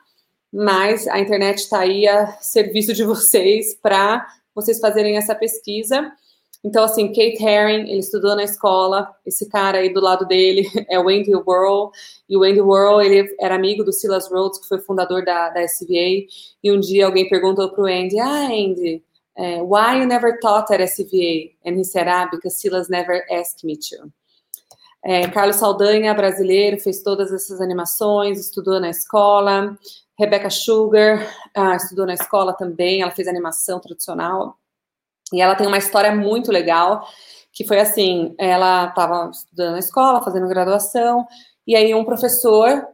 mas 0.52 1.08
a 1.08 1.20
internet 1.20 1.60
está 1.60 1.80
aí 1.80 2.08
a 2.08 2.28
serviço 2.42 2.94
de 2.94 3.04
vocês 3.04 3.76
para 3.76 4.28
vocês 4.54 4.80
fazerem 4.80 5.18
essa 5.18 5.36
pesquisa. 5.36 6.12
Então, 6.64 6.84
assim, 6.84 7.08
Kate 7.08 7.42
Herring, 7.42 7.90
ele 7.90 8.00
estudou 8.00 8.36
na 8.36 8.44
escola, 8.44 9.10
esse 9.26 9.48
cara 9.48 9.78
aí 9.78 9.94
do 9.94 10.02
lado 10.02 10.26
dele 10.26 10.70
é 10.90 11.00
o 11.00 11.08
Andy 11.08 11.34
Worrell, 11.34 11.92
e 12.28 12.36
o 12.36 12.44
Andy 12.44 12.60
Worrell, 12.60 13.02
ele 13.02 13.34
era 13.40 13.56
amigo 13.56 13.84
do 13.84 13.94
Silas 13.94 14.30
Rhodes, 14.30 14.60
que 14.60 14.68
foi 14.68 14.80
fundador 14.80 15.24
da, 15.24 15.50
da 15.50 15.64
SVA, 15.64 16.28
e 16.62 16.72
um 16.72 16.80
dia 16.80 17.06
alguém 17.06 17.30
perguntou 17.30 17.70
para 17.70 17.82
o 17.82 17.86
Andy, 17.86 18.20
ah, 18.20 18.48
Andy, 18.48 19.02
uh, 19.38 19.64
why 19.64 20.00
you 20.00 20.06
never 20.06 20.38
taught 20.40 20.74
at 20.74 20.82
SVA? 20.82 21.52
And 21.66 21.78
he 21.78 21.86
said, 21.86 22.10
ah, 22.10 22.28
because 22.30 22.60
Silas 22.60 22.90
never 22.90 23.24
asked 23.32 23.64
me 23.64 23.78
to. 23.78 24.12
É, 25.02 25.30
Carlos 25.30 25.56
Saldanha, 25.56 26.14
brasileiro, 26.14 26.78
fez 26.78 27.02
todas 27.02 27.32
essas 27.32 27.62
animações, 27.62 28.38
estudou 28.38 28.82
na 28.82 28.90
escola. 28.90 29.78
Rebecca 30.20 30.50
Sugar 30.50 31.34
ah, 31.56 31.78
estudou 31.78 32.06
na 32.06 32.14
escola 32.14 32.52
também, 32.52 33.02
ela 33.02 33.12
fez 33.12 33.26
animação 33.26 33.80
tradicional. 33.80 34.58
E 35.32 35.42
ela 35.42 35.56
tem 35.56 35.66
uma 35.66 35.78
história 35.78 36.14
muito 36.14 36.52
legal, 36.52 37.08
que 37.54 37.66
foi 37.66 37.80
assim, 37.80 38.36
ela 38.38 38.90
estava 38.90 39.30
estudando 39.30 39.72
na 39.74 39.80
escola, 39.80 40.22
fazendo 40.22 40.48
graduação, 40.48 41.26
e 41.66 41.74
aí 41.74 41.94
um 41.94 42.04
professor, 42.04 42.86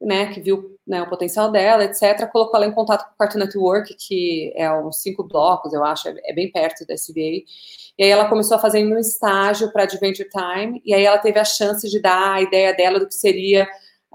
né, 0.00 0.32
que 0.32 0.40
viu 0.40 0.78
né, 0.86 1.02
o 1.02 1.10
potencial 1.10 1.50
dela, 1.50 1.84
etc., 1.84 2.26
colocou 2.30 2.56
ela 2.56 2.66
em 2.66 2.72
contato 2.72 3.04
com 3.04 3.14
o 3.14 3.18
Cartoon 3.18 3.40
Network, 3.40 3.94
que 3.94 4.52
é 4.56 4.72
uns 4.72 5.02
cinco 5.02 5.24
blocos, 5.24 5.72
eu 5.74 5.84
acho, 5.84 6.08
é, 6.08 6.32
bem 6.32 6.50
perto 6.50 6.86
da 6.86 6.94
SBA, 6.94 7.42
e 7.98 8.04
aí 8.04 8.08
ela 8.08 8.28
começou 8.28 8.56
a 8.56 8.60
fazer 8.60 8.86
um 8.86 8.98
estágio 8.98 9.70
para 9.72 9.82
Adventure 9.82 10.28
Time, 10.30 10.80
e 10.84 10.94
aí 10.94 11.04
ela 11.04 11.18
teve 11.18 11.38
a 11.38 11.44
chance 11.44 11.86
de 11.90 12.00
dar 12.00 12.34
a 12.34 12.40
ideia 12.40 12.72
dela 12.72 13.00
do 13.00 13.08
que 13.08 13.14
seria 13.14 13.68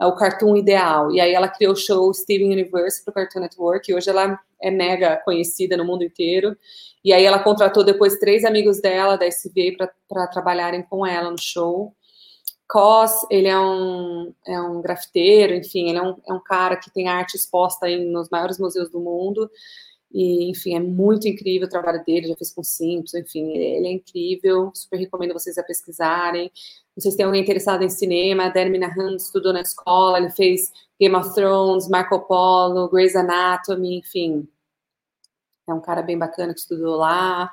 o 0.05 0.15
cartoon 0.15 0.55
ideal. 0.55 1.11
E 1.11 1.19
aí 1.19 1.33
ela 1.33 1.47
criou 1.47 1.73
o 1.73 1.75
show 1.75 2.13
Steven 2.13 2.51
Universe 2.51 3.03
para 3.03 3.11
o 3.11 3.13
Cartoon 3.13 3.41
Network, 3.41 3.89
e 3.89 3.95
hoje 3.95 4.09
ela 4.09 4.39
é 4.61 4.71
mega 4.71 5.17
conhecida 5.23 5.77
no 5.77 5.85
mundo 5.85 6.03
inteiro. 6.03 6.57
E 7.03 7.13
aí 7.13 7.23
ela 7.23 7.39
contratou 7.39 7.83
depois 7.83 8.19
três 8.19 8.45
amigos 8.45 8.79
dela 8.79 9.17
da 9.17 9.25
SBA 9.25 9.75
para 10.07 10.27
trabalharem 10.27 10.83
com 10.83 11.05
ela 11.05 11.31
no 11.31 11.37
show. 11.37 11.93
Cos, 12.67 13.11
ele 13.29 13.49
é 13.49 13.59
um, 13.59 14.33
é 14.47 14.61
um 14.61 14.81
grafiteiro, 14.81 15.53
enfim, 15.53 15.89
ele 15.89 15.97
é 15.97 16.01
um, 16.01 16.15
é 16.25 16.33
um 16.33 16.39
cara 16.39 16.77
que 16.77 16.89
tem 16.89 17.09
arte 17.09 17.35
exposta 17.35 17.89
em, 17.89 18.09
nos 18.11 18.29
maiores 18.29 18.57
museus 18.57 18.89
do 18.89 18.99
mundo. 18.99 19.49
E, 20.13 20.49
enfim, 20.49 20.75
é 20.75 20.79
muito 20.79 21.27
incrível 21.27 21.67
o 21.67 21.69
trabalho 21.69 22.03
dele, 22.05 22.27
já 22.27 22.35
fez 22.35 22.53
com 22.53 22.63
Simpsons, 22.63 23.13
enfim, 23.13 23.51
ele 23.51 23.87
é 23.87 23.91
incrível, 23.93 24.71
super 24.73 24.97
recomendo 24.97 25.33
vocês 25.33 25.57
a 25.57 25.63
pesquisarem. 25.63 26.51
Não 26.95 27.01
sei 27.01 27.11
se 27.11 27.17
tem 27.17 27.25
alguém 27.25 27.41
interessado 27.41 27.83
em 27.83 27.89
cinema, 27.89 28.49
Dan 28.49 28.69
Minahan 28.69 29.15
estudou 29.15 29.53
na 29.53 29.61
escola, 29.61 30.17
ele 30.17 30.29
fez 30.29 30.71
Game 30.99 31.15
of 31.15 31.33
Thrones, 31.33 31.87
Marco 31.87 32.19
Polo, 32.27 32.89
Grey's 32.89 33.15
Anatomy, 33.15 33.99
enfim. 33.99 34.47
É 35.67 35.73
um 35.73 35.79
cara 35.79 36.01
bem 36.01 36.17
bacana 36.17 36.53
que 36.53 36.59
estudou 36.59 36.97
lá. 36.97 37.49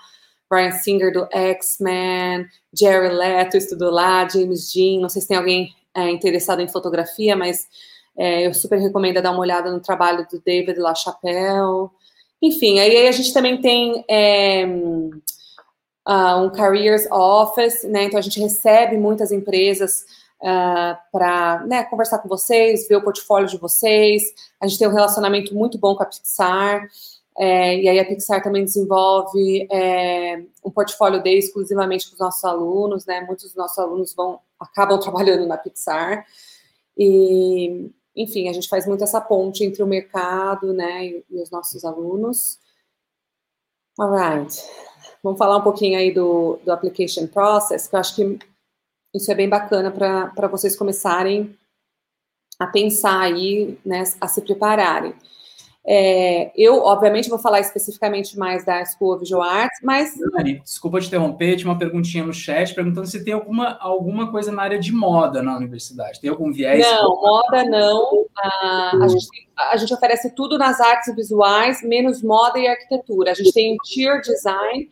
Brian 0.50 0.72
Singer 0.72 1.12
do 1.12 1.28
X-Men, 1.30 2.46
Jerry 2.72 3.14
Leto 3.14 3.56
estudou 3.56 3.90
lá, 3.90 4.26
James 4.28 4.72
Dean, 4.72 5.00
não 5.00 5.08
sei 5.08 5.22
se 5.22 5.28
tem 5.28 5.36
alguém 5.36 5.74
é, 5.94 6.10
interessado 6.10 6.60
em 6.60 6.68
fotografia, 6.68 7.36
mas 7.36 7.68
é, 8.16 8.46
eu 8.46 8.54
super 8.54 8.78
recomendo 8.78 9.22
dar 9.22 9.30
uma 9.30 9.40
olhada 9.40 9.70
no 9.70 9.80
trabalho 9.80 10.26
do 10.30 10.40
David 10.40 10.78
LaChapelle. 10.78 11.90
Enfim, 12.40 12.78
aí 12.78 13.08
a 13.08 13.12
gente 13.12 13.32
também 13.32 13.60
tem 13.60 14.04
é, 14.08 14.64
um 16.36 16.50
Careers 16.50 17.10
Office, 17.10 17.84
né? 17.84 18.04
Então 18.04 18.18
a 18.18 18.22
gente 18.22 18.40
recebe 18.40 18.96
muitas 18.96 19.30
empresas 19.30 20.04
uh, 20.40 20.96
para 21.12 21.64
né, 21.66 21.84
conversar 21.84 22.18
com 22.18 22.28
vocês, 22.28 22.88
ver 22.88 22.96
o 22.96 23.02
portfólio 23.02 23.48
de 23.48 23.58
vocês. 23.58 24.22
A 24.60 24.66
gente 24.66 24.78
tem 24.78 24.88
um 24.88 24.94
relacionamento 24.94 25.54
muito 25.54 25.78
bom 25.78 25.94
com 25.94 26.02
a 26.02 26.06
Pixar. 26.06 26.88
É, 27.40 27.80
e 27.80 27.88
aí 27.88 28.00
a 28.00 28.04
Pixar 28.04 28.42
também 28.42 28.64
desenvolve 28.64 29.68
é, 29.70 30.42
um 30.64 30.70
portfólio 30.70 31.22
de 31.22 31.30
exclusivamente 31.30 32.08
com 32.08 32.14
os 32.14 32.18
nossos 32.18 32.44
alunos, 32.44 33.06
né? 33.06 33.20
Muitos 33.20 33.44
dos 33.46 33.54
nossos 33.54 33.78
alunos 33.78 34.14
vão 34.14 34.40
acabam 34.58 34.98
trabalhando 35.00 35.46
na 35.46 35.56
Pixar. 35.56 36.24
E, 36.96 37.90
enfim, 38.18 38.48
a 38.48 38.52
gente 38.52 38.68
faz 38.68 38.86
muito 38.86 39.04
essa 39.04 39.20
ponte 39.20 39.64
entre 39.64 39.82
o 39.82 39.86
mercado, 39.86 40.72
né, 40.72 41.06
e, 41.06 41.24
e 41.30 41.40
os 41.40 41.50
nossos 41.50 41.84
alunos. 41.84 42.58
Alright. 43.98 44.60
Vamos 45.22 45.38
falar 45.38 45.56
um 45.56 45.62
pouquinho 45.62 45.98
aí 45.98 46.12
do, 46.12 46.58
do 46.64 46.72
application 46.72 47.26
process, 47.26 47.86
que 47.86 47.94
eu 47.94 48.00
acho 48.00 48.16
que 48.16 48.38
isso 49.14 49.30
é 49.30 49.34
bem 49.34 49.48
bacana 49.48 49.90
para 49.90 50.48
vocês 50.48 50.76
começarem 50.76 51.56
a 52.58 52.66
pensar 52.66 53.20
aí, 53.20 53.78
né, 53.84 54.02
a 54.20 54.26
se 54.26 54.42
prepararem. 54.42 55.14
É, 55.90 56.52
eu, 56.54 56.82
obviamente, 56.82 57.30
vou 57.30 57.38
falar 57.38 57.60
especificamente 57.60 58.38
mais 58.38 58.62
da 58.62 58.84
School 58.84 59.14
of 59.14 59.20
Visual 59.20 59.40
Arts, 59.42 59.80
mas. 59.82 60.12
Dani, 60.32 60.60
desculpa 60.60 61.00
te 61.00 61.06
interromper, 61.06 61.56
tinha 61.56 61.70
uma 61.70 61.78
perguntinha 61.78 62.22
no 62.22 62.34
chat 62.34 62.74
perguntando 62.74 63.06
se 63.06 63.24
tem 63.24 63.32
alguma, 63.32 63.78
alguma 63.80 64.30
coisa 64.30 64.52
na 64.52 64.62
área 64.62 64.78
de 64.78 64.92
moda 64.92 65.42
na 65.42 65.56
universidade. 65.56 66.20
Tem 66.20 66.28
algum 66.28 66.52
viés? 66.52 66.84
Não, 66.86 67.16
moda 67.16 67.64
não. 67.64 68.26
Ah, 68.36 68.98
a, 69.00 69.08
gente, 69.08 69.26
a, 69.56 69.76
gente, 69.78 69.94
oferece 69.94 70.34
tudo 70.34 70.58
nas 70.58 70.78
artes 70.78 71.16
visuais, 71.16 71.82
menos 71.82 72.22
moda 72.22 72.58
e 72.58 72.68
arquitetura. 72.68 73.30
A 73.30 73.34
gente 73.34 73.54
tem 73.54 73.74
Tier 73.78 74.20
Design, 74.20 74.90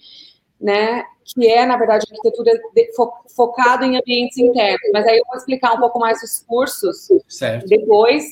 né? 0.58 1.04
Que 1.26 1.46
é, 1.46 1.66
na 1.66 1.76
verdade, 1.76 2.06
arquitetura 2.10 2.58
de, 2.74 2.94
fo, 2.96 3.12
focado 3.36 3.84
em 3.84 3.98
ambientes 3.98 4.38
internos. 4.38 4.88
Mas 4.94 5.06
aí 5.06 5.18
eu 5.18 5.24
vou 5.28 5.36
explicar 5.36 5.74
um 5.74 5.78
pouco 5.78 5.98
mais 5.98 6.22
os 6.22 6.42
cursos 6.46 7.08
certo. 7.28 7.68
depois. 7.68 8.24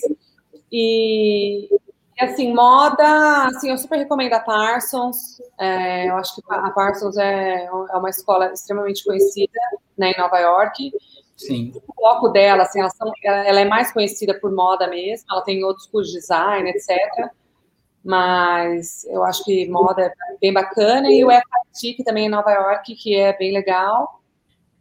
E 0.73 1.69
E 2.17 2.25
assim, 2.25 2.55
moda, 2.55 3.47
assim, 3.47 3.71
eu 3.71 3.79
super 3.79 3.99
recomendo 3.99 4.35
a 4.35 4.41
Parsons. 4.41 5.41
É, 5.59 6.09
eu 6.09 6.17
acho 6.17 6.37
que 6.37 6.43
a 6.49 6.71
Parsons 6.71 7.17
é, 7.17 7.65
é 7.65 7.97
uma 7.97 8.11
escola 8.11 8.53
extremamente 8.53 9.05
conhecida 9.05 9.61
né, 9.99 10.13
em 10.13 10.21
Nova 10.21 10.39
York. 10.39 10.93
Sim. 11.37 11.73
O 11.75 11.95
foco 11.95 12.29
dela, 12.29 12.63
assim, 12.63 12.81
ela, 12.81 12.91
são, 12.91 13.11
ela 13.25 13.61
é 13.61 13.65
mais 13.65 13.93
conhecida 13.93 14.39
por 14.39 14.53
moda 14.53 14.87
mesmo, 14.87 15.27
ela 15.31 15.43
tem 15.43 15.65
outros 15.65 15.87
cursos 15.87 16.13
de 16.13 16.21
design, 16.21 16.71
etc. 16.71 17.31
Mas 18.05 19.05
eu 19.07 19.25
acho 19.25 19.43
que 19.45 19.69
moda 19.69 20.03
é 20.03 20.13
bem 20.41 20.53
bacana. 20.53 21.11
E 21.11 21.25
o 21.25 21.31
FIT, 21.31 21.97
que 21.97 22.05
também 22.05 22.25
é 22.25 22.27
em 22.27 22.31
Nova 22.31 22.53
York, 22.53 22.95
que 22.95 23.17
é 23.17 23.37
bem 23.37 23.53
legal. 23.53 24.21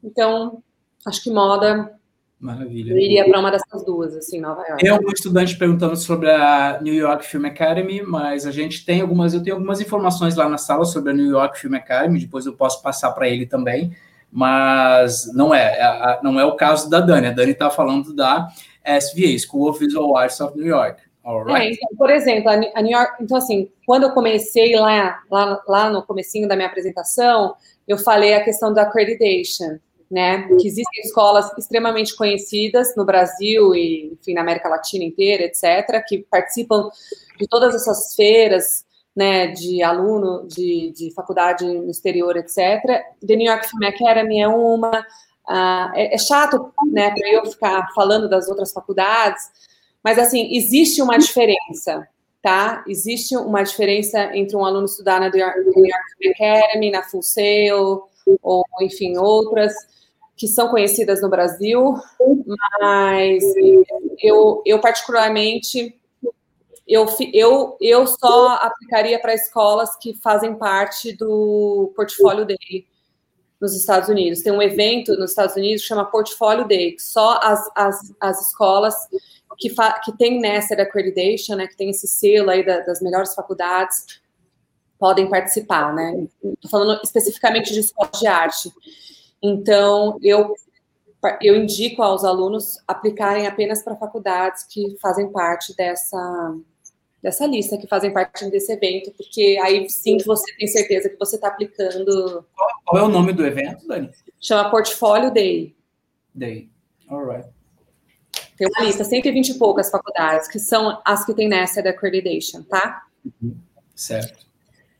Então, 0.04 0.62
acho 1.08 1.24
que 1.24 1.32
moda 1.32 1.98
Maravilha. 2.44 2.92
Eu 2.92 2.98
iria 2.98 3.24
para 3.24 3.40
uma 3.40 3.50
dessas 3.50 3.86
duas, 3.86 4.14
assim, 4.18 4.42
Nova 4.42 4.62
York. 4.68 4.84
Tem 4.84 4.90
algum 4.90 5.10
estudante 5.10 5.58
perguntando 5.58 5.96
sobre 5.96 6.30
a 6.30 6.78
New 6.82 6.94
York 6.94 7.26
Film 7.26 7.46
Academy, 7.46 8.02
mas 8.02 8.46
a 8.46 8.52
gente 8.52 8.86
tem 8.86 9.00
algumas, 9.00 9.34
eu 9.34 9.42
tenho 9.42 9.56
algumas 9.56 9.80
informações 9.80 10.36
lá 10.36 10.50
na 10.50 10.58
sala 10.58 10.84
sobre 10.84 11.12
a 11.12 11.14
New 11.14 11.32
York 11.32 11.58
Film 11.58 11.76
Academy, 11.76 12.20
depois 12.20 12.46
eu 12.46 12.52
posso 12.52 12.82
passar 12.82 13.14
para 13.14 13.30
ele 13.30 13.46
também, 13.46 13.96
mas 14.30 15.34
não 15.34 15.56
é, 15.56 15.80
é 15.80 16.20
não 16.22 16.38
é 16.38 16.44
o 16.44 16.58
caso 16.58 16.90
da 16.90 17.00
Dani. 17.00 17.28
A 17.28 17.32
Dani 17.32 17.54
está 17.54 17.70
falando 17.70 18.14
da 18.14 18.50
SVA, 18.86 19.40
School 19.40 19.70
of 19.70 19.80
Visual 19.80 20.18
Arts 20.18 20.42
of 20.42 20.58
New 20.58 20.68
York. 20.68 21.02
É, 21.56 21.72
então, 21.72 21.90
por 21.98 22.10
exemplo, 22.10 22.50
a 22.50 22.82
New 22.82 22.92
York, 22.92 23.24
então 23.24 23.38
assim, 23.38 23.70
quando 23.86 24.04
eu 24.04 24.12
comecei 24.12 24.76
lá, 24.76 25.22
lá, 25.32 25.64
lá 25.66 25.90
no 25.90 26.04
comecinho 26.04 26.46
da 26.46 26.58
minha 26.58 26.68
apresentação, 26.68 27.56
eu 27.88 27.98
falei 27.98 28.34
a 28.34 28.44
questão 28.44 28.74
da 28.74 28.82
accreditation 28.82 29.80
né? 30.14 30.48
Que 30.60 30.68
existem 30.68 31.02
escolas 31.04 31.52
extremamente 31.58 32.16
conhecidas 32.16 32.96
no 32.96 33.04
Brasil 33.04 33.74
e, 33.74 34.14
enfim, 34.14 34.36
na 34.36 34.42
América 34.42 34.70
Latina 34.70 35.04
inteira, 35.04 35.44
etc., 35.44 36.06
que 36.08 36.20
participam 36.30 36.92
de 37.40 37.48
todas 37.48 37.74
essas 37.74 38.14
feiras, 38.14 38.86
né, 39.16 39.48
de 39.48 39.82
aluno 39.82 40.48
de, 40.48 40.94
de 40.96 41.12
faculdade 41.16 41.66
no 41.66 41.90
exterior, 41.90 42.38
etc. 42.38 42.58
The 43.26 43.36
New 43.36 43.52
York 43.52 43.68
Film 43.68 43.84
Academy 43.86 44.40
é 44.40 44.48
uma. 44.48 45.04
Uh, 45.50 45.90
é, 45.96 46.14
é, 46.14 46.18
chato, 46.20 46.72
né, 46.92 47.10
para 47.10 47.30
eu 47.30 47.46
ficar 47.48 47.92
falando 47.96 48.30
das 48.30 48.48
outras 48.48 48.72
faculdades, 48.72 49.42
mas, 50.04 50.20
assim, 50.20 50.56
existe 50.56 51.02
uma 51.02 51.18
diferença, 51.18 52.08
tá? 52.40 52.84
Existe 52.88 53.36
uma 53.36 53.64
diferença 53.64 54.30
entre 54.38 54.56
um 54.56 54.64
aluno 54.64 54.86
estudar 54.86 55.20
na 55.20 55.30
New 55.30 55.40
York 55.40 55.60
Film 55.74 56.32
Academy, 56.34 56.92
na 56.92 57.02
Full 57.02 57.24
Sail, 57.24 58.04
ou, 58.42 58.64
enfim, 58.80 59.18
outras, 59.18 59.74
que 60.36 60.48
são 60.48 60.70
conhecidas 60.70 61.22
no 61.22 61.30
Brasil, 61.30 61.96
mas 62.82 63.44
eu, 64.22 64.62
eu 64.66 64.80
particularmente 64.80 66.00
eu, 66.88 67.06
eu, 67.34 67.78
eu 67.80 68.06
só 68.06 68.56
aplicaria 68.56 69.20
para 69.20 69.34
escolas 69.34 69.96
que 69.96 70.14
fazem 70.16 70.56
parte 70.56 71.14
do 71.14 71.94
portfólio 71.96 72.46
dele 72.46 72.86
nos 73.60 73.74
Estados 73.76 74.10
Unidos. 74.10 74.42
Tem 74.42 74.52
um 74.52 74.62
evento 74.62 75.16
nos 75.16 75.32
Estados 75.32 75.56
Unidos 75.56 75.82
que 75.82 75.88
chama 75.88 76.06
Portfólio 76.06 76.68
Day, 76.68 76.92
que 76.92 77.02
só 77.02 77.40
as, 77.42 77.72
as, 77.74 78.14
as 78.20 78.48
escolas 78.48 78.94
que, 79.58 79.70
fa, 79.70 80.00
que 80.04 80.12
tem 80.18 80.42
nessa 80.42 80.74
accreditation, 80.74 81.56
né, 81.56 81.68
que 81.68 81.78
tem 81.78 81.90
esse 81.90 82.08
selo 82.08 82.50
aí 82.50 82.66
da, 82.66 82.82
das 82.82 83.02
melhores 83.02 83.34
faculdades, 83.34 84.22
podem 85.00 85.30
participar, 85.30 85.94
né? 85.94 86.28
Estou 86.44 86.70
falando 86.70 87.00
especificamente 87.04 87.74
de 87.74 87.80
escolas 87.80 88.20
de 88.20 88.28
arte. 88.28 88.72
Então, 89.44 90.18
eu, 90.24 90.56
eu 91.42 91.56
indico 91.58 92.02
aos 92.02 92.24
alunos 92.24 92.78
aplicarem 92.88 93.46
apenas 93.46 93.84
para 93.84 93.98
faculdades 93.98 94.64
que 94.64 94.98
fazem 95.02 95.30
parte 95.30 95.76
dessa, 95.76 96.56
dessa 97.22 97.46
lista, 97.46 97.78
que 97.78 97.86
fazem 97.86 98.14
parte 98.14 98.50
desse 98.50 98.72
evento, 98.72 99.12
porque 99.12 99.60
aí 99.62 99.90
sim 99.90 100.18
você 100.26 100.56
tem 100.56 100.68
certeza 100.68 101.10
que 101.10 101.20
você 101.20 101.36
está 101.36 101.50
aplicando. 101.50 102.46
Qual 102.86 103.04
é 103.04 103.06
o 103.06 103.10
nome 103.10 103.34
do 103.34 103.46
evento, 103.46 103.86
Dani? 103.86 104.10
Chama 104.40 104.72
Portfólio 104.72 105.30
Day. 105.30 105.76
Day. 106.34 106.70
All 107.10 107.26
right. 107.26 107.50
Tem 108.58 108.68
uma 108.68 108.86
lista, 108.86 109.04
120 109.04 109.50
e 109.50 109.54
poucas 109.58 109.90
faculdades, 109.90 110.48
que 110.48 110.60
são 110.60 111.02
as 111.04 111.26
que 111.26 111.34
tem 111.34 111.50
nessa 111.50 111.84
da 111.84 111.90
accreditation, 111.90 112.64
tá? 112.64 113.04
Uhum. 113.26 113.58
Certo. 113.96 114.46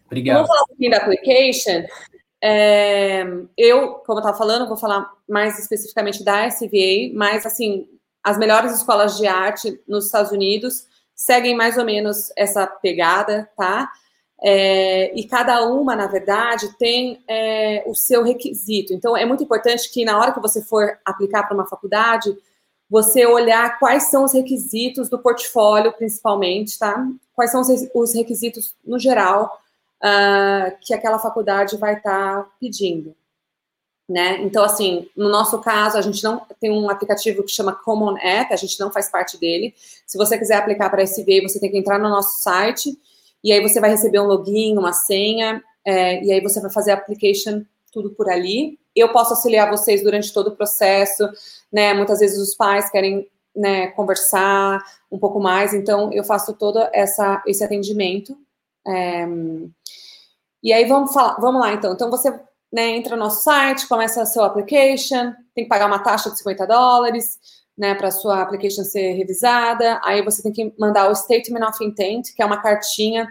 Obrigado. 0.06 0.36
Vamos 0.36 0.50
falar 0.50 0.64
um 0.64 0.68
pouquinho 0.68 0.92
da 0.92 0.98
application. 0.98 1.86
É, 2.46 3.24
eu, 3.58 3.94
como 4.06 4.20
eu 4.20 4.22
estava 4.22 4.38
falando, 4.38 4.68
vou 4.68 4.76
falar 4.76 5.10
mais 5.30 5.58
especificamente 5.58 6.26
da 6.26 6.46
SVA, 6.50 7.14
mas 7.14 7.46
assim, 7.46 7.88
as 8.22 8.38
melhores 8.38 8.74
escolas 8.74 9.16
de 9.16 9.26
arte 9.26 9.82
nos 9.88 10.08
Estados 10.08 10.30
Unidos 10.30 10.86
seguem 11.16 11.56
mais 11.56 11.78
ou 11.78 11.86
menos 11.86 12.34
essa 12.36 12.68
pegada, 12.68 13.50
tá? 13.56 13.90
É, 14.42 15.18
e 15.18 15.26
cada 15.26 15.64
uma, 15.64 15.96
na 15.96 16.06
verdade, 16.08 16.78
tem 16.78 17.24
é, 17.30 17.82
o 17.88 17.96
seu 17.96 18.22
requisito. 18.26 18.94
Então, 18.94 19.16
é 19.16 19.26
muito 19.26 19.42
importante 19.42 19.90
que 19.90 20.04
na 20.04 20.20
hora 20.20 20.34
que 20.34 20.42
você 20.42 20.62
for 20.62 21.00
aplicar 21.06 21.44
para 21.44 21.56
uma 21.56 21.66
faculdade, 21.66 22.36
você 22.90 23.26
olhar 23.26 23.80
quais 23.80 24.10
são 24.10 24.26
os 24.26 24.34
requisitos 24.34 25.08
do 25.08 25.18
portfólio, 25.18 25.94
principalmente, 25.94 26.78
tá? 26.78 27.08
Quais 27.34 27.52
são 27.52 27.62
os 27.62 28.14
requisitos 28.14 28.76
no 28.86 29.00
geral 29.00 29.63
uh, 30.04 30.78
que 30.82 30.94
aquela 30.94 31.20
faculdade 31.20 31.78
vai 31.78 31.96
estar 31.96 32.44
tá 32.44 32.50
pedindo. 32.60 33.16
Né? 34.08 34.42
Então, 34.42 34.64
assim, 34.64 35.08
no 35.16 35.30
nosso 35.30 35.62
caso, 35.62 35.98
a 35.98 36.02
gente 36.02 36.22
não 36.24 36.46
tem 36.60 36.70
um 36.70 36.90
aplicativo 36.90 37.42
que 37.42 37.52
chama 37.52 37.74
Common 37.74 38.18
App, 38.18 38.54
a 38.54 38.58
gente 38.58 38.78
não 38.80 38.92
faz 38.92 39.10
parte 39.10 39.40
dele. 39.40 39.74
Se 40.06 40.18
você 40.18 40.38
quiser 40.38 40.58
aplicar 40.58 40.90
para 40.90 41.04
SVA, 41.04 41.42
você 41.42 41.60
tem 41.60 41.72
que 41.72 41.78
entrar 41.78 41.98
no 41.98 42.10
nosso 42.10 42.42
site 42.42 42.98
e 43.44 43.52
aí 43.52 43.62
você 43.62 43.80
vai 43.80 43.90
receber 43.90 44.20
um 44.20 44.26
login, 44.26 44.78
uma 44.78 44.94
senha, 44.94 45.64
é, 45.86 46.24
e 46.24 46.32
aí 46.32 46.42
você 46.42 46.62
vai 46.62 46.72
fazer 46.72 46.92
a 46.92 46.96
application 46.96 47.64
tudo 47.92 48.12
por 48.12 48.30
ali. 48.30 48.78
Eu 48.96 49.12
posso 49.12 49.34
auxiliar 49.34 49.70
vocês 49.70 50.04
durante 50.04 50.34
todo 50.34 50.48
o 50.48 50.56
processo, 50.56 51.28
né? 51.72 51.94
Muitas 51.94 52.20
vezes 52.20 52.38
os 52.40 52.56
pais 52.56 52.90
querem 52.90 53.28
né, 53.56 53.88
conversar 53.88 54.84
um 55.12 55.20
pouco 55.20 55.40
mais, 55.40 55.74
então 55.74 56.12
eu 56.12 56.24
faço 56.24 56.54
todo 56.54 56.80
essa, 56.92 57.42
esse 57.46 57.64
atendimento. 57.64 58.38
É, 58.88 59.26
e 60.62 60.72
aí 60.72 60.86
vamos 60.86 61.14
falar, 61.14 61.36
vamos 61.40 61.62
lá 61.62 61.74
então. 61.74 61.94
Então 61.94 62.10
você 62.10 62.32
né, 62.72 62.90
entra 62.90 63.16
no 63.16 63.24
nosso 63.24 63.44
site, 63.44 63.88
começa 63.88 64.22
a 64.22 64.26
sua 64.26 64.48
application, 64.48 65.34
tem 65.54 65.66
que 65.66 65.70
pagar 65.70 65.86
uma 65.86 66.00
taxa 66.00 66.32
de 66.32 66.38
50 66.38 66.66
dólares, 66.66 67.38
né, 67.78 67.94
para 67.96 68.10
sua 68.12 68.42
application 68.42 68.84
ser 68.84 69.14
revisada. 69.14 70.00
Aí 70.04 70.24
você 70.24 70.42
tem 70.42 70.52
que 70.52 70.74
mandar 70.80 71.10
o 71.10 71.16
statement 71.16 71.68
of 71.68 71.84
intent, 71.84 72.34
que 72.36 72.42
é 72.42 72.46
uma 72.46 72.62
cartinha 72.62 73.28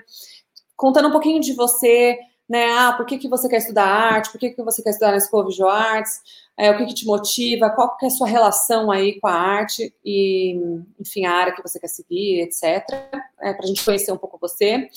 contando 0.77 1.09
um 1.09 1.13
pouquinho 1.13 1.41
de 1.41 1.55
você, 1.55 2.19
né? 2.49 2.67
Ah, 2.73 2.93
por 2.97 3.07
que, 3.07 3.17
que 3.19 3.29
você 3.29 3.49
quer 3.49 3.59
estudar 3.59 3.87
arte? 3.87 4.31
Por 4.31 4.39
que, 4.39 4.51
que 4.51 4.63
você 4.63 4.83
quer 4.83 4.91
estudar 4.91 5.13
na 5.13 5.21
School 5.21 5.43
of 5.43 5.51
Visual 5.51 5.71
Arts? 5.71 6.21
É, 6.59 6.71
o 6.71 6.77
que, 6.77 6.87
que 6.87 6.95
te 6.95 7.07
motiva? 7.07 7.71
Qual 7.71 7.97
que 7.97 8.05
é 8.05 8.09
a 8.09 8.11
sua 8.11 8.27
relação 8.27 8.91
aí 8.91 9.19
com 9.21 9.27
a 9.27 9.33
arte? 9.33 9.95
E, 10.05 10.55
enfim, 11.01 11.25
a 11.25 11.33
área 11.33 11.55
que 11.55 11.63
você 11.63 11.81
quer 11.81 11.89
seguir, 11.89 12.43
etc. 12.43 12.63
É, 13.41 13.55
para 13.55 13.65
a 13.65 13.67
gente 13.67 13.85
conhecer 13.85 14.13
um 14.13 14.19
pouco 14.19 14.39
você. 14.39 14.89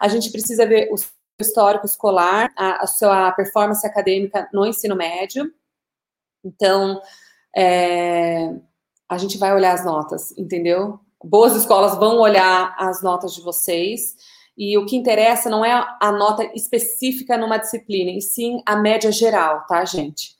A 0.00 0.08
gente 0.08 0.30
precisa 0.30 0.66
ver 0.66 0.90
os 0.92 1.10
histórico 1.40 1.86
escolar, 1.86 2.52
a, 2.56 2.82
a 2.82 2.86
sua 2.86 3.30
performance 3.32 3.86
acadêmica 3.86 4.48
no 4.52 4.66
ensino 4.66 4.96
médio. 4.96 5.52
Então, 6.44 7.00
é, 7.56 8.54
a 9.08 9.18
gente 9.18 9.38
vai 9.38 9.54
olhar 9.54 9.72
as 9.72 9.84
notas, 9.84 10.36
entendeu? 10.36 10.98
Boas 11.22 11.54
escolas 11.54 11.96
vão 11.96 12.18
olhar 12.18 12.74
as 12.78 13.02
notas 13.02 13.34
de 13.34 13.40
vocês. 13.40 14.16
E 14.56 14.76
o 14.76 14.86
que 14.86 14.96
interessa 14.96 15.48
não 15.48 15.64
é 15.64 15.72
a 16.00 16.10
nota 16.10 16.44
específica 16.54 17.38
numa 17.38 17.58
disciplina, 17.58 18.10
e 18.10 18.20
sim 18.20 18.60
a 18.66 18.74
média 18.74 19.12
geral, 19.12 19.64
tá, 19.66 19.84
gente? 19.84 20.37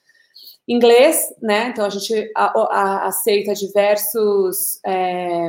Inglês, 0.69 1.35
né? 1.41 1.69
Então 1.69 1.85
a 1.85 1.89
gente 1.89 2.31
a, 2.37 2.61
a, 2.61 3.07
aceita 3.07 3.55
diversos 3.55 4.79
é, 4.85 5.49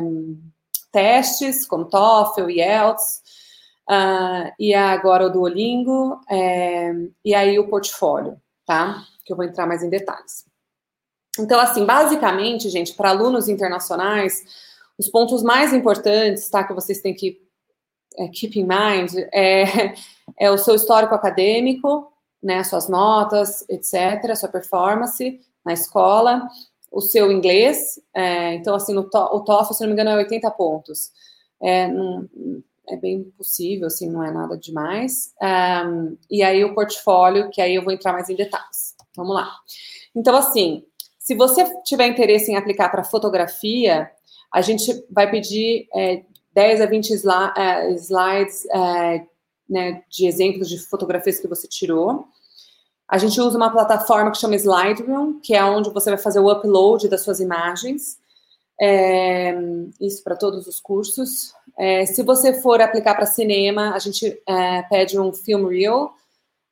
testes, 0.91 1.67
como 1.67 1.86
TOEFL 1.86 2.49
e 2.49 2.62
IELTS, 2.62 3.21
Uh, 3.89 4.53
e 4.60 4.71
agora 4.75 5.25
o 5.25 5.32
Duolingo, 5.32 6.21
é, 6.29 6.93
e 7.25 7.34
aí 7.34 7.58
o 7.58 7.67
portfólio, 7.67 8.39
tá? 8.63 9.03
Que 9.25 9.34
eu 9.34 9.36
vou 9.36 9.43
entrar 9.43 9.65
mais 9.65 9.82
em 9.82 9.89
detalhes. 9.89 10.45
Então, 11.39 11.60
assim, 11.60 11.84
basicamente, 11.86 12.69
gente, 12.69 12.93
para 12.93 13.10
alunos 13.10 13.49
internacionais, 13.49 14.45
os 14.95 15.10
pontos 15.10 15.41
mais 15.41 15.73
importantes, 15.73 16.47
tá? 16.49 16.63
Que 16.63 16.73
vocês 16.73 17.01
têm 17.01 17.15
que 17.15 17.41
é, 18.15 18.27
keep 18.27 18.60
in 18.60 18.67
mind 18.67 19.15
é, 19.34 19.95
é 20.38 20.51
o 20.51 20.58
seu 20.60 20.75
histórico 20.75 21.15
acadêmico, 21.15 22.13
né? 22.41 22.63
Suas 22.63 22.88
notas, 22.89 23.63
etc., 23.69 24.36
sua 24.36 24.49
performance 24.49 25.39
na 25.65 25.73
escola, 25.73 26.47
o 26.91 27.02
seu 27.02 27.32
inglês. 27.32 27.99
É, 28.13 28.56
então, 28.56 28.75
assim, 28.75 28.93
no 28.93 29.10
to 29.10 29.17
o 29.17 29.41
TOEFL, 29.41 29.73
se 29.73 29.82
não 29.82 29.88
me 29.88 29.93
engano, 29.93 30.10
é 30.12 30.15
80 30.15 30.49
pontos. 30.52 31.12
É, 31.62 31.88
não, 31.88 32.28
é 32.88 32.97
bem 32.97 33.23
possível, 33.38 33.88
assim, 33.88 34.10
não 34.10 34.23
é 34.23 34.32
nada 34.32 34.58
demais. 34.58 35.34
Um, 35.41 36.17
e 36.30 36.41
aí 36.41 36.63
o 36.63 36.73
portfólio, 36.73 37.49
que 37.49 37.62
aí 37.62 37.75
eu 37.75 37.84
vou 37.84 37.93
entrar 37.93 38.13
mais 38.13 38.30
em 38.30 38.36
detalhes. 38.36 38.95
Vamos 39.15 39.36
lá. 39.36 39.52
Então, 40.15 40.36
assim, 40.36 40.84
se 41.17 41.36
você 41.36 41.63
tiver 41.84 42.08
interesse 42.08 42.52
em 42.52 42.56
aplicar 42.56 42.89
para 42.89 43.04
fotografia, 43.04 44.10
a 44.52 44.62
gente 44.62 45.06
vai 45.12 45.30
pedir 45.30 45.88
é, 45.93 46.23
10 46.54 46.82
a 46.82 46.86
20 46.88 47.13
é, 47.56 47.91
slides 47.91 48.65
é, 48.65 49.25
né, 49.69 50.03
de 50.10 50.25
exemplos 50.25 50.67
de 50.67 50.79
fotografias 50.79 51.39
que 51.39 51.47
você 51.47 51.67
tirou. 51.67 52.27
A 53.08 53.17
gente 53.17 53.39
usa 53.39 53.58
uma 53.58 53.71
plataforma 53.71 54.32
que 54.32 54.38
chama 54.38 54.55
Slideroom, 54.55 55.39
que 55.39 55.55
é 55.55 55.63
onde 55.63 55.89
você 55.89 56.10
vai 56.10 56.19
fazer 56.19 56.39
o 56.39 56.51
upload 56.51 57.08
das 57.08 57.21
suas 57.21 57.39
imagens. 57.39 58.19
É, 58.82 59.53
isso 59.99 60.23
para 60.23 60.36
todos 60.36 60.65
os 60.67 60.79
cursos. 60.79 61.53
É, 61.77 62.05
se 62.05 62.23
você 62.23 62.62
for 62.62 62.82
aplicar 62.82 63.15
para 63.15 63.25
cinema, 63.25 63.93
a 63.93 63.99
gente 63.99 64.39
é, 64.47 64.82
pede 64.84 65.19
um 65.19 65.34
film 65.34 65.67
reel, 65.67 66.12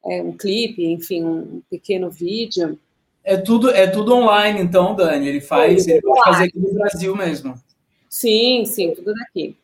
é, 0.05 0.21
um 0.21 0.31
clipe, 0.31 0.85
enfim, 0.85 1.23
um 1.23 1.61
pequeno 1.69 2.09
vídeo. 2.09 2.79
É 3.23 3.35
tudo, 3.35 3.69
é 3.69 3.87
tudo 3.87 4.15
online, 4.15 4.61
então, 4.61 4.95
Dani. 4.95 5.27
Ele 5.27 5.41
faz, 5.41 5.85
ele 5.87 6.01
pode 6.01 6.23
fazer 6.23 6.45
aqui 6.45 6.59
no 6.59 6.73
Brasil 6.73 7.15
mesmo. 7.15 7.55
Sim, 8.09 8.63
sim, 8.65 8.93
tudo 8.93 9.13
daqui. 9.13 9.57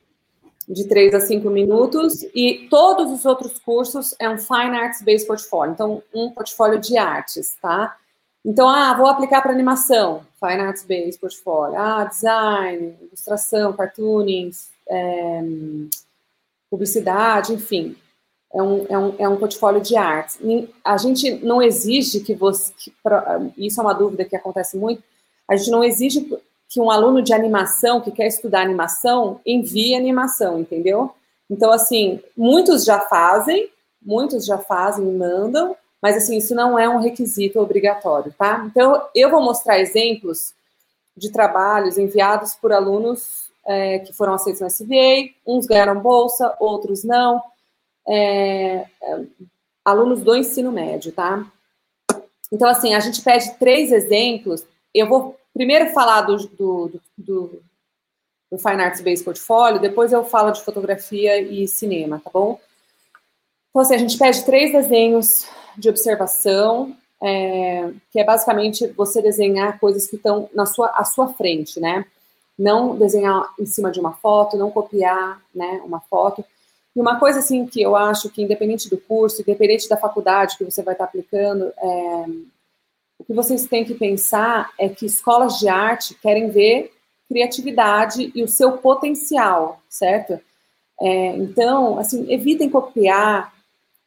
De 0.67 0.87
três 0.87 1.13
a 1.13 1.19
cinco 1.19 1.49
minutos. 1.49 2.23
E 2.33 2.67
todos 2.69 3.11
os 3.11 3.25
outros 3.25 3.59
cursos 3.59 4.15
é 4.19 4.29
um 4.29 4.37
Fine 4.37 4.77
Arts 4.77 5.01
Based 5.01 5.27
Portfolio. 5.27 5.73
Então, 5.73 6.03
um 6.13 6.31
portfólio 6.31 6.79
de 6.79 6.97
artes, 6.97 7.55
tá? 7.61 7.97
Então, 8.45 8.67
ah, 8.67 8.93
vou 8.93 9.07
aplicar 9.07 9.41
para 9.41 9.53
animação, 9.53 10.25
Fine 10.39 10.61
Arts 10.61 10.83
Based 10.83 11.19
Portfolio. 11.19 11.77
Ah, 11.77 12.03
design, 12.05 12.95
ilustração, 13.01 13.73
cartooning, 13.73 14.51
é, 14.87 15.41
publicidade, 16.69 17.53
enfim. 17.53 17.95
É 18.53 18.61
um, 18.61 18.85
é, 18.87 18.97
um, 18.97 19.15
é 19.17 19.29
um 19.29 19.37
portfólio 19.37 19.81
de 19.81 19.95
artes. 19.95 20.39
A 20.83 20.97
gente 20.97 21.31
não 21.43 21.61
exige 21.61 22.19
que 22.19 22.35
você. 22.35 22.71
Que 22.77 22.93
pra, 23.01 23.41
isso 23.57 23.79
é 23.79 23.83
uma 23.83 23.93
dúvida 23.93 24.25
que 24.25 24.35
acontece 24.35 24.77
muito. 24.77 25.01
A 25.47 25.55
gente 25.55 25.71
não 25.71 25.83
exige 25.83 26.29
que 26.73 26.81
um 26.81 26.89
aluno 26.89 27.21
de 27.21 27.31
animação 27.35 28.01
que 28.01 28.09
quer 28.09 28.25
estudar 28.25 28.63
animação 28.63 29.39
envie 29.45 29.93
animação, 29.93 30.59
entendeu? 30.59 31.13
Então, 31.47 31.71
assim, 31.71 32.19
muitos 32.35 32.83
já 32.83 32.99
fazem, 32.99 33.69
muitos 34.01 34.43
já 34.43 34.57
fazem 34.57 35.07
e 35.07 35.13
mandam, 35.13 35.77
mas 36.01 36.17
assim, 36.17 36.35
isso 36.35 36.55
não 36.55 36.77
é 36.77 36.89
um 36.89 36.97
requisito 36.97 37.59
obrigatório, 37.59 38.33
tá? 38.35 38.63
Então, 38.65 39.05
eu 39.13 39.29
vou 39.29 39.39
mostrar 39.39 39.79
exemplos 39.79 40.51
de 41.15 41.31
trabalhos 41.31 41.99
enviados 41.99 42.55
por 42.55 42.73
alunos 42.73 43.51
é, 43.67 43.99
que 43.99 44.11
foram 44.11 44.33
aceitos 44.33 44.61
no 44.61 44.67
SBA, 44.67 45.29
uns 45.45 45.67
ganharam 45.67 46.01
bolsa, 46.01 46.55
outros 46.59 47.03
não, 47.03 47.39
é, 48.07 48.87
é, 48.99 49.21
alunos 49.85 50.23
do 50.23 50.35
ensino 50.35 50.71
médio, 50.71 51.11
tá? 51.11 51.45
Então, 52.51 52.67
assim, 52.67 52.95
a 52.95 52.99
gente 52.99 53.21
pede 53.21 53.53
três 53.59 53.91
exemplos, 53.91 54.65
eu 54.91 55.07
vou 55.07 55.37
primeiro 55.53 55.91
falar 55.93 56.21
do, 56.21 56.37
do, 56.37 57.01
do, 57.17 57.61
do 58.51 58.57
Fine 58.57 58.81
Arts 58.81 59.01
Based 59.01 59.23
Portfolio, 59.23 59.79
depois 59.79 60.11
eu 60.11 60.23
falo 60.25 60.51
de 60.51 60.63
fotografia 60.63 61.39
e 61.41 61.67
cinema, 61.67 62.21
tá 62.23 62.29
bom? 62.33 62.59
Então, 63.69 63.81
assim, 63.81 63.95
a 63.95 63.97
gente 63.97 64.17
pede 64.17 64.43
três 64.45 64.71
desenhos 64.71 65.47
de 65.77 65.89
observação, 65.89 66.95
é, 67.21 67.91
que 68.11 68.19
é 68.19 68.23
basicamente 68.23 68.85
você 68.87 69.21
desenhar 69.21 69.79
coisas 69.79 70.07
que 70.07 70.15
estão 70.15 70.49
na 70.53 70.65
sua, 70.65 70.87
à 70.89 71.03
sua 71.03 71.33
frente, 71.33 71.79
né? 71.79 72.05
Não 72.57 72.95
desenhar 72.95 73.51
em 73.59 73.65
cima 73.65 73.89
de 73.89 73.99
uma 73.99 74.13
foto, 74.13 74.57
não 74.57 74.69
copiar, 74.69 75.41
né, 75.55 75.81
uma 75.83 75.99
foto. 76.01 76.45
E 76.95 77.01
uma 77.01 77.19
coisa, 77.19 77.39
assim, 77.39 77.65
que 77.65 77.81
eu 77.81 77.95
acho 77.95 78.29
que 78.29 78.43
independente 78.43 78.87
do 78.87 78.97
curso, 78.97 79.41
independente 79.41 79.89
da 79.89 79.97
faculdade 79.97 80.57
que 80.57 80.63
você 80.63 80.83
vai 80.83 80.93
estar 80.93 81.05
aplicando, 81.05 81.73
é, 81.75 82.25
o 83.23 83.25
que 83.25 83.33
vocês 83.33 83.65
têm 83.67 83.85
que 83.85 83.93
pensar 83.93 84.69
é 84.77 84.89
que 84.89 85.05
escolas 85.05 85.57
de 85.57 85.69
arte 85.69 86.13
querem 86.15 86.49
ver 86.49 86.91
criatividade 87.29 88.31
e 88.35 88.43
o 88.43 88.47
seu 88.49 88.73
potencial, 88.73 89.81
certo? 89.89 90.39
É, 91.01 91.37
então, 91.37 91.97
assim, 91.97 92.31
evitem 92.31 92.69
copiar 92.69 93.53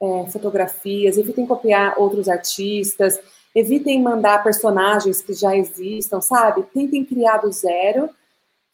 é, 0.00 0.26
fotografias, 0.30 1.16
evitem 1.16 1.46
copiar 1.46 1.94
outros 1.98 2.28
artistas, 2.28 3.18
evitem 3.54 4.02
mandar 4.02 4.44
personagens 4.44 5.22
que 5.22 5.32
já 5.32 5.56
existam, 5.56 6.20
sabe? 6.20 6.62
Tentem 6.74 7.02
criar 7.02 7.38
do 7.38 7.50
zero, 7.50 8.10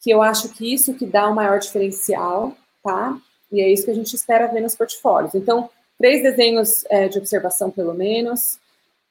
que 0.01 0.11
eu 0.11 0.21
acho 0.21 0.49
que 0.49 0.73
isso 0.73 0.93
que 0.93 1.05
dá 1.05 1.29
o 1.29 1.33
maior 1.33 1.57
diferencial, 1.57 2.53
tá? 2.83 3.17
E 3.49 3.61
é 3.61 3.71
isso 3.71 3.85
que 3.85 3.91
a 3.91 3.95
gente 3.95 4.13
espera 4.13 4.47
ver 4.47 4.59
nos 4.59 4.75
portfólios. 4.75 5.33
Então, 5.33 5.69
três 5.97 6.21
desenhos 6.21 6.83
é, 6.89 7.07
de 7.07 7.17
observação, 7.17 7.71
pelo 7.71 7.93
menos. 7.93 8.59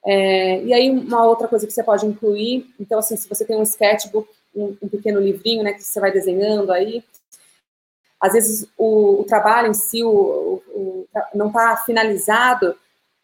É, 0.05 0.63
e 0.63 0.73
aí, 0.73 0.91
uma 0.91 1.25
outra 1.27 1.47
coisa 1.47 1.67
que 1.67 1.73
você 1.73 1.83
pode 1.83 2.07
incluir, 2.07 2.73
então, 2.79 2.99
assim, 2.99 3.17
se 3.17 3.29
você 3.29 3.45
tem 3.45 3.57
um 3.57 3.63
sketchbook, 3.63 4.29
um, 4.55 4.77
um 4.83 4.89
pequeno 4.89 5.21
livrinho, 5.21 5.63
né, 5.63 5.73
que 5.73 5.83
você 5.83 6.01
vai 6.01 6.11
desenhando 6.11 6.73
aí, 6.73 7.05
às 8.21 8.35
vezes 8.35 8.69
o, 8.79 9.21
o 9.21 9.25
trabalho 9.25 9.69
em 9.69 9.75
si 9.75 10.05
o, 10.05 10.63
o, 10.69 11.09
não 11.35 11.49
está 11.49 11.77
finalizado, 11.79 12.77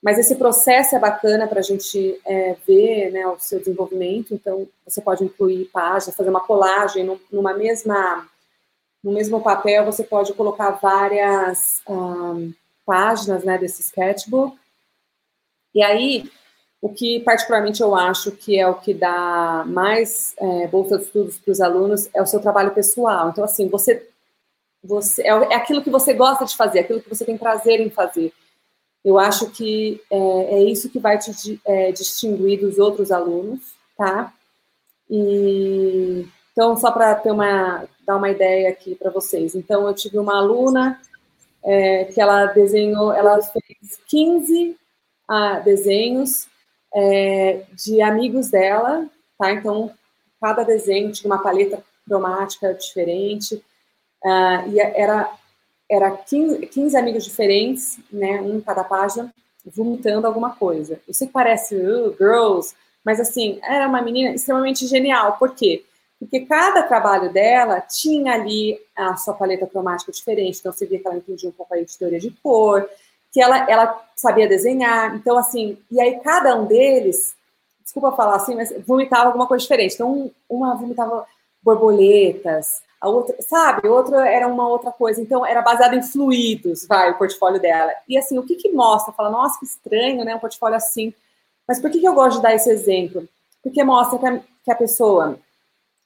mas 0.02 0.18
esse 0.18 0.34
processo 0.36 0.96
é 0.96 0.98
bacana 0.98 1.46
para 1.46 1.60
a 1.60 1.62
gente 1.62 2.20
é, 2.24 2.56
ver 2.66 3.10
né, 3.12 3.26
o 3.26 3.38
seu 3.38 3.58
desenvolvimento. 3.58 4.34
Então, 4.34 4.66
você 4.84 5.00
pode 5.00 5.24
incluir 5.24 5.66
páginas, 5.66 6.16
fazer 6.16 6.30
uma 6.30 6.40
colagem 6.40 7.18
numa 7.30 7.54
mesma, 7.54 8.28
no 9.02 9.12
mesmo 9.12 9.40
papel, 9.40 9.84
você 9.84 10.04
pode 10.04 10.32
colocar 10.34 10.70
várias 10.72 11.80
um, 11.88 12.52
páginas 12.86 13.44
né, 13.44 13.58
desse 13.58 13.82
sketchbook. 13.82 14.56
E 15.74 15.82
aí, 15.82 16.30
o 16.80 16.88
que 16.88 17.20
particularmente 17.20 17.82
eu 17.82 17.94
acho 17.94 18.30
que 18.32 18.58
é 18.58 18.66
o 18.66 18.74
que 18.74 18.94
dá 18.94 19.64
mais 19.66 20.34
é, 20.38 20.66
bolsa 20.68 20.96
de 20.96 21.04
estudos 21.04 21.38
para 21.38 21.52
os 21.52 21.60
alunos 21.60 22.08
é 22.14 22.22
o 22.22 22.26
seu 22.26 22.40
trabalho 22.40 22.70
pessoal. 22.70 23.30
Então, 23.30 23.42
assim, 23.44 23.68
você 23.68 24.06
você 24.82 25.22
é, 25.22 25.28
é 25.28 25.54
aquilo 25.56 25.82
que 25.82 25.90
você 25.90 26.14
gosta 26.14 26.44
de 26.44 26.56
fazer, 26.56 26.80
aquilo 26.80 27.00
que 27.00 27.08
você 27.08 27.24
tem 27.24 27.36
prazer 27.36 27.80
em 27.80 27.90
fazer. 27.90 28.32
Eu 29.04 29.18
acho 29.18 29.50
que 29.50 30.00
é, 30.10 30.18
é 30.54 30.62
isso 30.62 30.88
que 30.88 31.00
vai 31.00 31.18
te 31.18 31.60
é, 31.64 31.90
distinguir 31.90 32.60
dos 32.60 32.78
outros 32.78 33.10
alunos, 33.10 33.60
tá? 33.96 34.32
E 35.10 36.26
então 36.52 36.76
só 36.76 36.92
para 36.92 37.14
ter 37.16 37.32
uma 37.32 37.86
dar 38.06 38.16
uma 38.16 38.30
ideia 38.30 38.70
aqui 38.70 38.94
para 38.94 39.10
vocês. 39.10 39.54
Então 39.54 39.86
eu 39.86 39.94
tive 39.94 40.18
uma 40.18 40.38
aluna 40.38 41.00
é, 41.64 42.04
que 42.04 42.20
ela 42.20 42.46
desenhou, 42.46 43.12
ela 43.12 43.40
fez 43.42 43.98
15 44.06 44.76
ah, 45.26 45.58
desenhos 45.58 46.46
é, 46.94 47.62
de 47.72 48.00
amigos 48.00 48.50
dela, 48.50 49.06
tá? 49.38 49.52
Então 49.52 49.92
cada 50.40 50.62
desenho 50.62 51.12
tinha 51.12 51.32
uma 51.32 51.42
paleta 51.42 51.82
cromática 52.06 52.72
diferente. 52.74 53.56
Uh, 54.24 54.70
e 54.72 54.80
era, 54.80 55.30
era 55.88 56.10
15, 56.10 56.66
15, 56.66 56.96
amigos 56.96 57.24
diferentes, 57.24 57.98
né, 58.10 58.40
um 58.40 58.60
cada 58.60 58.82
página, 58.82 59.32
vomitando 59.64 60.26
alguma 60.26 60.56
coisa. 60.56 61.00
Eu 61.06 61.14
sei 61.14 61.26
que 61.26 61.32
parece 61.32 61.76
uh, 61.76 62.16
girls, 62.16 62.74
mas 63.04 63.20
assim, 63.20 63.58
era 63.62 63.86
uma 63.86 64.02
menina 64.02 64.34
extremamente 64.34 64.86
genial. 64.86 65.36
Por 65.38 65.54
quê? 65.54 65.84
Porque 66.18 66.40
cada 66.40 66.82
trabalho 66.82 67.32
dela 67.32 67.80
tinha 67.80 68.32
ali 68.32 68.80
a 68.96 69.16
sua 69.16 69.34
paleta 69.34 69.66
cromática 69.66 70.10
diferente, 70.10 70.58
então 70.58 70.72
você 70.72 70.84
via 70.84 70.98
que 70.98 71.06
ela 71.06 71.16
entendia 71.16 71.48
um 71.48 71.52
pouco 71.52 71.76
de 71.76 71.98
teoria 71.98 72.18
de 72.18 72.30
cor, 72.42 72.88
que 73.32 73.40
ela, 73.40 73.70
ela 73.70 74.04
sabia 74.16 74.48
desenhar, 74.48 75.14
então 75.14 75.36
assim, 75.36 75.78
e 75.90 76.00
aí 76.00 76.18
cada 76.20 76.56
um 76.56 76.66
deles, 76.66 77.34
desculpa 77.82 78.12
falar 78.12 78.36
assim, 78.36 78.54
mas 78.54 78.72
vomitava 78.86 79.26
alguma 79.26 79.46
coisa 79.46 79.62
diferente. 79.62 79.94
Então, 79.94 80.30
uma 80.48 80.74
vomitava 80.74 81.26
borboletas, 81.62 82.82
a 83.00 83.08
outra, 83.08 83.36
sabe, 83.42 83.88
outra 83.88 84.28
era 84.28 84.48
uma 84.48 84.68
outra 84.68 84.90
coisa. 84.90 85.20
Então, 85.20 85.46
era 85.46 85.62
baseado 85.62 85.94
em 85.94 86.02
fluidos, 86.02 86.86
vai, 86.86 87.10
o 87.10 87.18
portfólio 87.18 87.60
dela. 87.60 87.92
E 88.08 88.18
assim, 88.18 88.38
o 88.38 88.42
que 88.42 88.56
que 88.56 88.70
mostra? 88.70 89.12
Fala, 89.12 89.30
nossa, 89.30 89.58
que 89.58 89.64
estranho, 89.64 90.24
né, 90.24 90.34
um 90.34 90.40
portfólio 90.40 90.76
assim. 90.76 91.14
Mas 91.66 91.80
por 91.80 91.90
que 91.90 92.00
que 92.00 92.08
eu 92.08 92.14
gosto 92.14 92.36
de 92.36 92.42
dar 92.42 92.54
esse 92.54 92.70
exemplo? 92.70 93.28
Porque 93.62 93.82
mostra 93.84 94.18
que 94.18 94.26
a, 94.26 94.40
que 94.64 94.72
a 94.72 94.74
pessoa, 94.74 95.38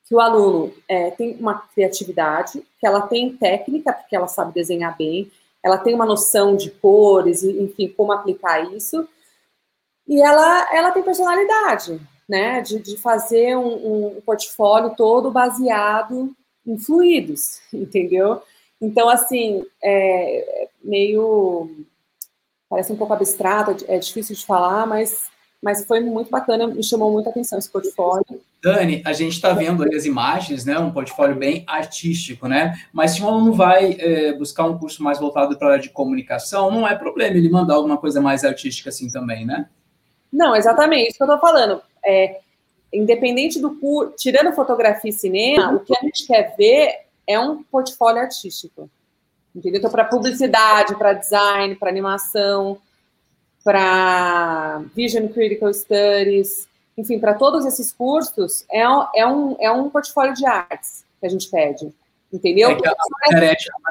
que 0.07 0.15
o 0.15 0.21
aluno 0.21 0.73
é, 0.89 1.11
tem 1.13 1.37
uma 1.41 1.63
criatividade, 1.75 2.63
que 2.79 2.87
ela 2.87 3.03
tem 3.03 3.37
técnica, 3.37 3.93
porque 3.93 4.15
ela 4.15 4.29
sabe 4.29 4.53
desenhar 4.53 4.97
bem, 4.97 5.31
ela 5.63 5.79
tem 5.79 5.95
uma 5.95 6.07
noção 6.07 6.57
de 6.57 6.71
cores, 6.71 7.43
enfim, 7.43 7.89
como 7.89 8.13
aplicar 8.13 8.73
isso, 8.75 9.09
e 10.07 10.21
ela, 10.21 10.75
ela 10.75 10.91
tem 10.91 11.03
personalidade, 11.03 12.01
né, 12.29 12.61
de, 12.61 12.79
de 12.79 12.97
fazer 12.97 13.57
um, 13.57 14.17
um 14.17 14.21
portfólio 14.21 14.95
todo 14.97 15.31
baseado 15.31 16.35
influídos, 16.67 17.61
entendeu? 17.73 18.43
Então, 18.81 19.09
assim, 19.09 19.65
é 19.83 20.69
meio. 20.83 21.71
Parece 22.69 22.93
um 22.93 22.97
pouco 22.97 23.13
abstrato, 23.13 23.85
é 23.87 23.99
difícil 23.99 24.35
de 24.35 24.47
falar, 24.47 24.87
mas, 24.87 25.31
mas 25.63 25.85
foi 25.85 26.01
muito 26.01 26.29
bacana, 26.29 26.67
me 26.67 26.83
chamou 26.83 27.13
muita 27.13 27.31
atenção 27.31 27.57
esse 27.57 27.71
portfólio. 27.71 28.41
Dani, 28.61 29.01
a 29.05 29.13
gente 29.13 29.35
está 29.35 29.53
vendo 29.53 29.85
ali 29.85 29.95
as 29.95 30.05
imagens, 30.05 30.65
né? 30.65 30.77
Um 30.77 30.91
portfólio 30.91 31.37
bem 31.37 31.63
artístico, 31.69 32.49
né? 32.49 32.77
Mas 32.93 33.13
se 33.13 33.23
um 33.23 33.29
aluno 33.29 33.53
vai 33.53 33.97
é, 33.99 34.33
buscar 34.33 34.65
um 34.65 34.77
curso 34.77 35.03
mais 35.05 35.21
voltado 35.21 35.57
para 35.57 35.69
a 35.69 35.71
área 35.73 35.83
de 35.83 35.91
comunicação, 35.91 36.69
não 36.71 36.87
é 36.87 36.97
problema 36.97 37.37
ele 37.37 37.49
mandar 37.49 37.75
alguma 37.75 37.97
coisa 37.97 38.21
mais 38.21 38.45
artística 38.45 38.89
assim 38.89 39.09
também, 39.09 39.47
né? 39.47 39.69
Não, 40.33 40.57
exatamente, 40.57 41.11
isso 41.11 41.17
que 41.17 41.23
eu 41.23 41.27
estou 41.27 41.41
falando. 41.41 41.81
É, 42.05 42.41
independente 42.93 43.61
do 43.61 43.77
curso, 43.77 44.15
tirando 44.17 44.53
fotografia 44.53 45.11
e 45.11 45.15
cinema, 45.15 45.75
o 45.75 45.81
que 45.81 45.97
a 45.97 46.01
gente 46.05 46.27
quer 46.27 46.57
ver 46.57 46.93
é 47.25 47.39
um 47.39 47.63
portfólio 47.63 48.21
artístico. 48.21 48.91
Entendeu? 49.55 49.79
Então, 49.79 49.91
para 49.91 50.05
publicidade, 50.05 50.97
para 50.97 51.13
design, 51.13 51.77
para 51.77 51.89
animação, 51.89 52.79
para 53.65 54.83
Vision 54.95 55.29
Critical 55.29 55.73
Studies, 55.73 56.69
enfim, 56.97 57.19
para 57.19 57.35
todos 57.35 57.65
esses 57.65 57.93
cursos, 57.93 58.65
é, 58.71 58.83
é, 59.15 59.27
um, 59.27 59.57
é 59.61 59.71
um 59.71 59.89
portfólio 59.89 60.35
de 60.35 60.45
artes 60.47 61.05
que 61.21 61.27
a 61.27 61.29
gente 61.29 61.49
pede. 61.51 61.93
Entendeu? 62.33 62.71
É 62.71 62.75
a 62.75 62.95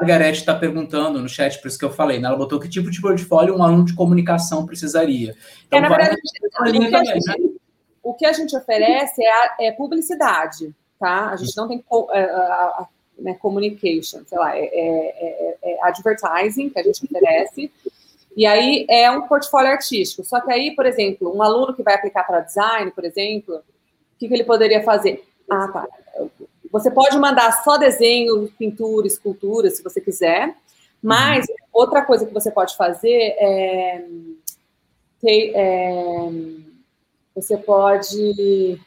Margarete 0.00 0.40
está 0.40 0.52
perguntando 0.52 1.20
no 1.20 1.28
chat, 1.28 1.60
por 1.60 1.68
isso 1.68 1.78
que 1.78 1.84
eu 1.84 1.92
falei, 1.92 2.18
né? 2.18 2.26
Ela 2.26 2.36
botou 2.36 2.58
que 2.58 2.68
tipo 2.68 2.90
de 2.90 3.00
portfólio 3.00 3.56
um 3.56 3.62
aluno 3.62 3.84
de 3.84 3.94
comunicação 3.94 4.66
precisaria. 4.66 5.36
Então, 5.68 5.78
é, 5.78 5.88
verdade, 5.88 6.16
o, 6.16 6.20
que 6.20 6.50
também, 6.50 7.06
gente, 7.06 7.28
né? 7.28 7.50
o, 8.02 8.14
que 8.14 8.26
a 8.26 8.32
gente 8.32 8.56
oferece 8.56 9.22
é, 9.22 9.30
a, 9.30 9.56
é, 9.60 9.72
publicidade, 9.72 10.74
tá? 10.98 11.28
A 11.28 11.36
gente 11.36 11.56
não 11.56 11.68
tem 11.68 11.84
é, 12.14 12.84
né, 13.20 13.34
communication, 13.34 14.22
sei 14.26 14.38
lá, 14.38 14.56
é, 14.56 14.64
é, 14.64 15.56
é, 15.62 15.74
é 15.74 15.78
advertising 15.84 16.68
que 16.68 16.80
a 16.80 16.82
gente 16.82 17.04
oferece, 17.04 17.70
e 18.36 18.46
aí 18.46 18.86
é 18.88 19.10
um 19.10 19.26
portfólio 19.26 19.70
artístico. 19.70 20.24
Só 20.24 20.40
que 20.40 20.50
aí, 20.50 20.74
por 20.74 20.86
exemplo, 20.86 21.34
um 21.34 21.42
aluno 21.42 21.74
que 21.74 21.82
vai 21.82 21.94
aplicar 21.94 22.24
para 22.24 22.40
design, 22.40 22.90
por 22.90 23.04
exemplo, 23.04 23.56
o 23.56 23.62
que, 24.18 24.28
que 24.28 24.34
ele 24.34 24.44
poderia 24.44 24.82
fazer? 24.82 25.24
Ah, 25.50 25.68
tá. 25.68 25.88
Você 26.70 26.90
pode 26.90 27.18
mandar 27.18 27.62
só 27.62 27.76
desenho, 27.76 28.50
pintura, 28.58 29.06
escultura, 29.06 29.68
se 29.68 29.82
você 29.82 30.00
quiser. 30.00 30.54
Mas 31.02 31.46
uhum. 31.48 31.56
outra 31.72 32.02
coisa 32.02 32.24
que 32.24 32.32
você 32.32 32.50
pode 32.50 32.76
fazer 32.76 33.34
é, 33.38 34.04
ter, 35.20 35.52
é 35.54 36.30
você 37.34 37.56
pode. 37.56 38.80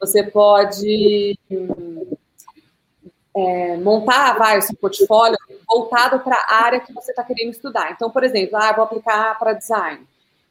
Você 0.00 0.22
pode 0.24 1.38
é, 3.36 3.76
montar 3.76 4.36
vai, 4.36 4.58
o 4.58 4.62
seu 4.62 4.76
portfólio 4.76 5.38
voltado 5.74 6.20
para 6.20 6.36
a 6.36 6.64
área 6.64 6.80
que 6.80 6.92
você 6.92 7.10
está 7.10 7.24
querendo 7.24 7.50
estudar. 7.50 7.90
Então, 7.90 8.10
por 8.10 8.22
exemplo, 8.22 8.56
ah, 8.56 8.72
vou 8.72 8.84
aplicar 8.84 9.36
para 9.38 9.52
design. 9.52 10.06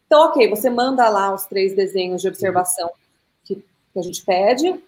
Então, 0.05 0.28
ok, 0.28 0.49
você 0.49 0.69
manda 0.69 1.07
lá 1.07 1.34
os 1.34 1.45
três 1.45 1.74
desenhos 1.74 2.21
de 2.21 2.28
observação 2.28 2.91
que, 3.45 3.55
que 3.55 3.99
a 3.99 4.01
gente 4.01 4.24
pede, 4.24 4.80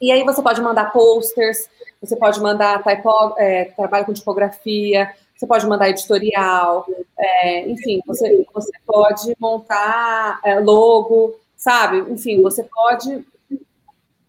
e 0.00 0.10
aí 0.10 0.24
você 0.24 0.40
pode 0.40 0.60
mandar 0.62 0.92
posters, 0.92 1.68
você 2.00 2.16
pode 2.16 2.40
mandar 2.40 2.82
typo, 2.82 3.34
é, 3.36 3.66
trabalho 3.66 4.06
com 4.06 4.12
tipografia, 4.12 5.12
você 5.36 5.46
pode 5.46 5.66
mandar 5.66 5.90
editorial, 5.90 6.86
é, 7.18 7.68
enfim, 7.68 8.00
você, 8.06 8.46
você 8.52 8.72
pode 8.86 9.34
montar 9.38 10.40
é, 10.44 10.58
logo, 10.60 11.34
sabe? 11.56 11.98
Enfim, 12.12 12.40
você 12.42 12.64
pode 12.64 13.24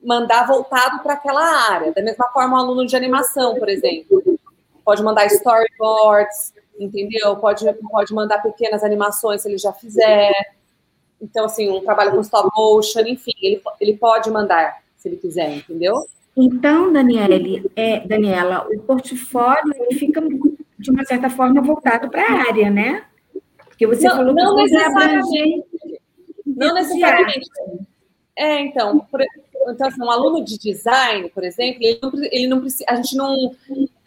mandar 0.03 0.47
voltado 0.47 1.01
para 1.01 1.13
aquela 1.13 1.43
área. 1.71 1.93
Da 1.93 2.01
mesma 2.01 2.25
forma, 2.33 2.55
um 2.55 2.59
aluno 2.59 2.85
de 2.85 2.95
animação, 2.95 3.55
por 3.55 3.69
exemplo, 3.69 4.38
pode 4.89 5.03
mandar 5.03 5.27
storyboards, 5.27 6.51
entendeu? 6.79 7.35
Pode, 7.35 7.63
pode 7.91 8.11
mandar 8.11 8.41
pequenas 8.41 8.83
animações 8.83 9.43
se 9.43 9.47
ele 9.47 9.59
já 9.59 9.71
fizer. 9.71 10.31
Então, 11.21 11.45
assim, 11.45 11.69
um 11.69 11.81
trabalho 11.81 12.09
com 12.11 12.21
stop 12.21 12.49
motion, 12.57 13.01
enfim, 13.01 13.33
ele, 13.39 13.61
ele 13.79 13.97
pode 13.97 14.31
mandar 14.31 14.81
se 14.97 15.07
ele 15.07 15.17
quiser, 15.17 15.57
entendeu? 15.57 15.93
Então, 16.35 16.91
Daniele, 16.91 17.69
é, 17.75 17.99
Daniela, 17.99 18.65
o 18.67 18.79
portfólio 18.79 19.75
ele 19.75 19.99
fica, 19.99 20.21
de 20.79 20.89
uma 20.89 21.05
certa 21.05 21.29
forma, 21.29 21.61
voltado 21.61 22.09
para 22.09 22.23
a 22.23 22.47
área, 22.47 22.71
né? 22.71 23.03
Porque 23.65 23.85
você 23.85 24.07
não, 24.07 24.15
falou 24.15 24.35
que 24.35 24.41
não 24.41 24.55
necessariamente. 24.55 25.63
Não 26.47 26.73
necessariamente. 26.73 27.47
É, 28.35 28.59
então, 28.61 28.99
por, 29.01 29.21
então, 29.67 29.87
assim, 29.87 30.01
um 30.01 30.09
aluno 30.09 30.43
de 30.43 30.57
design, 30.57 31.29
por 31.29 31.43
exemplo, 31.43 31.77
ele 31.81 31.99
não, 32.01 32.11
ele 32.31 32.47
não 32.47 32.59
precisa, 32.59 32.85
a 32.87 32.95
gente 32.95 33.15
não, 33.15 33.55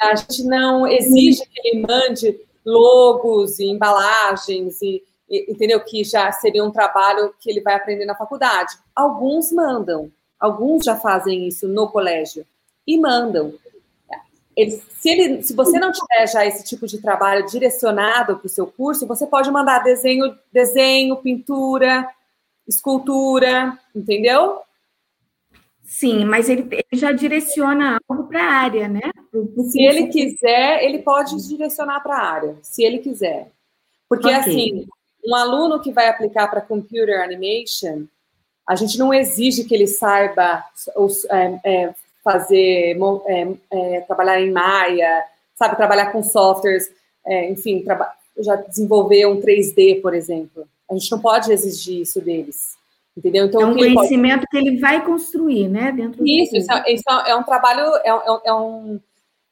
a 0.03 0.14
gente 0.14 0.44
não 0.44 0.86
exige 0.86 1.42
que 1.46 1.68
ele 1.68 1.86
mande 1.86 2.40
logos 2.64 3.59
e 3.59 3.66
embalagens 3.66 4.80
e, 4.82 5.03
e, 5.28 5.53
entendeu? 5.53 5.80
Que 5.80 6.05
já 6.05 6.30
seria 6.32 6.64
um 6.64 6.70
trabalho 6.70 7.34
que 7.40 7.50
ele 7.50 7.61
vai 7.61 7.74
aprender 7.74 8.05
na 8.05 8.14
faculdade. 8.14 8.76
Alguns 8.94 9.53
mandam, 9.53 10.11
alguns 10.38 10.84
já 10.84 10.96
fazem 10.96 11.46
isso 11.48 11.68
no 11.68 11.88
colégio 11.88 12.46
e 12.86 12.98
mandam. 12.98 13.55
Ele, 14.55 14.70
se, 14.70 15.09
ele, 15.09 15.42
se 15.42 15.55
você 15.55 15.78
não 15.78 15.90
tiver 15.92 16.26
já 16.28 16.44
esse 16.44 16.62
tipo 16.64 16.86
de 16.86 17.00
trabalho 17.00 17.46
direcionado 17.46 18.36
para 18.36 18.46
o 18.46 18.50
seu 18.50 18.66
curso, 18.66 19.07
você 19.07 19.26
pode 19.26 19.50
mandar 19.50 19.82
desenho, 19.82 20.36
desenho, 20.53 21.16
pintura, 21.16 22.07
escultura, 22.68 23.78
entendeu? 23.94 24.61
Sim, 25.85 26.24
mas 26.24 26.49
ele, 26.49 26.66
ele 26.70 27.01
já 27.01 27.12
direciona 27.12 27.99
algo 28.09 28.24
para 28.24 28.43
a 28.43 28.53
área, 28.53 28.89
né? 28.89 29.01
Se 29.70 29.83
ele 29.83 30.09
quiser, 30.09 30.85
ele 30.85 31.01
pode 31.01 31.37
direcionar 31.49 32.01
para 32.01 32.16
a 32.16 32.33
área, 32.33 32.57
se 32.62 32.83
ele 32.83 32.99
quiser. 32.99 33.51
Porque, 34.09 34.28
okay. 34.28 34.39
assim, 34.39 34.87
um 35.24 35.35
aluno 35.35 35.80
que 35.80 35.93
vai 35.93 36.09
aplicar 36.09 36.49
para 36.49 36.61
computer 36.61 37.22
animation, 37.22 38.05
a 38.68 38.74
gente 38.74 38.99
não 38.99 39.12
exige 39.12 39.64
que 39.64 39.74
ele 39.74 39.87
saiba 39.87 40.64
os, 40.97 41.24
é, 41.26 41.61
é, 41.64 41.95
fazer, 42.22 42.97
é, 43.26 43.49
é, 43.70 44.01
trabalhar 44.03 44.41
em 44.41 44.51
Maya, 44.51 45.24
sabe, 45.55 45.76
trabalhar 45.76 46.12
com 46.12 46.22
softwares, 46.22 46.91
é, 47.26 47.51
enfim, 47.51 47.85
já 48.39 48.57
desenvolver 48.57 49.26
um 49.26 49.41
3D, 49.41 50.01
por 50.01 50.14
exemplo. 50.14 50.66
A 50.91 50.95
gente 50.95 51.11
não 51.11 51.20
pode 51.20 51.53
exigir 51.53 52.03
isso 52.03 52.20
deles. 52.20 52.76
Entendeu? 53.17 53.47
Então, 53.47 53.61
é 53.61 53.67
um 53.67 53.75
conhecimento 53.75 54.41
pode... 54.41 54.47
que 54.49 54.57
ele 54.57 54.81
vai 54.81 55.05
construir, 55.05 55.69
né? 55.69 55.93
Dentro 55.93 56.27
isso, 56.27 56.57
isso 56.57 56.73
é, 56.73 56.93
isso 56.93 57.05
é 57.27 57.37
um 57.37 57.43
trabalho, 57.43 57.83
é, 57.97 58.09
é, 58.09 58.41
é, 58.47 58.55
um, 58.55 59.01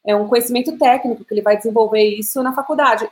é 0.07 0.17
um 0.17 0.27
conhecimento 0.29 0.79
técnico 0.79 1.25
que 1.25 1.35
ele 1.35 1.43
vai 1.43 1.57
desenvolver 1.57 2.03
isso 2.03 2.43
na 2.43 2.55
faculdade. 2.55 3.09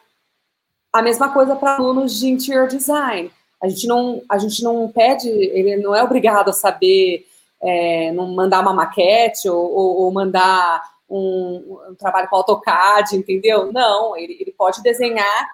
A 0.90 1.02
mesma 1.02 1.32
coisa 1.32 1.54
para 1.54 1.76
alunos 1.76 2.18
de 2.18 2.28
interior 2.28 2.66
design. 2.66 3.30
A 3.62 3.68
gente 3.68 3.86
não, 3.86 4.22
a 4.28 4.38
gente 4.38 4.62
não 4.62 4.88
pede, 4.90 5.28
ele 5.28 5.76
não 5.76 5.94
é 5.94 6.02
obrigado 6.02 6.48
a 6.48 6.52
saber 6.52 7.26
é, 7.60 8.12
não 8.12 8.28
mandar 8.28 8.60
uma 8.60 8.72
maquete 8.72 9.48
ou, 9.48 9.70
ou, 9.70 9.96
ou 10.02 10.12
mandar 10.12 10.82
um, 11.10 11.80
um, 11.90 11.94
trabalho 11.94 12.28
com 12.28 12.36
AutoCAD, 12.36 13.16
entendeu? 13.16 13.72
Não, 13.72 14.16
ele, 14.16 14.36
ele 14.40 14.54
pode 14.56 14.82
desenhar 14.82 15.50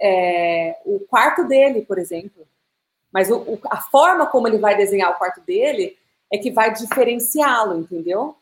é, 0.00 0.76
o 0.84 1.00
quarto 1.00 1.44
dele, 1.44 1.82
por 1.82 1.98
exemplo. 1.98 2.46
Mas 3.14 3.30
o, 3.30 3.36
o, 3.36 3.60
a 3.70 3.80
forma 3.80 4.26
como 4.26 4.48
ele 4.48 4.58
vai 4.58 4.76
desenhar 4.76 5.12
o 5.12 5.14
quarto 5.14 5.40
dele 5.42 5.96
é 6.32 6.36
que 6.36 6.50
vai 6.50 6.74
diferenciá-lo, 6.74 7.78
entendeu? 7.78 8.34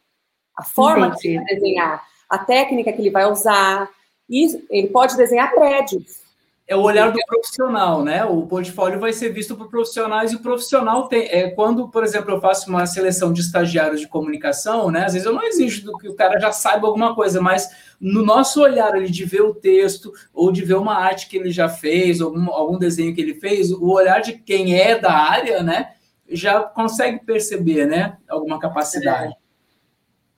A 0.57 0.65
forma 0.65 1.09
Entendi. 1.09 1.21
que 1.21 1.29
ele 1.29 1.37
vai 1.37 1.55
desenhar, 1.55 2.07
a 2.27 2.39
técnica 2.39 2.91
que 2.91 3.03
ele 3.03 3.11
vai 3.11 3.31
usar. 3.31 3.91
E 4.31 4.65
ele 4.71 4.89
pode 4.89 5.15
desenhar 5.15 5.53
prédios. 5.53 6.22
É 6.67 6.77
o 6.77 6.83
olhar 6.83 7.11
do 7.11 7.19
profissional, 7.27 8.05
né? 8.05 8.25
O 8.25 8.47
portfólio 8.47 9.01
vai 9.01 9.13
ser 9.13 9.31
visto 9.31 9.57
por 9.57 9.69
profissionais 9.69 10.33
e 10.33 10.37
o 10.37 10.41
profissional 10.41 11.09
tem. 11.09 11.27
É, 11.29 11.51
quando, 11.51 11.89
por 11.89 12.05
exemplo, 12.05 12.31
eu 12.31 12.41
faço 12.41 12.71
uma 12.71 12.87
seleção 12.87 13.33
de 13.33 13.41
estagiários 13.41 14.01
de 14.01 14.09
comunicação, 14.09 14.91
né? 14.91 15.05
Às 15.05 15.13
vezes 15.13 15.27
eu 15.27 15.35
não 15.35 15.43
exijo 15.43 15.85
do 15.85 15.99
que 15.99 16.09
o 16.09 16.15
cara 16.15 16.39
já 16.39 16.53
saiba 16.53 16.87
alguma 16.87 17.15
coisa, 17.15 17.41
mas 17.41 17.69
no 18.01 18.25
nosso 18.25 18.63
olhar 18.63 18.93
de 19.03 19.25
ver 19.25 19.43
o 19.43 19.55
texto 19.55 20.13
ou 20.33 20.53
de 20.53 20.65
ver 20.65 20.75
uma 20.75 20.95
arte 20.95 21.29
que 21.29 21.37
ele 21.37 21.51
já 21.51 21.69
fez, 21.69 22.21
algum, 22.21 22.51
algum 22.51 22.79
desenho 22.79 23.15
que 23.15 23.21
ele 23.21 23.35
fez, 23.35 23.73
o 23.73 23.91
olhar 23.91 24.21
de 24.21 24.35
quem 24.35 24.79
é 24.81 24.97
da 24.97 25.13
área, 25.13 25.63
né? 25.63 25.95
Já 26.29 26.63
consegue 26.63 27.25
perceber, 27.25 27.87
né? 27.87 28.17
Alguma 28.29 28.61
capacidade. 28.61 29.35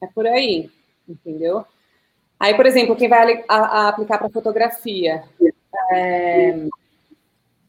É, 0.01 0.07
é 0.07 0.09
por 0.13 0.27
aí, 0.27 0.71
entendeu? 1.07 1.65
Aí, 2.41 2.55
por 2.55 2.67
exemplo, 2.67 2.97
quem 2.97 3.09
vai 3.09 3.45
a, 3.47 3.57
a 3.57 3.89
aplicar 3.89 4.19
para 4.19 4.29
fotografia, 4.29 5.23
é, 5.91 6.67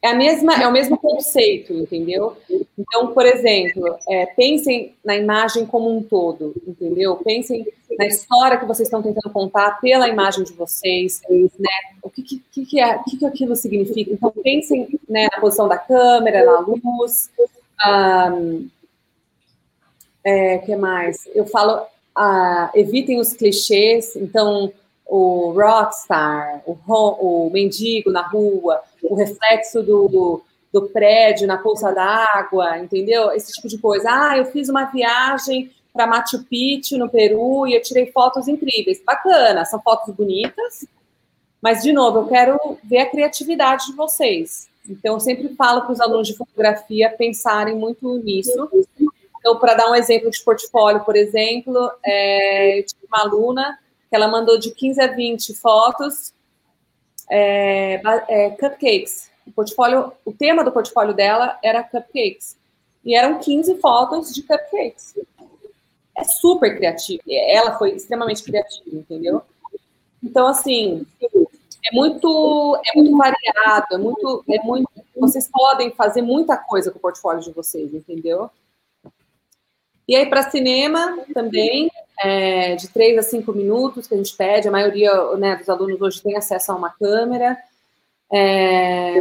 é, 0.01 0.07
a 0.09 0.13
mesma, 0.13 0.53
é 0.53 0.67
o 0.67 0.71
mesmo 0.71 0.97
conceito, 0.97 1.73
entendeu? 1.73 2.37
Então, 2.77 3.13
por 3.13 3.25
exemplo, 3.25 3.97
é, 4.07 4.27
pensem 4.27 4.95
na 5.03 5.15
imagem 5.15 5.65
como 5.65 5.89
um 5.89 6.03
todo, 6.03 6.53
entendeu? 6.67 7.15
Pensem 7.17 7.65
na 7.97 8.05
história 8.05 8.57
que 8.57 8.65
vocês 8.65 8.87
estão 8.87 9.01
tentando 9.01 9.33
contar 9.33 9.79
pela 9.81 10.07
imagem 10.07 10.43
de 10.43 10.53
vocês, 10.53 11.21
né? 11.27 11.97
O 12.03 12.09
que, 12.09 12.21
que, 12.21 12.65
que, 12.65 12.79
é, 12.79 12.97
o 12.97 13.03
que, 13.03 13.17
que 13.17 13.25
aquilo 13.25 13.55
significa? 13.55 14.11
Então, 14.11 14.31
pensem 14.43 14.87
né, 15.09 15.27
na 15.31 15.41
posição 15.41 15.67
da 15.67 15.77
câmera, 15.77 16.45
na 16.45 16.59
luz. 16.59 17.31
Um, 17.87 18.69
é, 20.23 20.57
que 20.59 20.75
mais? 20.75 21.27
Eu 21.33 21.45
falo, 21.45 21.83
uh, 22.17 22.69
evitem 22.73 23.19
os 23.19 23.33
clichês, 23.33 24.15
então 24.15 24.71
o 25.05 25.51
rockstar, 25.51 26.63
o, 26.65 26.77
o 26.87 27.49
mendigo 27.51 28.11
na 28.11 28.27
rua, 28.27 28.81
o 29.03 29.15
reflexo 29.15 29.83
do, 29.83 30.41
do 30.73 30.89
prédio 30.89 31.47
na 31.47 31.57
poça 31.57 31.91
d'água, 31.91 32.79
entendeu? 32.79 33.31
Esse 33.31 33.53
tipo 33.53 33.67
de 33.67 33.77
coisa. 33.77 34.09
Ah, 34.09 34.37
eu 34.37 34.45
fiz 34.45 34.67
uma 34.67 34.85
viagem 34.85 35.71
para 35.93 36.07
Machu 36.07 36.43
Picchu, 36.43 36.97
no 36.97 37.07
Peru, 37.09 37.65
e 37.65 37.73
eu 37.73 37.81
tirei 37.81 38.11
fotos 38.11 38.47
incríveis. 38.47 39.01
Bacana, 39.05 39.63
são 39.63 39.81
fotos 39.81 40.13
bonitas, 40.13 40.85
mas, 41.61 41.81
de 41.81 41.93
novo, 41.93 42.19
eu 42.19 42.27
quero 42.27 42.77
ver 42.83 42.99
a 42.99 43.09
criatividade 43.09 43.87
de 43.87 43.93
vocês. 43.93 44.67
Então, 44.87 45.15
eu 45.15 45.19
sempre 45.19 45.49
falo 45.55 45.81
para 45.81 45.93
os 45.93 46.01
alunos 46.01 46.27
de 46.27 46.35
fotografia 46.35 47.09
pensarem 47.09 47.75
muito 47.75 48.17
nisso. 48.19 48.69
Então, 49.39 49.57
para 49.57 49.75
dar 49.75 49.89
um 49.89 49.95
exemplo 49.95 50.29
de 50.29 50.43
portfólio, 50.43 51.03
por 51.03 51.15
exemplo, 51.15 51.91
é, 52.05 52.83
uma 53.07 53.23
aluna 53.23 53.79
que 54.09 54.15
ela 54.15 54.27
mandou 54.27 54.57
de 54.57 54.71
15 54.71 55.01
a 55.01 55.07
20 55.07 55.53
fotos, 55.55 56.33
é, 57.29 58.01
é, 58.27 58.49
cupcakes. 58.51 59.29
O 59.45 59.51
portfólio, 59.51 60.11
o 60.23 60.31
tema 60.31 60.63
do 60.63 60.71
portfólio 60.71 61.13
dela 61.13 61.57
era 61.63 61.83
cupcakes. 61.83 62.57
E 63.03 63.15
eram 63.15 63.39
15 63.39 63.75
fotos 63.79 64.33
de 64.33 64.41
cupcakes. 64.43 65.15
É 66.17 66.23
super 66.23 66.75
criativo. 66.75 67.21
Ela 67.27 67.77
foi 67.77 67.91
extremamente 67.91 68.43
criativa, 68.43 68.95
entendeu? 68.95 69.41
Então, 70.23 70.47
assim, 70.47 71.05
é 71.85 71.93
muito, 71.93 72.81
é 72.83 72.97
muito 72.97 73.15
variado, 73.15 73.87
é 73.91 73.97
muito, 73.97 74.43
é 74.49 74.63
muito. 74.63 74.89
Vocês 75.15 75.47
podem 75.47 75.91
fazer 75.91 76.21
muita 76.21 76.57
coisa 76.57 76.89
com 76.89 76.97
o 76.97 77.01
portfólio 77.01 77.43
de 77.43 77.51
vocês, 77.51 77.93
entendeu? 77.93 78.49
E 80.07 80.15
aí, 80.15 80.25
para 80.27 80.49
cinema 80.49 81.19
também, 81.33 81.91
é, 82.19 82.75
de 82.75 82.87
três 82.89 83.17
a 83.17 83.21
cinco 83.21 83.51
minutos 83.53 84.07
que 84.07 84.13
a 84.13 84.17
gente 84.17 84.35
pede, 84.35 84.67
a 84.67 84.71
maioria 84.71 85.11
né, 85.37 85.55
dos 85.55 85.69
alunos 85.69 86.01
hoje 86.01 86.21
tem 86.21 86.35
acesso 86.35 86.71
a 86.71 86.75
uma 86.75 86.89
câmera. 86.89 87.57
É, 88.31 89.19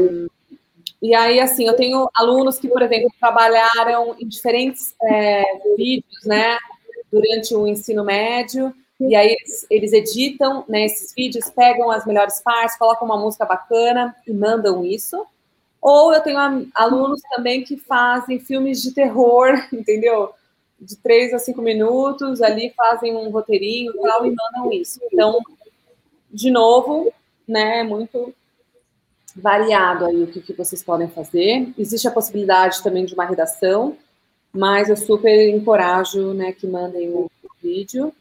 e 1.02 1.14
aí, 1.14 1.38
assim, 1.40 1.66
eu 1.66 1.76
tenho 1.76 2.08
alunos 2.14 2.58
que, 2.58 2.68
por 2.68 2.80
exemplo, 2.82 3.10
trabalharam 3.20 4.16
em 4.18 4.26
diferentes 4.26 4.94
é, 5.02 5.44
vídeos, 5.76 6.24
né, 6.24 6.56
durante 7.12 7.54
o 7.54 7.66
ensino 7.66 8.02
médio, 8.02 8.74
e 9.00 9.14
aí 9.14 9.36
eles, 9.38 9.66
eles 9.70 9.92
editam 9.92 10.64
né, 10.68 10.86
esses 10.86 11.12
vídeos, 11.14 11.50
pegam 11.50 11.90
as 11.90 12.06
melhores 12.06 12.40
partes, 12.40 12.78
colocam 12.78 13.06
uma 13.06 13.18
música 13.18 13.44
bacana 13.44 14.14
e 14.26 14.32
mandam 14.32 14.84
isso. 14.84 15.26
Ou 15.80 16.14
eu 16.14 16.22
tenho 16.22 16.38
alunos 16.74 17.20
também 17.28 17.62
que 17.62 17.76
fazem 17.76 18.40
filmes 18.40 18.80
de 18.80 18.94
terror, 18.94 19.52
entendeu? 19.72 20.30
De 20.80 20.96
três 20.96 21.32
a 21.32 21.38
cinco 21.38 21.62
minutos, 21.62 22.42
ali 22.42 22.72
fazem 22.76 23.16
um 23.16 23.30
roteirinho 23.30 23.92
e 23.94 24.00
tal, 24.00 24.26
e 24.26 24.34
mandam 24.34 24.72
isso. 24.72 25.00
Então, 25.10 25.38
de 26.30 26.50
novo, 26.50 27.12
né, 27.46 27.82
muito 27.82 28.34
variado 29.36 30.04
aí 30.04 30.22
o 30.22 30.26
que, 30.26 30.40
que 30.40 30.52
vocês 30.52 30.82
podem 30.82 31.08
fazer. 31.08 31.72
Existe 31.78 32.06
a 32.06 32.10
possibilidade 32.10 32.82
também 32.82 33.04
de 33.04 33.14
uma 33.14 33.24
redação, 33.24 33.96
mas 34.52 34.88
eu 34.88 34.96
super 34.96 35.48
encorajo 35.48 36.32
né, 36.32 36.52
que 36.52 36.66
mandem 36.66 37.10
o 37.10 37.30
vídeo. 37.62 38.12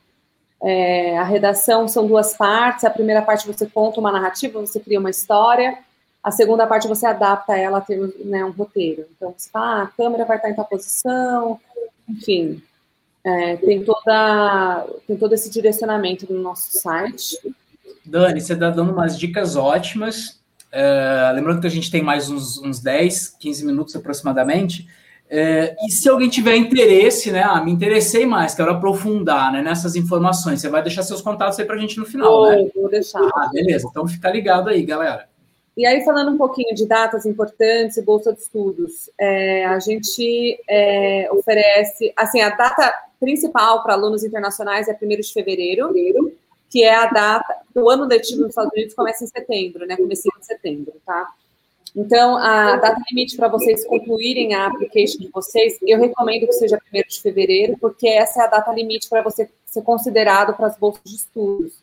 É, 0.62 1.18
a 1.18 1.24
redação 1.24 1.88
são 1.88 2.08
duas 2.08 2.36
partes. 2.36 2.86
A 2.86 2.90
primeira 2.90 3.22
parte 3.22 3.46
você 3.46 3.66
conta 3.66 4.00
uma 4.00 4.12
narrativa, 4.12 4.60
você 4.60 4.80
cria 4.80 5.00
uma 5.00 5.10
história. 5.10 5.78
A 6.24 6.32
segunda 6.32 6.66
parte 6.66 6.88
você 6.88 7.06
adapta 7.06 7.56
ela 7.58 7.80
a 7.80 7.82
ter 7.82 8.00
né, 8.24 8.44
um 8.46 8.52
roteiro. 8.52 9.06
Então 9.16 9.36
você 9.38 9.50
fala, 9.50 9.66
ah, 9.66 9.84
a 9.84 9.88
câmera 9.88 10.26
vai 10.26 10.38
estar 10.38 10.50
em 10.50 10.56
tal 10.56 10.66
posição, 10.66 11.60
enfim. 12.08 12.62
É, 13.24 13.56
tem, 13.58 13.84
toda, 13.84 14.86
tem 15.08 15.16
todo 15.16 15.34
esse 15.34 15.50
direcionamento 15.50 16.32
no 16.32 16.42
nosso 16.42 16.78
site. 16.78 17.38
Dani, 18.06 18.42
você 18.42 18.54
está 18.54 18.70
dando 18.70 18.92
umas 18.92 19.18
dicas 19.18 19.56
ótimas. 19.56 20.42
É, 20.72 21.32
lembrando 21.34 21.62
que 21.62 21.68
a 21.68 21.70
gente 21.70 21.90
tem 21.90 22.02
mais 22.02 22.30
uns, 22.30 22.58
uns 22.62 22.80
10, 22.80 23.30
15 23.40 23.66
minutos 23.66 23.96
aproximadamente. 23.96 24.88
É, 25.30 25.76
e 25.88 25.92
se 25.92 26.10
alguém 26.10 26.30
tiver 26.30 26.56
interesse, 26.56 27.32
né? 27.32 27.44
Ah, 27.44 27.64
me 27.64 27.72
interessei 27.72 28.26
mais, 28.26 28.54
quero 28.54 28.72
aprofundar 28.72 29.52
né, 29.52 29.62
nessas 29.62 29.96
informações. 29.96 30.62
Você 30.62 30.70
vai 30.70 30.84
deixar 30.84 31.02
seus 31.02 31.22
contatos 31.22 31.58
aí 31.60 31.66
para 31.66 31.76
a 31.76 31.80
gente 31.80 31.98
no 31.98 32.06
final, 32.06 32.30
vou, 32.30 32.52
né? 32.52 32.70
Vou 32.76 32.90
deixar. 32.90 33.22
Ah, 33.36 33.50
beleza. 33.52 33.88
Então 33.90 34.08
fica 34.08 34.30
ligado 34.30 34.70
aí, 34.70 34.84
galera. 34.84 35.28
E 35.76 35.86
aí, 35.88 36.04
falando 36.06 36.32
um 36.32 36.38
pouquinho 36.38 36.74
de 36.76 36.86
datas 36.86 37.26
importantes 37.26 37.98
e 37.98 38.02
bolsa 38.04 38.32
de 38.32 38.40
estudos, 38.40 39.10
é, 39.18 39.66
a 39.66 39.80
gente 39.80 40.60
é, 40.70 41.28
oferece, 41.32 42.14
assim, 42.16 42.42
a 42.42 42.50
data 42.50 42.94
principal 43.20 43.82
para 43.82 43.94
alunos 43.94 44.24
internacionais 44.24 44.88
é 44.88 44.98
1 45.02 45.08
de 45.08 45.34
fevereiro, 45.34 45.92
que 46.70 46.84
é 46.84 46.94
a 46.94 47.08
data, 47.08 47.56
o 47.76 47.90
ano 47.90 48.06
letivo 48.06 48.42
nos 48.42 48.50
Estados 48.50 48.72
Unidos 48.74 48.94
começa 48.94 49.24
em 49.24 49.28
setembro, 49.28 49.86
né, 49.86 49.96
comecinho 49.96 50.34
de 50.40 50.46
setembro, 50.46 50.94
tá? 51.06 51.28
Então, 51.96 52.38
a 52.38 52.76
data 52.78 53.02
limite 53.10 53.36
para 53.36 53.48
vocês 53.48 53.86
concluírem 53.86 54.56
a 54.56 54.66
application 54.66 55.20
de 55.20 55.30
vocês, 55.30 55.78
eu 55.84 56.00
recomendo 56.00 56.48
que 56.48 56.54
seja 56.54 56.80
1 56.92 57.02
de 57.08 57.22
fevereiro, 57.22 57.78
porque 57.80 58.08
essa 58.08 58.42
é 58.42 58.44
a 58.46 58.48
data 58.48 58.72
limite 58.72 59.08
para 59.08 59.22
você 59.22 59.50
ser 59.66 59.84
considerado 59.84 60.56
para 60.56 60.68
as 60.68 60.78
bolsas 60.78 61.04
de 61.04 61.16
estudos, 61.16 61.83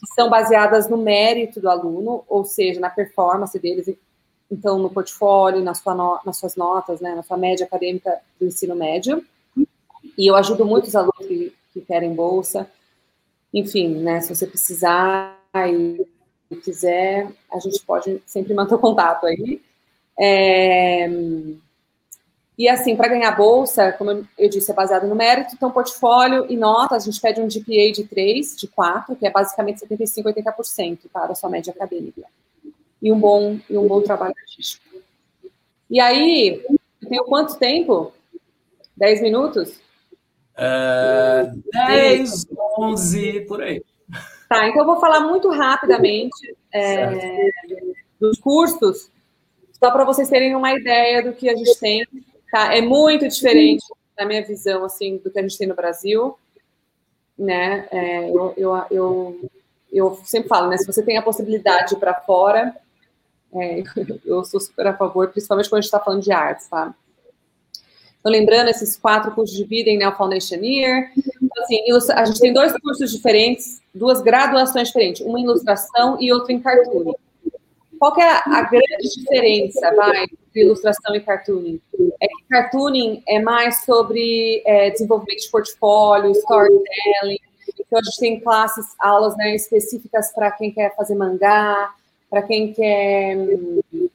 que 0.00 0.06
são 0.14 0.30
baseadas 0.30 0.88
no 0.88 0.96
mérito 0.96 1.60
do 1.60 1.68
aluno, 1.68 2.24
ou 2.26 2.42
seja, 2.42 2.80
na 2.80 2.88
performance 2.88 3.58
deles, 3.58 3.94
então 4.50 4.78
no 4.78 4.88
portfólio, 4.88 5.62
na 5.62 5.74
sua 5.74 5.94
no, 5.94 6.18
nas 6.24 6.38
suas 6.38 6.56
notas, 6.56 7.00
né, 7.00 7.14
na 7.14 7.22
sua 7.22 7.36
média 7.36 7.66
acadêmica 7.66 8.18
do 8.40 8.46
ensino 8.46 8.74
médio. 8.74 9.22
E 10.16 10.26
eu 10.30 10.34
ajudo 10.34 10.64
muitos 10.64 10.96
alunos 10.96 11.26
que, 11.26 11.54
que 11.72 11.80
querem 11.82 12.14
bolsa. 12.14 12.68
Enfim, 13.52 13.88
né, 13.88 14.22
se 14.22 14.34
você 14.34 14.46
precisar 14.46 15.38
e 15.54 16.56
quiser, 16.64 17.30
a 17.52 17.58
gente 17.58 17.80
pode 17.84 18.22
sempre 18.26 18.54
manter 18.54 18.74
o 18.74 18.78
contato 18.78 19.26
aí. 19.26 19.60
É... 20.18 21.08
E 22.60 22.68
assim, 22.68 22.94
para 22.94 23.08
ganhar 23.08 23.30
bolsa, 23.30 23.90
como 23.92 24.28
eu 24.36 24.48
disse, 24.50 24.70
é 24.70 24.74
baseado 24.74 25.06
no 25.06 25.14
mérito, 25.14 25.54
então 25.54 25.70
portfólio 25.70 26.44
e 26.46 26.58
notas, 26.58 27.04
a 27.04 27.10
gente 27.10 27.18
pede 27.18 27.40
um 27.40 27.48
GPA 27.48 27.90
de 27.90 28.04
3, 28.04 28.54
de 28.54 28.68
4, 28.68 29.16
que 29.16 29.26
é 29.26 29.30
basicamente 29.30 29.80
75%, 29.80 30.24
80% 30.24 30.98
tá, 31.10 31.26
da 31.26 31.34
sua 31.34 31.48
média 31.48 31.72
acadêmica. 31.72 32.20
E 33.00 33.10
um 33.10 33.18
bom, 33.18 33.58
e 33.66 33.78
um 33.78 33.88
bom 33.88 34.02
trabalho 34.02 34.34
artístico. 34.38 34.84
E 35.88 35.98
aí, 35.98 36.62
eu 37.00 37.08
tenho 37.08 37.24
quanto 37.24 37.58
tempo? 37.58 38.12
10 38.94 39.22
minutos? 39.22 39.80
Uh, 40.54 41.58
10, 41.72 42.46
11, 42.78 43.40
por 43.48 43.62
aí. 43.62 43.82
Tá, 44.50 44.68
então 44.68 44.82
eu 44.82 44.86
vou 44.86 45.00
falar 45.00 45.20
muito 45.20 45.48
rapidamente 45.48 46.54
é, 46.74 47.48
dos 48.20 48.38
cursos, 48.38 49.10
só 49.82 49.90
para 49.90 50.04
vocês 50.04 50.28
terem 50.28 50.54
uma 50.54 50.74
ideia 50.74 51.22
do 51.22 51.32
que 51.32 51.48
a 51.48 51.56
gente 51.56 51.80
tem. 51.80 52.04
Tá? 52.50 52.74
É 52.74 52.80
muito 52.80 53.26
diferente, 53.28 53.84
na 54.18 54.26
minha 54.26 54.44
visão, 54.44 54.84
assim, 54.84 55.18
do 55.18 55.30
que 55.30 55.38
a 55.38 55.42
gente 55.42 55.56
tem 55.56 55.68
no 55.68 55.74
Brasil. 55.74 56.36
Né? 57.38 57.88
É, 57.90 58.28
eu, 58.28 58.54
eu, 58.56 58.84
eu, 58.90 59.50
eu, 59.92 60.20
sempre 60.24 60.48
falo, 60.48 60.68
né? 60.68 60.76
Se 60.76 60.86
você 60.86 61.02
tem 61.02 61.16
a 61.16 61.22
possibilidade 61.22 61.88
de 61.88 61.94
ir 61.94 61.98
para 61.98 62.14
fora, 62.14 62.76
é, 63.54 63.82
eu 64.24 64.44
sou 64.44 64.60
super 64.60 64.86
a 64.88 64.96
favor, 64.96 65.28
principalmente 65.28 65.68
quando 65.68 65.78
a 65.78 65.82
gente 65.82 65.88
está 65.88 66.00
falando 66.00 66.22
de 66.22 66.32
artes, 66.32 66.68
tá? 66.68 66.94
Então, 68.20 68.30
lembrando, 68.30 68.68
esses 68.68 68.98
quatro 68.98 69.32
cursos 69.32 69.56
dividem 69.56 69.96
né, 69.96 70.06
o 70.06 70.14
Foundation 70.14 70.56
Year. 70.56 71.10
Então, 71.16 71.62
assim, 71.62 72.12
a 72.12 72.24
gente 72.26 72.38
tem 72.38 72.52
dois 72.52 72.78
cursos 72.78 73.10
diferentes, 73.10 73.80
duas 73.94 74.20
graduações 74.20 74.88
diferentes, 74.88 75.22
uma 75.22 75.40
em 75.40 75.44
ilustração 75.44 76.20
e 76.20 76.30
outra 76.30 76.52
em 76.52 76.60
cartooning. 76.60 77.14
Qual 78.00 78.18
é 78.18 78.42
a 78.46 78.62
grande 78.62 79.14
diferença, 79.14 79.94
vai, 79.94 80.22
entre 80.22 80.62
ilustração 80.62 81.14
e 81.14 81.20
cartooning? 81.20 81.78
É 82.18 82.26
que 82.26 82.48
cartooning 82.48 83.22
é 83.28 83.38
mais 83.38 83.84
sobre 83.84 84.62
é, 84.64 84.88
desenvolvimento 84.88 85.42
de 85.42 85.50
portfólio, 85.50 86.32
storytelling. 86.32 87.38
Então, 87.78 87.98
a 87.98 88.02
gente 88.02 88.18
tem 88.18 88.40
classes, 88.40 88.86
aulas 88.98 89.36
né, 89.36 89.54
específicas 89.54 90.32
para 90.32 90.50
quem 90.50 90.72
quer 90.72 90.96
fazer 90.96 91.14
mangá, 91.14 91.92
para 92.30 92.40
quem 92.40 92.72
quer 92.72 93.36
hum, 93.36 94.08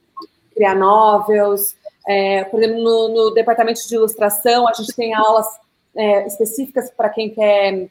criar 0.52 0.74
novels, 0.74 1.76
é, 2.08 2.42
por 2.42 2.60
exemplo, 2.60 2.82
no, 2.82 3.08
no, 3.08 3.30
departamento 3.34 3.86
de 3.86 3.94
ilustração, 3.94 4.66
a 4.66 4.72
gente 4.72 4.96
tem 4.96 5.14
aulas 5.14 5.46
é, 5.94 6.26
específicas 6.26 6.90
para 6.90 7.08
quem 7.08 7.30
quer 7.30 7.88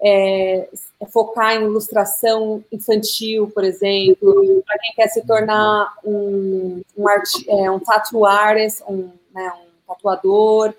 é, 0.00 0.68
focar 1.10 1.56
em 1.56 1.64
ilustração 1.64 2.64
infantil, 2.70 3.50
por 3.50 3.64
exemplo, 3.64 4.62
para 4.66 4.78
quem 4.78 4.94
quer 4.94 5.08
se 5.08 5.26
tornar 5.26 5.92
um, 6.04 6.82
um, 6.96 7.08
é, 7.48 7.70
um 7.70 7.80
tattoo 7.80 8.24
um, 8.88 9.10
né, 9.34 9.52
um 9.52 9.86
tatuador, 9.86 10.72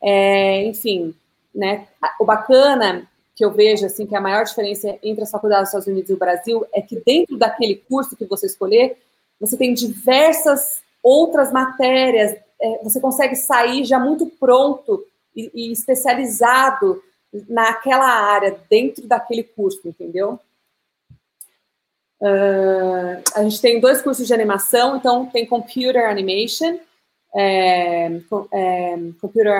é, 0.00 0.64
enfim, 0.64 1.14
né? 1.54 1.86
O 2.18 2.24
bacana 2.24 3.08
que 3.34 3.44
eu 3.44 3.50
vejo 3.50 3.86
assim 3.86 4.06
que 4.06 4.14
a 4.14 4.20
maior 4.20 4.44
diferença 4.44 4.98
entre 5.02 5.24
as 5.24 5.30
faculdades 5.30 5.64
dos 5.64 5.68
Estados 5.70 5.88
Unidos 5.88 6.10
e 6.10 6.14
o 6.14 6.18
Brasil 6.18 6.66
é 6.72 6.82
que 6.82 7.00
dentro 7.04 7.36
daquele 7.36 7.76
curso 7.76 8.16
que 8.16 8.24
você 8.24 8.46
escolher, 8.46 8.96
você 9.40 9.56
tem 9.56 9.72
diversas 9.74 10.82
outras 11.02 11.52
matérias, 11.52 12.36
é, 12.60 12.78
você 12.82 13.00
consegue 13.00 13.34
sair 13.34 13.84
já 13.84 13.98
muito 13.98 14.26
pronto 14.26 15.04
e, 15.34 15.50
e, 15.54 15.72
especializado 15.72 17.02
naquela 17.48 18.06
área, 18.06 18.58
dentro 18.68 19.06
daquele 19.06 19.42
curso, 19.42 19.80
entendeu? 19.84 20.38
Uh, 22.20 23.22
a 23.34 23.42
gente 23.42 23.60
tem 23.60 23.80
dois 23.80 24.00
cursos 24.00 24.26
de 24.26 24.34
animação, 24.34 24.96
então 24.96 25.26
tem 25.26 25.44
Computer 25.44 26.08
Animation, 26.08 26.78
é, 27.34 28.20
é, 28.52 28.98
Computer 29.20 29.52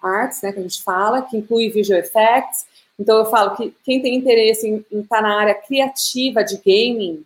Arts, 0.00 0.40
né, 0.42 0.52
que 0.52 0.60
a 0.60 0.62
gente 0.62 0.82
fala, 0.82 1.22
que 1.22 1.36
inclui 1.36 1.68
Visual 1.68 1.98
Effects. 1.98 2.66
Então, 2.98 3.18
eu 3.18 3.26
falo 3.26 3.56
que 3.56 3.74
quem 3.84 4.00
tem 4.00 4.14
interesse 4.14 4.66
em, 4.66 5.00
estar 5.00 5.20
na 5.20 5.38
área 5.38 5.54
criativa 5.54 6.42
de 6.42 6.56
gaming, 6.56 7.24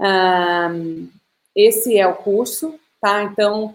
um, 0.00 1.08
esse 1.54 1.98
é 1.98 2.06
o 2.06 2.14
curso, 2.14 2.78
tá? 3.00 3.22
Então, 3.22 3.74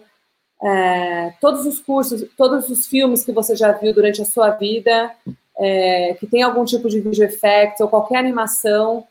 é, 0.64 1.34
todos 1.40 1.66
os 1.66 1.80
cursos, 1.80 2.24
todos 2.36 2.70
os 2.70 2.86
filmes 2.86 3.24
que 3.24 3.32
você 3.32 3.54
já 3.54 3.72
viu 3.72 3.92
durante 3.92 4.22
a 4.22 4.24
sua 4.24 4.50
vida, 4.50 5.14
é, 5.58 6.14
que 6.18 6.26
tem 6.26 6.42
algum 6.42 6.64
tipo 6.64 6.88
de 6.88 7.00
vídeo 7.00 7.24
effect 7.24 7.82
ou 7.82 7.88
qualquer 7.88 8.18
animação, 8.18 9.06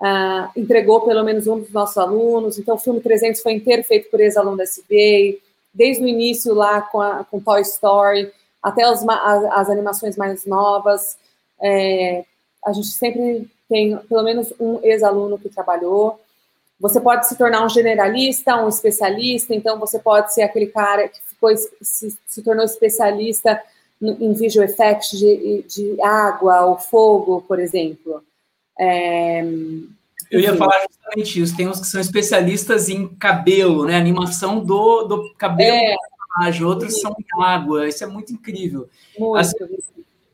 uh, 0.00 0.50
entregou 0.56 1.02
pelo 1.02 1.22
menos 1.22 1.46
um 1.46 1.60
dos 1.60 1.70
nossos 1.70 1.96
alunos. 1.98 2.58
Então, 2.58 2.74
o 2.74 2.78
filme 2.78 3.00
300 3.00 3.40
foi 3.40 3.52
inteiro 3.52 3.84
feito 3.84 4.10
por 4.10 4.20
ex-aluno 4.20 4.56
da 4.56 4.64
SBA, 4.64 5.38
desde 5.72 6.02
o 6.02 6.08
início 6.08 6.54
lá 6.54 6.80
com, 6.80 7.00
a, 7.00 7.24
com 7.24 7.40
Toy 7.40 7.60
Story, 7.62 8.32
até 8.62 8.90
os, 8.90 9.06
as, 9.06 9.44
as, 9.44 9.70
animações 9.70 10.16
mais 10.16 10.46
novas. 10.46 11.18
É, 11.60 12.24
a 12.64 12.72
gente 12.72 12.88
sempre 12.88 13.48
tem 13.68 13.96
pelo 13.96 14.22
menos 14.22 14.52
um 14.58 14.78
ex-aluno 14.82 15.38
que 15.38 15.48
trabalhou. 15.48 16.20
Você 16.84 17.00
pode 17.00 17.26
se 17.26 17.38
tornar 17.38 17.64
um 17.64 17.68
generalista, 17.70 18.62
um 18.62 18.68
especialista, 18.68 19.54
então 19.54 19.80
você 19.80 19.98
pode 19.98 20.34
ser 20.34 20.42
aquele 20.42 20.66
cara 20.66 21.08
que 21.08 21.18
ficou, 21.26 21.48
se, 21.56 22.14
se 22.26 22.42
tornou 22.42 22.62
especialista 22.62 23.58
em 24.02 24.34
visual 24.34 24.66
effects 24.66 25.18
de, 25.18 25.64
de 25.66 26.02
água 26.02 26.66
ou 26.66 26.76
fogo, 26.76 27.40
por 27.48 27.58
exemplo. 27.58 28.22
É, 28.78 29.42
eu 30.30 30.40
ia 30.40 30.54
falar 30.54 30.78
justamente 30.86 31.40
isso. 31.40 31.56
Tem 31.56 31.66
uns 31.66 31.80
que 31.80 31.86
são 31.86 31.98
especialistas 31.98 32.90
em 32.90 33.08
cabelo, 33.08 33.86
né? 33.86 33.96
Animação 33.96 34.62
do, 34.62 35.04
do 35.04 35.34
cabelo 35.38 35.74
é, 35.74 35.94
do 35.94 35.98
personagem, 36.18 36.64
outros 36.66 37.00
são 37.00 37.16
em 37.18 37.42
água. 37.42 37.88
Isso 37.88 38.04
é 38.04 38.06
muito 38.06 38.30
incrível. 38.30 38.90
Muito. 39.18 39.38
Assim, 39.38 39.56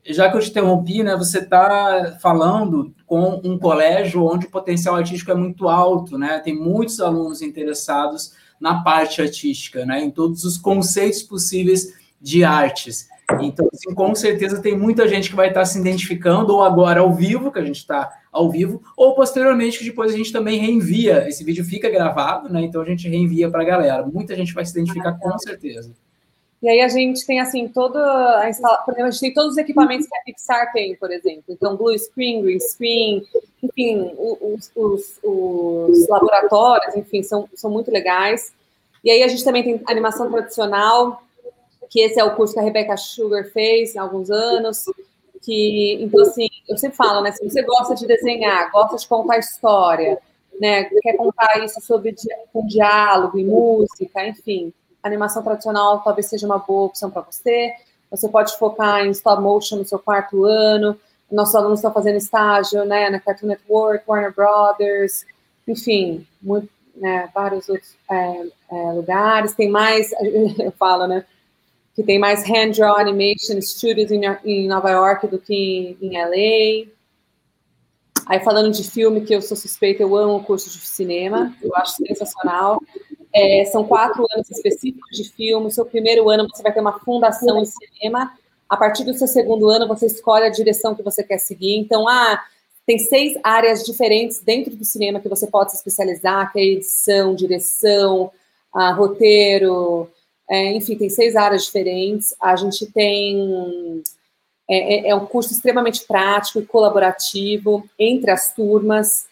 já 0.05 0.29
que 0.29 0.37
eu 0.37 0.41
te 0.41 0.49
interrompi, 0.49 1.03
né? 1.03 1.15
Você 1.15 1.39
está 1.39 2.17
falando 2.21 2.93
com 3.05 3.41
um 3.43 3.57
colégio 3.57 4.23
onde 4.25 4.47
o 4.47 4.51
potencial 4.51 4.95
artístico 4.95 5.31
é 5.31 5.35
muito 5.35 5.67
alto, 5.67 6.17
né? 6.17 6.39
Tem 6.39 6.55
muitos 6.55 6.99
alunos 6.99 7.41
interessados 7.41 8.33
na 8.59 8.83
parte 8.83 9.21
artística, 9.21 9.85
né? 9.85 10.03
Em 10.03 10.11
todos 10.11 10.43
os 10.43 10.57
conceitos 10.57 11.23
possíveis 11.23 11.93
de 12.19 12.43
artes. 12.43 13.09
Então, 13.39 13.67
assim, 13.73 13.93
com 13.93 14.13
certeza 14.13 14.61
tem 14.61 14.77
muita 14.77 15.07
gente 15.07 15.29
que 15.29 15.35
vai 15.35 15.47
estar 15.47 15.63
se 15.65 15.79
identificando, 15.79 16.53
ou 16.53 16.63
agora 16.63 16.99
ao 16.99 17.13
vivo, 17.13 17.51
que 17.51 17.59
a 17.59 17.63
gente 17.63 17.77
está 17.77 18.09
ao 18.31 18.49
vivo, 18.49 18.81
ou 18.97 19.15
posteriormente, 19.15 19.79
que 19.79 19.85
depois 19.85 20.13
a 20.13 20.17
gente 20.17 20.31
também 20.31 20.59
reenvia. 20.59 21.27
Esse 21.27 21.43
vídeo 21.43 21.63
fica 21.63 21.89
gravado, 21.89 22.49
né? 22.49 22.61
Então 22.61 22.81
a 22.81 22.85
gente 22.85 23.07
reenvia 23.07 23.49
para 23.49 23.61
a 23.61 23.65
galera. 23.65 24.05
Muita 24.05 24.35
gente 24.35 24.53
vai 24.53 24.65
se 24.65 24.71
identificar 24.71 25.13
com 25.13 25.37
certeza. 25.39 25.93
E 26.61 26.69
aí 26.69 26.81
a 26.81 26.87
gente 26.87 27.25
tem 27.25 27.39
assim 27.39 27.67
toda 27.67 28.39
a 28.39 28.47
instalação, 28.47 28.93
a 28.95 29.09
gente 29.09 29.19
tem 29.19 29.33
todos 29.33 29.53
os 29.53 29.57
equipamentos 29.57 30.05
que 30.05 30.15
a 30.15 30.21
Pixar 30.23 30.71
tem, 30.71 30.95
por 30.95 31.11
exemplo. 31.11 31.43
Então, 31.49 31.75
blue 31.75 31.97
screen, 31.97 32.43
green 32.43 32.59
screen, 32.59 33.27
enfim, 33.63 34.11
os, 34.17 34.71
os, 34.75 35.19
os 35.23 36.07
laboratórios, 36.07 36.95
enfim, 36.95 37.23
são, 37.23 37.49
são 37.55 37.71
muito 37.71 37.89
legais. 37.89 38.53
E 39.03 39.09
aí 39.09 39.23
a 39.23 39.27
gente 39.27 39.43
também 39.43 39.63
tem 39.63 39.81
animação 39.87 40.29
tradicional, 40.31 41.23
que 41.89 41.99
esse 41.99 42.19
é 42.19 42.23
o 42.23 42.35
curso 42.35 42.53
que 42.53 42.59
a 42.59 42.63
Rebecca 42.63 42.95
Sugar 42.95 43.45
fez 43.51 43.97
há 43.97 44.03
alguns 44.03 44.29
anos. 44.29 44.85
Que, 45.41 45.97
então, 45.99 46.21
assim, 46.21 46.47
eu 46.69 46.77
sempre 46.77 46.95
falo, 46.95 47.21
né? 47.21 47.31
Se 47.31 47.43
você 47.43 47.63
gosta 47.63 47.95
de 47.95 48.05
desenhar, 48.05 48.71
gosta 48.71 48.97
de 48.97 49.07
contar 49.07 49.39
história, 49.39 50.19
né? 50.59 50.83
Quer 50.83 51.17
contar 51.17 51.65
isso 51.65 51.81
sobre 51.81 52.15
com 52.53 52.67
diálogo 52.67 53.39
e 53.39 53.43
música, 53.43 54.27
enfim, 54.27 54.71
animação 55.03 55.43
tradicional 55.43 56.01
talvez 56.01 56.27
seja 56.27 56.45
uma 56.45 56.57
boa 56.57 56.85
opção 56.85 57.09
para 57.09 57.21
você. 57.21 57.73
Você 58.09 58.27
pode 58.27 58.57
focar 58.57 59.05
em 59.05 59.11
stop 59.11 59.41
motion 59.41 59.77
no 59.77 59.85
seu 59.85 59.99
quarto 59.99 60.43
ano. 60.45 60.97
Nossos 61.31 61.55
alunos 61.55 61.79
estão 61.79 61.93
fazendo 61.93 62.17
estágio, 62.17 62.83
né? 62.85 63.09
Na 63.09 63.19
Cartoon 63.19 63.47
Network, 63.47 64.03
Warner 64.05 64.33
Brothers, 64.33 65.25
enfim, 65.67 66.27
muito, 66.41 66.69
né, 66.95 67.29
vários 67.33 67.69
outros 67.69 67.95
é, 68.09 68.45
é, 68.71 68.91
lugares. 68.91 69.53
Tem 69.53 69.69
mais, 69.69 70.11
eu 70.59 70.71
falo, 70.73 71.07
né? 71.07 71.25
que 71.95 72.03
tem 72.03 72.17
mais 72.17 72.43
hand-draw 72.47 72.97
animation 72.97 73.61
studios 73.61 74.11
em, 74.11 74.21
em, 74.45 74.67
Nova 74.67 74.89
York 74.89 75.27
do 75.27 75.37
que 75.37 75.97
em, 76.01 76.07
em 76.07 76.17
LA. 76.17 76.91
Aí 78.25 78.39
falando 78.43 78.71
de 78.71 78.83
filme, 78.89 79.21
que 79.21 79.33
eu 79.33 79.41
sou 79.41 79.57
suspeita, 79.57 80.03
eu 80.03 80.15
amo 80.15 80.37
o 80.37 80.43
curso 80.43 80.69
de 80.69 80.85
cinema, 80.85 81.55
eu 81.61 81.75
acho 81.75 81.95
sensacional. 81.95 82.81
É, 83.33 83.65
são 83.65 83.83
quatro 83.83 84.25
anos 84.33 84.49
específicos 84.49 85.17
de 85.17 85.29
filme. 85.31 85.67
O 85.67 85.71
seu 85.71 85.85
primeiro 85.85 86.29
ano 86.29 86.47
você 86.49 86.61
vai 86.61 86.73
ter 86.73 86.81
uma 86.81 86.99
fundação 86.99 87.61
em 87.61 87.65
cinema. 87.65 88.33
A 88.69 88.77
partir 88.77 89.03
do 89.03 89.13
seu 89.13 89.27
segundo 89.27 89.69
ano 89.69 89.87
você 89.87 90.05
escolhe 90.05 90.45
a 90.45 90.49
direção 90.49 90.95
que 90.95 91.03
você 91.03 91.23
quer 91.23 91.37
seguir. 91.37 91.77
Então, 91.77 92.07
ah, 92.07 92.43
tem 92.85 92.97
seis 92.99 93.37
áreas 93.43 93.83
diferentes 93.83 94.39
dentro 94.41 94.75
do 94.75 94.83
cinema 94.83 95.19
que 95.19 95.29
você 95.29 95.47
pode 95.47 95.71
se 95.71 95.77
especializar, 95.77 96.51
que 96.51 96.59
é 96.59 96.63
edição, 96.63 97.35
direção, 97.35 98.31
ah, 98.73 98.91
roteiro, 98.91 100.09
é, 100.51 100.73
enfim, 100.73 100.97
tem 100.97 101.09
seis 101.09 101.37
áreas 101.37 101.63
diferentes. 101.63 102.35
A 102.41 102.57
gente 102.57 102.85
tem. 102.87 104.03
É, 104.69 105.07
é, 105.07 105.09
é, 105.09 105.15
um 105.15 105.25
curso 105.25 105.53
extremamente 105.53 106.05
prático 106.05 106.59
e 106.59 106.65
colaborativo 106.65 107.87
entre 107.97 108.31
as 108.31 108.53
turmas. 108.53 109.27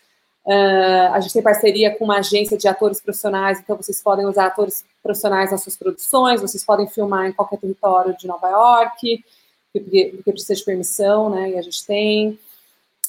Uh, 0.49 1.13
a 1.13 1.19
gente 1.19 1.33
tem 1.33 1.43
parceria 1.43 1.95
com 1.95 2.05
uma 2.05 2.17
agência 2.17 2.57
de 2.57 2.67
atores 2.67 2.99
profissionais, 2.99 3.59
então 3.59 3.77
vocês 3.77 4.01
podem 4.01 4.25
usar 4.25 4.47
atores 4.47 4.83
profissionais 5.03 5.51
nas 5.51 5.61
suas 5.61 5.77
produções, 5.77 6.41
vocês 6.41 6.65
podem 6.65 6.87
filmar 6.87 7.27
em 7.27 7.31
qualquer 7.31 7.59
território 7.59 8.17
de 8.17 8.25
Nova 8.25 8.49
York, 8.49 9.23
porque, 9.71 10.11
porque 10.15 10.31
precisa 10.31 10.55
de 10.55 10.65
permissão, 10.65 11.29
né? 11.29 11.51
E 11.51 11.57
a 11.59 11.61
gente 11.61 11.85
tem. 11.85 12.39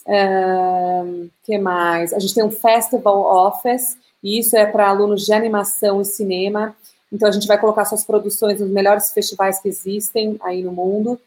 Uh, 0.07 1.31
que 1.43 1.57
mais? 1.57 2.13
A 2.13 2.19
gente 2.19 2.35
tem 2.35 2.45
um 2.45 2.51
Festival 2.51 3.47
Office, 3.47 3.97
e 4.23 4.39
isso 4.39 4.55
é 4.55 4.67
para 4.67 4.91
alunos 4.91 5.25
de 5.25 5.33
animação 5.33 6.03
e 6.03 6.05
cinema. 6.05 6.77
Então, 7.11 7.27
a 7.27 7.33
gente 7.33 7.47
vai 7.47 7.59
colocar 7.59 7.87
suas 7.87 8.05
produções 8.05 8.61
nos 8.61 8.69
melhores 8.69 9.13
festivais 9.13 9.59
que 9.61 9.69
existem 9.69 10.37
aí 10.43 10.63
no 10.63 10.73
mundo. 10.73 11.19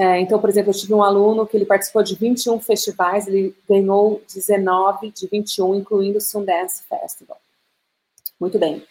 É, 0.00 0.18
então, 0.18 0.40
por 0.40 0.48
exemplo, 0.48 0.70
eu 0.70 0.74
tive 0.74 0.94
um 0.94 1.02
aluno 1.02 1.46
que 1.46 1.54
ele 1.54 1.66
participou 1.66 2.02
de 2.02 2.14
21 2.14 2.58
festivais, 2.58 3.28
ele 3.28 3.54
ganhou 3.68 4.22
19 4.34 5.10
de 5.10 5.26
21, 5.26 5.74
incluindo 5.74 6.16
o 6.16 6.22
Sundance 6.22 6.84
Festival. 6.88 7.36
Muito 8.40 8.58
bem. 8.58 8.82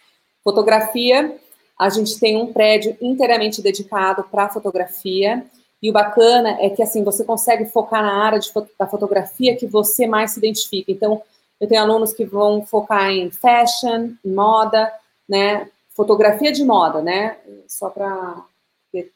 Fotografia, 0.44 1.36
a 1.80 1.90
gente 1.90 2.20
tem 2.20 2.38
um 2.38 2.54
prédio 2.54 2.96
inteiramente 3.02 3.60
dedicado 3.60 4.24
para 4.26 4.50
fotografia. 4.50 5.44
E 5.82 5.90
o 5.90 5.94
bacana 5.94 6.58
é 6.60 6.70
que, 6.70 6.84
assim, 6.84 7.04
você 7.04 7.24
consegue 7.24 7.66
focar 7.66 8.04
na 8.04 8.24
área 8.24 8.38
de, 8.38 8.52
da 8.78 8.86
fotografia 8.86 9.56
que 9.56 9.66
você 9.66 10.06
mais 10.06 10.34
se 10.34 10.38
identifica. 10.38 10.92
Então, 10.92 11.24
eu 11.60 11.68
tenho 11.68 11.82
alunos 11.82 12.14
que 12.14 12.24
vão 12.24 12.64
focar 12.64 13.10
em 13.10 13.32
fashion, 13.32 14.12
em 14.24 14.32
moda, 14.32 14.94
né? 15.28 15.68
fotografia 16.00 16.50
de 16.50 16.64
moda, 16.64 17.02
né? 17.02 17.36
Só 17.68 17.90
para 17.90 18.46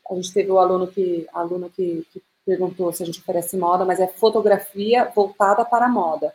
a 0.10 0.16
gente 0.16 0.34
teve 0.34 0.52
o 0.52 0.60
aluno 0.60 0.88
que 0.88 1.28
aluno 1.34 1.70
que, 1.70 2.06
que, 2.12 2.22
perguntou 2.46 2.92
se 2.92 3.02
a 3.02 3.06
gente 3.06 3.20
oferece 3.20 3.56
moda, 3.56 3.86
mas 3.86 4.02
é 4.02 4.08
fotografia 4.08 5.10
voltada 5.16 5.64
para 5.64 5.86
a 5.86 5.90
moda. 5.90 6.34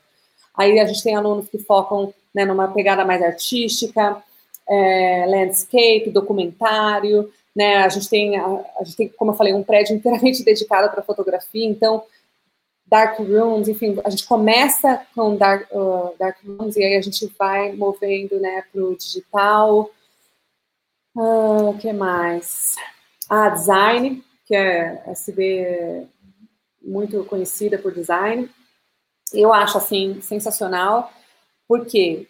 Aí 0.57 0.80
a 0.80 0.86
gente 0.86 1.03
tem 1.03 1.14
alunos 1.14 1.49
que 1.49 1.59
focam 1.59 2.14
né, 2.34 2.47
numa 2.47 2.68
pegada 2.68 3.05
mais 3.05 3.22
artística, 3.22 4.22
é, 4.66 5.26
landscape, 5.26 6.11
documentário, 6.11 7.30
né? 7.55 7.78
A 7.78 7.89
gente 7.89 8.09
tem 8.09 8.36
a, 8.36 8.47
a, 8.80 8.84
gente 8.84 8.97
tem, 8.97 9.09
como 9.11 9.32
eu 9.32 9.36
falei, 9.36 9.53
um 9.53 9.62
prédio 9.62 9.95
inteiramente 9.97 10.43
dedicado 10.43 10.91
para 10.91 11.03
fotografia, 11.03 11.66
então 11.66 12.03
dark 12.86 13.18
rooms, 13.18 13.68
enfim, 13.68 13.99
a 14.03 14.11
gente 14.11 14.26
começa 14.26 15.07
com 15.14 15.36
dark, 15.36 15.70
uh, 15.72 16.14
dark 16.18 16.39
rooms 16.45 16.76
e 16.76 16.82
aí 16.82 16.97
a 16.97 17.03
gente 17.03 17.30
vai 17.39 17.72
movendo, 17.72 18.41
né, 18.41 18.64
para 18.72 18.82
o 18.82 18.97
digital, 18.97 19.91
o 21.14 21.70
uh, 21.70 21.78
que 21.78 21.93
mais? 21.93 22.76
A 23.29 23.49
design, 23.51 24.24
que 24.47 24.55
é 24.55 25.03
SB 25.07 26.07
muito 26.83 27.24
conhecida 27.24 27.79
por 27.79 27.93
design. 27.93 28.49
Eu 29.33 29.53
acho, 29.53 29.76
assim, 29.76 30.20
sensacional, 30.22 31.12
porque, 31.66 32.26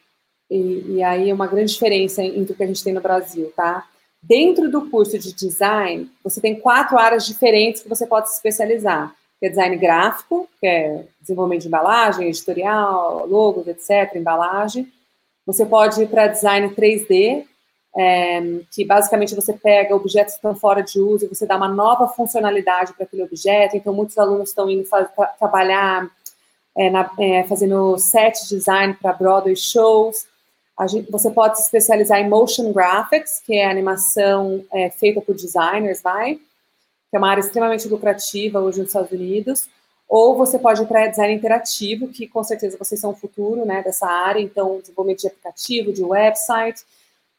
e, 0.50 0.96
e 0.96 1.02
aí 1.02 1.30
é 1.30 1.34
uma 1.34 1.46
grande 1.46 1.72
diferença 1.72 2.22
entre 2.22 2.52
o 2.52 2.56
que 2.56 2.64
a 2.64 2.66
gente 2.66 2.82
tem 2.82 2.92
no 2.92 3.00
Brasil, 3.00 3.52
tá? 3.54 3.86
Dentro 4.20 4.68
do 4.68 4.90
curso 4.90 5.16
de 5.18 5.32
design, 5.32 6.10
você 6.24 6.40
tem 6.40 6.58
quatro 6.58 6.98
áreas 6.98 7.24
diferentes 7.24 7.82
que 7.82 7.88
você 7.88 8.06
pode 8.06 8.28
se 8.28 8.36
especializar. 8.36 9.14
Que 9.38 9.46
é 9.46 9.50
design 9.50 9.76
gráfico, 9.76 10.48
que 10.60 10.66
é 10.66 11.04
desenvolvimento 11.20 11.62
de 11.62 11.68
embalagem, 11.68 12.26
editorial, 12.26 13.24
logos, 13.28 13.68
etc., 13.68 14.16
embalagem. 14.16 14.92
Você 15.46 15.64
pode 15.64 16.02
ir 16.02 16.08
para 16.08 16.26
design 16.26 16.68
3D, 16.70 17.46
é, 17.98 18.60
que 18.70 18.84
basicamente 18.84 19.34
você 19.34 19.52
pega 19.52 19.96
objetos 19.96 20.34
que 20.34 20.38
estão 20.38 20.54
fora 20.54 20.82
de 20.82 21.00
uso 21.00 21.24
e 21.24 21.28
você 21.28 21.44
dá 21.44 21.56
uma 21.56 21.66
nova 21.66 22.06
funcionalidade 22.06 22.92
para 22.92 23.02
aquele 23.02 23.24
objeto. 23.24 23.76
Então, 23.76 23.92
muitos 23.92 24.16
alunos 24.16 24.50
estão 24.50 24.70
indo 24.70 24.88
trabalhar 25.36 26.08
é, 26.76 26.90
na, 26.90 27.10
é, 27.18 27.42
fazendo 27.42 27.98
set 27.98 28.48
design 28.48 28.94
para 28.94 29.12
Broadway 29.14 29.56
shows. 29.56 30.28
Gente, 30.88 31.10
você 31.10 31.28
pode 31.28 31.56
se 31.56 31.64
especializar 31.64 32.20
em 32.20 32.28
motion 32.28 32.72
graphics, 32.72 33.42
que 33.44 33.56
é 33.56 33.68
animação 33.68 34.64
é, 34.72 34.90
feita 34.90 35.20
por 35.20 35.34
designers, 35.34 36.00
vai? 36.00 36.36
Que 37.10 37.16
é 37.16 37.18
uma 37.18 37.30
área 37.30 37.40
extremamente 37.40 37.88
lucrativa 37.88 38.60
hoje 38.60 38.78
nos 38.78 38.90
Estados 38.90 39.10
Unidos. 39.10 39.68
Ou 40.08 40.36
você 40.36 40.56
pode 40.56 40.80
ir 40.80 40.86
para 40.86 41.08
design 41.08 41.34
interativo, 41.34 42.06
que 42.06 42.28
com 42.28 42.44
certeza 42.44 42.78
vocês 42.78 43.00
são 43.00 43.10
o 43.10 43.16
futuro 43.16 43.66
né, 43.66 43.82
dessa 43.82 44.06
área, 44.06 44.40
então 44.40 44.78
desenvolvimento 44.78 45.22
de 45.22 45.26
aplicativo, 45.26 45.92
de 45.92 46.04
website. 46.04 46.84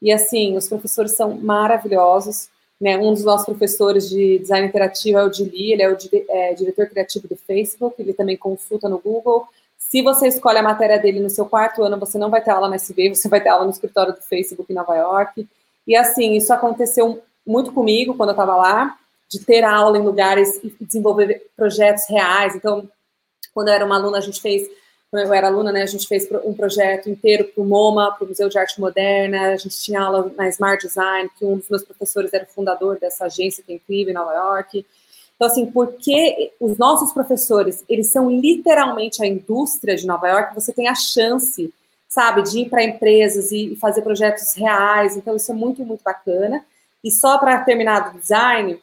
E 0.01 0.11
assim, 0.11 0.55
os 0.55 0.67
professores 0.67 1.13
são 1.13 1.37
maravilhosos. 1.37 2.49
Né, 2.79 2.97
um 2.97 3.13
dos 3.13 3.25
nossos 3.25 3.45
professores 3.45 4.09
de 4.09 4.39
design 4.39 4.65
interativo 4.65 5.17
é 5.17 5.23
o 5.25 5.29
Dili, 5.29 5.73
ele 5.73 5.83
é 5.83 5.89
o 5.89 5.97
é, 6.29 6.53
diretor 6.53 6.87
criativo 6.87 7.27
do 7.27 7.35
Facebook, 7.35 8.01
ele 8.01 8.13
também 8.13 8.37
consulta 8.37 8.87
no 8.87 8.99
Google. 8.99 9.45
Se 9.77 10.01
você 10.01 10.29
escolhe 10.29 10.59
a 10.59 10.63
matéria 10.63 10.97
dele 10.97 11.19
no 11.19 11.29
seu 11.29 11.45
quarto 11.45 11.83
ano, 11.83 11.99
você 11.99 12.17
não 12.17 12.29
vai 12.29 12.41
ter 12.41 12.51
aula 12.51 12.69
na 12.69 12.75
SB, 12.75 13.13
você 13.13 13.27
vai 13.27 13.41
ter 13.41 13.49
aula 13.49 13.65
no 13.65 13.71
escritório 13.71 14.13
do 14.13 14.21
Facebook 14.21 14.71
em 14.71 14.75
Nova 14.75 14.95
York. 14.95 15.45
E 15.85 15.93
assim, 15.93 16.35
isso 16.35 16.53
aconteceu 16.53 17.21
muito 17.45 17.73
comigo 17.73 18.13
quando 18.13 18.29
eu 18.29 18.33
estava 18.33 18.55
lá, 18.55 18.97
de 19.27 19.43
ter 19.43 19.63
aula 19.63 19.97
em 19.97 20.01
lugares 20.01 20.59
e 20.63 20.73
desenvolver 20.79 21.47
projetos 21.57 22.07
reais. 22.07 22.55
Então, 22.55 22.87
quando 23.53 23.67
eu 23.67 23.73
era 23.73 23.85
uma 23.85 23.95
aluna, 23.95 24.19
a 24.19 24.21
gente 24.21 24.41
fez 24.41 24.69
quando 25.11 25.25
eu 25.25 25.33
era 25.33 25.47
aluna, 25.47 25.71
né, 25.71 25.81
a 25.81 25.87
gente 25.87 26.07
fez 26.07 26.27
um 26.45 26.53
projeto 26.53 27.09
inteiro 27.09 27.45
para 27.45 27.63
o 27.63 27.65
MoMA, 27.65 28.11
para 28.11 28.25
o 28.25 28.27
Museu 28.27 28.47
de 28.47 28.59
Arte 28.59 28.79
Moderna, 28.79 29.53
a 29.53 29.57
gente 29.57 29.79
tinha 29.79 30.01
aula 30.01 30.31
na 30.37 30.47
Smart 30.49 30.85
Design, 30.85 31.29
que 31.37 31.43
um 31.43 31.57
dos 31.57 31.67
meus 31.67 31.83
professores 31.83 32.31
era 32.31 32.43
o 32.43 32.53
fundador 32.53 32.99
dessa 32.99 33.25
agência 33.25 33.63
que 33.63 33.71
é 33.71 33.75
incrível 33.75 34.11
em 34.11 34.15
Nova 34.15 34.33
York. 34.33 34.85
Então, 35.35 35.47
assim, 35.47 35.65
porque 35.65 36.51
os 36.59 36.77
nossos 36.77 37.11
professores, 37.11 37.83
eles 37.89 38.07
são 38.07 38.29
literalmente 38.29 39.23
a 39.23 39.25
indústria 39.25 39.95
de 39.95 40.05
Nova 40.05 40.27
York, 40.27 40.53
você 40.53 40.71
tem 40.71 40.87
a 40.87 40.95
chance, 40.95 41.73
sabe, 42.07 42.43
de 42.43 42.59
ir 42.59 42.69
para 42.69 42.83
empresas 42.83 43.51
e 43.51 43.75
fazer 43.77 44.03
projetos 44.03 44.53
reais, 44.53 45.17
então 45.17 45.35
isso 45.35 45.51
é 45.51 45.55
muito, 45.55 45.83
muito 45.83 46.03
bacana. 46.03 46.63
E 47.03 47.09
só 47.09 47.39
para 47.39 47.63
terminar 47.63 48.11
do 48.11 48.19
design, 48.19 48.79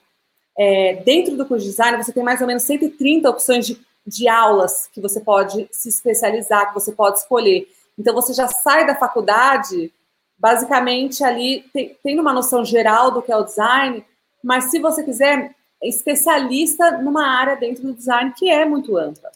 é, 0.58 0.94
dentro 1.04 1.36
do 1.36 1.46
curso 1.46 1.64
de 1.64 1.70
design, 1.70 2.02
você 2.02 2.12
tem 2.12 2.24
mais 2.24 2.40
ou 2.40 2.46
menos 2.48 2.64
130 2.64 3.28
opções 3.30 3.66
de 3.66 3.78
de 4.06 4.28
aulas 4.28 4.88
que 4.92 5.00
você 5.00 5.20
pode 5.20 5.68
se 5.70 5.88
especializar, 5.88 6.68
que 6.68 6.74
você 6.74 6.92
pode 6.92 7.18
escolher. 7.18 7.68
Então, 7.98 8.14
você 8.14 8.32
já 8.32 8.46
sai 8.46 8.86
da 8.86 8.94
faculdade, 8.94 9.92
basicamente, 10.38 11.24
ali, 11.24 11.64
tendo 12.02 12.22
uma 12.22 12.32
noção 12.32 12.64
geral 12.64 13.10
do 13.10 13.22
que 13.22 13.32
é 13.32 13.36
o 13.36 13.44
design, 13.44 14.04
mas 14.42 14.64
se 14.64 14.78
você 14.78 15.02
quiser, 15.02 15.54
é 15.82 15.88
especialista 15.88 16.98
numa 16.98 17.26
área 17.26 17.56
dentro 17.56 17.82
do 17.82 17.94
design 17.94 18.32
que 18.36 18.48
é 18.48 18.64
muito 18.64 18.96
ampla. 18.96 19.30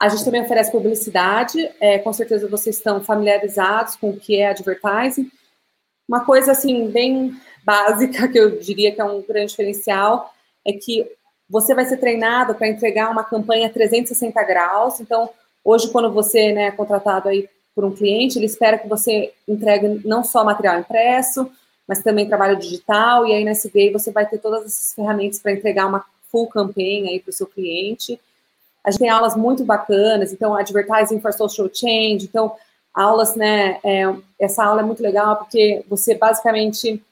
A 0.00 0.08
gente 0.08 0.24
também 0.24 0.42
oferece 0.42 0.72
publicidade, 0.72 1.70
é, 1.78 1.98
com 1.98 2.12
certeza 2.12 2.48
vocês 2.48 2.76
estão 2.76 3.00
familiarizados 3.04 3.94
com 3.94 4.10
o 4.10 4.18
que 4.18 4.36
é 4.36 4.48
advertising. 4.48 5.30
Uma 6.08 6.24
coisa, 6.24 6.52
assim, 6.52 6.90
bem 6.90 7.40
básica, 7.64 8.26
que 8.28 8.38
eu 8.38 8.58
diria 8.58 8.92
que 8.92 9.00
é 9.00 9.04
um 9.04 9.22
grande 9.22 9.50
diferencial, 9.50 10.34
é 10.66 10.72
que 10.72 11.08
você 11.52 11.74
vai 11.74 11.84
ser 11.84 11.98
treinado 11.98 12.54
para 12.54 12.66
entregar 12.66 13.10
uma 13.10 13.22
campanha 13.22 13.68
360 13.68 14.42
graus. 14.42 15.00
Então, 15.00 15.28
hoje, 15.62 15.90
quando 15.90 16.10
você 16.10 16.50
né, 16.50 16.68
é 16.68 16.70
contratado 16.70 17.28
aí 17.28 17.46
por 17.74 17.84
um 17.84 17.94
cliente, 17.94 18.38
ele 18.38 18.46
espera 18.46 18.78
que 18.78 18.88
você 18.88 19.34
entregue 19.46 20.00
não 20.02 20.24
só 20.24 20.42
material 20.42 20.80
impresso, 20.80 21.52
mas 21.86 22.02
também 22.02 22.26
trabalho 22.26 22.58
digital. 22.58 23.26
E 23.26 23.34
aí, 23.34 23.44
nesse 23.44 23.68
SBA, 23.68 23.92
você 23.92 24.10
vai 24.10 24.24
ter 24.24 24.38
todas 24.38 24.64
essas 24.64 24.94
ferramentas 24.94 25.40
para 25.40 25.52
entregar 25.52 25.86
uma 25.86 26.02
full 26.30 26.46
campanha 26.46 27.10
aí 27.10 27.20
para 27.20 27.28
o 27.28 27.34
seu 27.34 27.46
cliente. 27.46 28.18
A 28.82 28.90
gente 28.90 29.00
tem 29.00 29.10
aulas 29.10 29.36
muito 29.36 29.62
bacanas, 29.62 30.32
então, 30.32 30.54
Advertising 30.54 31.20
for 31.20 31.34
Social 31.34 31.68
Change. 31.70 32.24
Então, 32.24 32.56
aulas, 32.94 33.36
né? 33.36 33.78
É, 33.84 34.04
essa 34.40 34.64
aula 34.64 34.80
é 34.80 34.84
muito 34.84 35.02
legal 35.02 35.36
porque 35.36 35.84
você 35.86 36.14
basicamente 36.14 37.04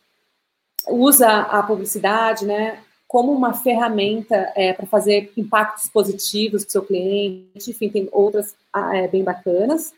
usa 0.89 1.29
a 1.29 1.63
publicidade, 1.63 2.47
né? 2.47 2.79
Como 3.11 3.33
uma 3.33 3.53
ferramenta 3.53 4.53
é, 4.55 4.73
para 4.73 4.87
fazer 4.87 5.33
impactos 5.37 5.89
positivos 5.89 6.63
para 6.63 6.69
o 6.69 6.71
seu 6.71 6.83
cliente, 6.85 7.69
enfim, 7.69 7.89
tem 7.89 8.09
outras 8.13 8.55
ah, 8.73 8.97
é, 8.97 9.09
bem 9.09 9.25
bacanas. 9.25 9.93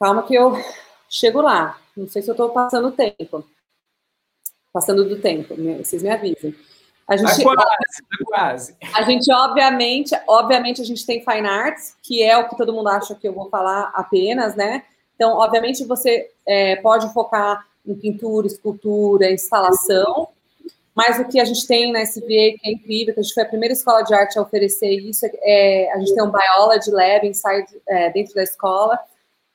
Calma 0.00 0.22
que 0.22 0.34
eu 0.34 0.54
chego 1.10 1.42
lá. 1.42 1.78
Não 1.94 2.08
sei 2.08 2.22
se 2.22 2.30
eu 2.30 2.32
estou 2.32 2.48
passando 2.48 2.90
tempo. 2.90 3.44
Passando 4.72 5.06
do 5.06 5.20
tempo, 5.20 5.54
vocês 5.78 6.02
me 6.02 6.08
avisem. 6.08 6.54
A 7.06 7.18
gente, 7.18 7.36
tá 7.36 7.42
quase, 7.42 8.02
tá 8.02 8.24
quase. 8.24 8.76
A 8.94 9.02
gente, 9.02 9.30
obviamente, 9.30 10.14
obviamente, 10.26 10.80
a 10.80 10.86
gente 10.86 11.04
tem 11.04 11.22
Fine 11.22 11.46
Arts, 11.46 11.98
que 12.02 12.22
é 12.22 12.38
o 12.38 12.48
que 12.48 12.56
todo 12.56 12.72
mundo 12.72 12.88
acha 12.88 13.14
que 13.14 13.28
eu 13.28 13.34
vou 13.34 13.50
falar 13.50 13.92
apenas, 13.94 14.56
né? 14.56 14.84
Então, 15.16 15.36
obviamente, 15.36 15.84
você 15.84 16.30
é, 16.46 16.76
pode 16.76 17.12
focar 17.12 17.66
em 17.86 17.94
pintura, 17.94 18.46
escultura, 18.46 19.30
instalação, 19.30 20.28
mas 20.94 21.18
o 21.18 21.24
que 21.24 21.40
a 21.40 21.44
gente 21.44 21.66
tem 21.66 21.90
na 21.90 22.02
SVA, 22.02 22.22
que 22.22 22.60
é 22.64 22.70
incrível, 22.70 23.12
que 23.12 23.20
a 23.20 23.22
gente 23.22 23.34
foi 23.34 23.42
a 23.42 23.48
primeira 23.48 23.72
escola 23.72 24.02
de 24.02 24.14
arte 24.14 24.38
a 24.38 24.42
oferecer 24.42 24.90
isso, 24.90 25.26
é, 25.42 25.90
a 25.92 25.98
gente 25.98 26.14
tem 26.14 26.22
um 26.22 26.30
Biology 26.30 26.90
Lab 26.90 27.26
inside, 27.26 27.66
é, 27.88 28.10
dentro 28.10 28.32
da 28.34 28.44
escola. 28.44 28.98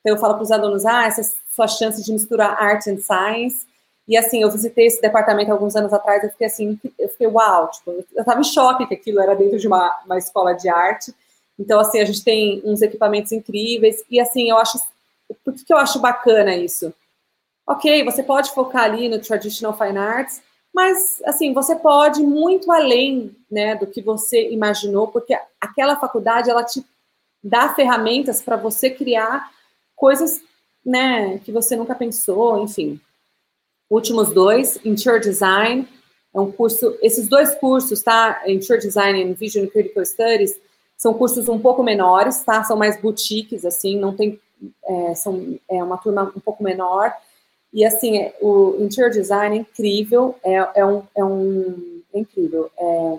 Então, 0.00 0.14
eu 0.14 0.20
falo 0.20 0.34
para 0.34 0.42
os 0.42 0.50
alunos, 0.50 0.84
ah, 0.84 1.06
essa 1.06 1.22
é 1.22 1.24
a 1.24 1.28
sua 1.54 1.68
chance 1.68 2.04
de 2.04 2.12
misturar 2.12 2.62
art 2.62 2.86
and 2.86 2.98
science. 2.98 3.66
E, 4.06 4.16
assim, 4.16 4.42
eu 4.42 4.50
visitei 4.50 4.86
esse 4.86 5.00
departamento 5.00 5.50
alguns 5.50 5.74
anos 5.76 5.92
atrás, 5.92 6.22
eu 6.22 6.30
fiquei 6.30 6.46
assim, 6.46 6.78
eu 6.98 7.08
fiquei, 7.08 7.26
uau, 7.26 7.70
tipo, 7.70 7.90
eu 7.90 8.20
estava 8.20 8.40
em 8.40 8.44
choque 8.44 8.86
que 8.86 8.94
aquilo 8.94 9.20
era 9.20 9.34
dentro 9.34 9.58
de 9.58 9.66
uma, 9.66 9.98
uma 10.04 10.18
escola 10.18 10.52
de 10.52 10.68
arte. 10.68 11.14
Então, 11.58 11.80
assim, 11.80 12.00
a 12.00 12.04
gente 12.04 12.22
tem 12.22 12.60
uns 12.64 12.82
equipamentos 12.82 13.32
incríveis. 13.32 14.04
E, 14.10 14.20
assim, 14.20 14.50
eu 14.50 14.58
acho, 14.58 14.78
por 15.44 15.54
que, 15.54 15.64
que 15.64 15.72
eu 15.72 15.78
acho 15.78 16.00
bacana 16.00 16.54
isso? 16.54 16.92
Ok, 17.66 18.04
você 18.04 18.22
pode 18.22 18.50
focar 18.50 18.84
ali 18.84 19.08
no 19.08 19.20
Traditional 19.20 19.76
Fine 19.76 19.98
Arts, 19.98 20.42
mas, 20.72 21.20
assim, 21.24 21.52
você 21.52 21.74
pode 21.74 22.20
ir 22.20 22.26
muito 22.26 22.70
além 22.70 23.36
né, 23.50 23.74
do 23.74 23.86
que 23.86 24.00
você 24.00 24.50
imaginou, 24.50 25.08
porque 25.08 25.36
aquela 25.60 25.96
faculdade, 25.96 26.48
ela 26.48 26.64
te 26.64 26.84
dá 27.42 27.74
ferramentas 27.74 28.40
para 28.40 28.56
você 28.56 28.90
criar 28.90 29.50
coisas 29.96 30.40
né, 30.84 31.38
que 31.38 31.50
você 31.50 31.76
nunca 31.76 31.94
pensou, 31.94 32.62
enfim. 32.62 33.00
Últimos 33.88 34.32
dois, 34.32 34.78
Interior 34.84 35.18
Design, 35.18 35.88
é 36.32 36.40
um 36.40 36.52
curso, 36.52 36.96
esses 37.02 37.28
dois 37.28 37.54
cursos, 37.56 38.02
tá, 38.02 38.42
Interior 38.46 38.78
Design 38.78 39.20
e 39.20 39.34
Vision 39.34 39.66
Critical 39.66 40.06
Studies, 40.06 40.58
são 40.96 41.12
cursos 41.14 41.48
um 41.48 41.58
pouco 41.58 41.82
menores, 41.82 42.42
tá, 42.44 42.62
são 42.62 42.76
mais 42.76 43.00
boutiques, 43.00 43.64
assim, 43.64 43.98
não 43.98 44.14
tem, 44.14 44.38
é, 44.84 45.14
são, 45.14 45.58
é 45.68 45.82
uma 45.82 45.98
turma 45.98 46.32
um 46.36 46.40
pouco 46.40 46.62
menor, 46.62 47.12
e 47.72 47.84
assim, 47.84 48.18
é, 48.18 48.34
o 48.40 48.76
interior 48.80 49.10
design 49.10 49.56
é 49.56 49.60
incrível, 49.60 50.34
é, 50.44 50.80
é, 50.80 50.84
um, 50.84 51.02
é 51.14 51.24
um 51.24 52.00
é 52.12 52.18
incrível. 52.18 52.70
É, 52.76 53.18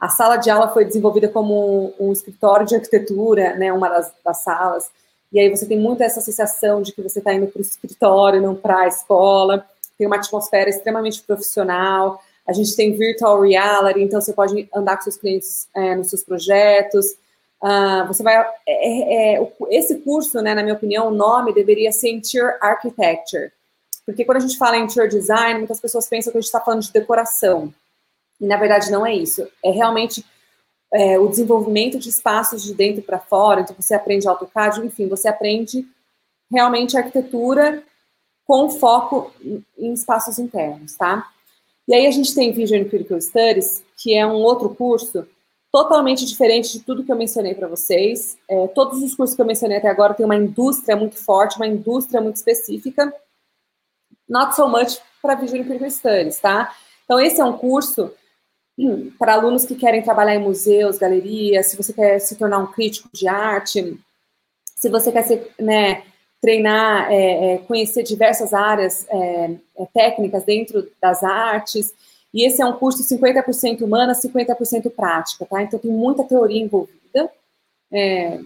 a 0.00 0.08
sala 0.08 0.36
de 0.36 0.50
aula 0.50 0.68
foi 0.72 0.84
desenvolvida 0.84 1.28
como 1.28 1.94
um, 2.00 2.10
escritório 2.10 2.66
de 2.66 2.74
arquitetura, 2.74 3.54
né, 3.56 3.72
uma 3.72 3.88
das, 3.88 4.12
das, 4.24 4.38
salas. 4.38 4.90
E 5.32 5.38
aí 5.38 5.48
você 5.48 5.66
tem 5.66 5.78
muito 5.78 6.02
essa 6.02 6.20
sensação 6.20 6.82
de 6.82 6.92
que 6.92 7.02
você 7.02 7.18
está 7.18 7.32
indo 7.32 7.46
para 7.46 7.58
o 7.58 7.62
escritório, 7.62 8.40
não 8.40 8.54
para 8.54 8.80
a 8.80 8.88
escola. 8.88 9.64
Tem 9.96 10.06
uma 10.06 10.16
atmosfera 10.16 10.68
extremamente 10.68 11.22
profissional. 11.22 12.20
A 12.46 12.52
gente 12.52 12.74
tem 12.74 12.96
virtual 12.96 13.40
reality, 13.42 14.00
então 14.00 14.20
você 14.20 14.32
pode 14.32 14.68
andar 14.74 14.96
com 14.96 15.02
seus 15.04 15.16
clientes 15.16 15.68
é, 15.74 15.94
nos 15.94 16.08
seus 16.08 16.22
projetos. 16.22 17.06
Uh, 17.62 18.04
você 18.08 18.24
vai. 18.24 18.44
É, 18.66 19.36
é, 19.36 19.52
esse 19.70 20.00
curso, 20.00 20.42
né, 20.42 20.52
na 20.52 20.62
minha 20.62 20.74
opinião, 20.74 21.06
o 21.06 21.14
nome 21.14 21.54
deveria 21.54 21.92
ser 21.92 22.10
Interior 22.10 22.56
Architecture 22.60 23.52
porque 24.04 24.24
quando 24.24 24.38
a 24.38 24.40
gente 24.40 24.58
fala 24.58 24.76
em 24.76 24.84
interior 24.84 25.08
design, 25.08 25.58
muitas 25.58 25.80
pessoas 25.80 26.08
pensam 26.08 26.32
que 26.32 26.38
a 26.38 26.40
gente 26.40 26.48
está 26.48 26.60
falando 26.60 26.82
de 26.82 26.92
decoração. 26.92 27.72
E 28.40 28.46
na 28.46 28.56
verdade 28.56 28.90
não 28.90 29.06
é 29.06 29.14
isso. 29.14 29.46
É 29.64 29.70
realmente 29.70 30.24
é, 30.92 31.18
o 31.18 31.28
desenvolvimento 31.28 31.98
de 31.98 32.08
espaços 32.08 32.62
de 32.62 32.74
dentro 32.74 33.02
para 33.02 33.18
fora. 33.18 33.60
Então 33.60 33.76
você 33.78 33.94
aprende 33.94 34.26
AutoCAD, 34.26 34.84
enfim, 34.84 35.08
você 35.08 35.28
aprende 35.28 35.86
realmente 36.50 36.96
arquitetura 36.96 37.82
com 38.44 38.68
foco 38.68 39.32
em 39.78 39.92
espaços 39.92 40.38
internos, 40.38 40.96
tá? 40.96 41.30
E 41.86 41.94
aí 41.94 42.06
a 42.06 42.10
gente 42.10 42.34
tem 42.34 42.52
Vision 42.52 42.84
Critical 42.84 43.20
Studies, 43.20 43.82
que 43.96 44.14
é 44.14 44.26
um 44.26 44.34
outro 44.34 44.74
curso 44.74 45.26
totalmente 45.70 46.26
diferente 46.26 46.72
de 46.72 46.80
tudo 46.80 47.04
que 47.04 47.10
eu 47.10 47.16
mencionei 47.16 47.54
para 47.54 47.66
vocês. 47.66 48.36
É, 48.48 48.66
todos 48.68 49.02
os 49.02 49.14
cursos 49.14 49.34
que 49.34 49.40
eu 49.40 49.46
mencionei 49.46 49.78
até 49.78 49.88
agora 49.88 50.12
têm 50.12 50.26
uma 50.26 50.36
indústria 50.36 50.96
muito 50.96 51.16
forte, 51.16 51.56
uma 51.56 51.66
indústria 51.66 52.20
muito 52.20 52.36
específica 52.36 53.12
not 54.28 54.54
so 54.54 54.68
much 54.68 54.98
para 55.20 55.36
Critical 55.36 55.90
Studies, 55.90 56.40
tá? 56.40 56.74
Então, 57.04 57.20
esse 57.20 57.40
é 57.40 57.44
um 57.44 57.56
curso 57.56 58.12
hum, 58.78 59.10
para 59.18 59.34
alunos 59.34 59.64
que 59.64 59.74
querem 59.74 60.02
trabalhar 60.02 60.34
em 60.34 60.42
museus, 60.42 60.98
galerias, 60.98 61.66
se 61.66 61.76
você 61.76 61.92
quer 61.92 62.18
se 62.18 62.36
tornar 62.36 62.58
um 62.58 62.66
crítico 62.66 63.08
de 63.12 63.28
arte, 63.28 63.98
se 64.64 64.88
você 64.88 65.12
quer 65.12 65.22
ser, 65.22 65.52
né, 65.60 66.02
treinar, 66.40 67.12
é, 67.12 67.54
é, 67.54 67.58
conhecer 67.58 68.02
diversas 68.02 68.52
áreas 68.52 69.06
é, 69.08 69.56
é 69.78 69.86
técnicas 69.94 70.44
dentro 70.44 70.90
das 71.00 71.22
artes. 71.22 71.94
E 72.34 72.44
esse 72.44 72.60
é 72.60 72.66
um 72.66 72.72
curso 72.72 73.02
50% 73.04 73.82
humana, 73.82 74.12
50% 74.12 74.90
prática, 74.90 75.46
tá? 75.46 75.62
Então 75.62 75.78
tem 75.78 75.90
muita 75.90 76.24
teoria 76.24 76.60
envolvida. 76.60 77.30
É, 77.92 78.40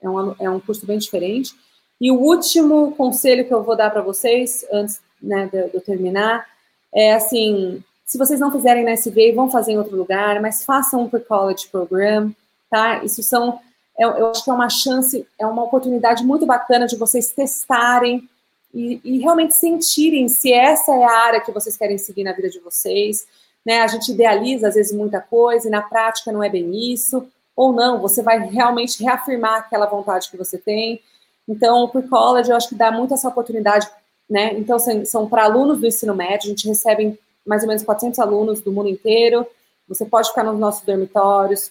é, 0.00 0.08
um, 0.08 0.34
é 0.38 0.48
um 0.48 0.60
curso 0.60 0.86
bem 0.86 0.96
diferente. 0.96 1.52
E 2.00 2.10
o 2.10 2.18
último 2.18 2.92
conselho 2.96 3.44
que 3.44 3.52
eu 3.52 3.62
vou 3.62 3.76
dar 3.76 3.90
para 3.90 4.00
vocês, 4.00 4.64
antes 4.72 5.00
né, 5.22 5.48
de, 5.52 5.68
de 5.68 5.74
eu 5.74 5.80
terminar, 5.80 6.46
é 6.94 7.14
assim, 7.14 7.82
se 8.04 8.18
vocês 8.18 8.38
não 8.38 8.52
fizerem 8.52 8.84
na 8.84 8.92
SV, 8.92 9.32
vão 9.32 9.50
fazer 9.50 9.72
em 9.72 9.78
outro 9.78 9.96
lugar, 9.96 10.40
mas 10.40 10.64
façam 10.64 11.02
um 11.02 11.08
pre-college 11.08 11.68
program, 11.68 12.34
tá? 12.70 13.02
Isso 13.02 13.22
são, 13.22 13.58
eu, 13.98 14.10
eu, 14.10 14.30
acho 14.30 14.44
que 14.44 14.50
é 14.50 14.52
uma 14.52 14.68
chance, 14.68 15.26
é 15.38 15.46
uma 15.46 15.64
oportunidade 15.64 16.22
muito 16.22 16.44
bacana 16.44 16.86
de 16.86 16.96
vocês 16.96 17.30
testarem 17.30 18.28
e, 18.74 19.00
e, 19.02 19.18
realmente 19.18 19.54
sentirem 19.54 20.28
se 20.28 20.52
essa 20.52 20.94
é 20.94 21.04
a 21.04 21.10
área 21.10 21.40
que 21.40 21.52
vocês 21.52 21.76
querem 21.76 21.96
seguir 21.96 22.24
na 22.24 22.32
vida 22.32 22.50
de 22.50 22.58
vocês. 22.58 23.26
Né? 23.64 23.80
A 23.80 23.86
gente 23.86 24.12
idealiza, 24.12 24.68
às 24.68 24.74
vezes, 24.74 24.92
muita 24.92 25.20
coisa 25.20 25.68
e 25.68 25.70
na 25.70 25.82
prática 25.82 26.32
não 26.32 26.42
é 26.42 26.48
bem 26.48 26.92
isso. 26.92 27.26
Ou 27.54 27.72
não, 27.72 28.00
você 28.00 28.22
vai 28.22 28.46
realmente 28.46 29.02
reafirmar 29.02 29.60
aquela 29.60 29.86
vontade 29.86 30.30
que 30.30 30.36
você 30.36 30.56
tem. 30.58 31.00
Então, 31.46 31.84
o 31.84 31.88
pre-college, 31.88 32.50
eu 32.50 32.56
acho 32.56 32.68
que 32.68 32.74
dá 32.74 32.90
muito 32.90 33.14
essa 33.14 33.28
oportunidade. 33.28 33.86
Né? 34.32 34.54
Então, 34.54 34.78
são, 34.78 35.04
são 35.04 35.28
para 35.28 35.44
alunos 35.44 35.80
do 35.80 35.86
ensino 35.86 36.14
médio, 36.14 36.46
a 36.46 36.48
gente 36.48 36.66
recebe 36.66 37.20
mais 37.46 37.60
ou 37.60 37.68
menos 37.68 37.82
400 37.82 38.18
alunos 38.18 38.62
do 38.62 38.72
mundo 38.72 38.88
inteiro. 38.88 39.46
Você 39.86 40.06
pode 40.06 40.30
ficar 40.30 40.42
nos 40.42 40.58
nossos 40.58 40.82
dormitórios. 40.86 41.70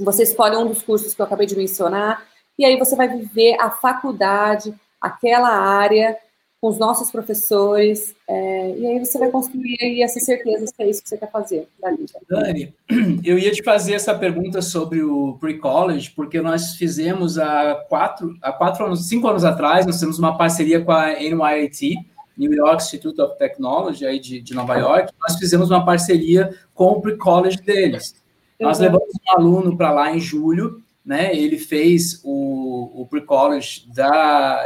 Você 0.00 0.24
escolhe 0.24 0.56
um 0.56 0.66
dos 0.66 0.82
cursos 0.82 1.14
que 1.14 1.22
eu 1.22 1.26
acabei 1.26 1.46
de 1.46 1.56
mencionar. 1.56 2.26
E 2.58 2.64
aí 2.64 2.76
você 2.76 2.96
vai 2.96 3.06
viver 3.06 3.56
a 3.60 3.70
faculdade, 3.70 4.74
aquela 5.00 5.48
área, 5.48 6.18
com 6.60 6.68
os 6.68 6.78
nossos 6.78 7.10
professores, 7.10 8.14
é, 8.28 8.76
e 8.76 8.86
aí 8.86 8.98
você 8.98 9.18
vai 9.18 9.30
construir 9.30 9.78
aí 9.80 10.02
essa 10.02 10.20
certeza 10.20 10.66
se 10.66 10.74
é 10.78 10.90
isso 10.90 11.02
que 11.02 11.08
você 11.08 11.16
quer 11.16 11.30
fazer 11.30 11.66
da 11.80 11.90
Dani, 12.28 12.74
eu 13.24 13.38
ia 13.38 13.50
te 13.50 13.62
fazer 13.62 13.94
essa 13.94 14.14
pergunta 14.14 14.60
sobre 14.60 15.02
o 15.02 15.38
pre-college, 15.40 16.10
porque 16.10 16.38
nós 16.42 16.74
fizemos 16.74 17.38
há 17.38 17.76
quatro, 17.88 18.36
há 18.42 18.52
quatro 18.52 18.84
anos, 18.84 19.08
cinco 19.08 19.26
anos 19.26 19.42
atrás, 19.42 19.86
nós 19.86 19.98
temos 19.98 20.18
uma 20.18 20.36
parceria 20.36 20.84
com 20.84 20.92
a 20.92 21.14
NYIT, 21.14 21.94
New 22.36 22.52
York 22.52 22.82
Institute 22.82 23.18
of 23.22 23.38
Technology, 23.38 24.04
aí 24.04 24.18
de, 24.18 24.42
de 24.42 24.54
Nova 24.54 24.76
York, 24.76 25.14
nós 25.18 25.36
fizemos 25.36 25.70
uma 25.70 25.84
parceria 25.84 26.54
com 26.74 26.88
o 26.88 27.00
pre-college 27.00 27.56
deles. 27.62 28.14
Nós 28.60 28.76
uhum. 28.76 28.84
levamos 28.84 29.08
um 29.08 29.32
aluno 29.32 29.76
para 29.78 29.90
lá 29.92 30.14
em 30.14 30.20
julho, 30.20 30.82
né? 31.04 31.34
Ele 31.34 31.58
fez 31.58 32.20
o, 32.22 33.02
o 33.02 33.06
pre-college 33.06 33.86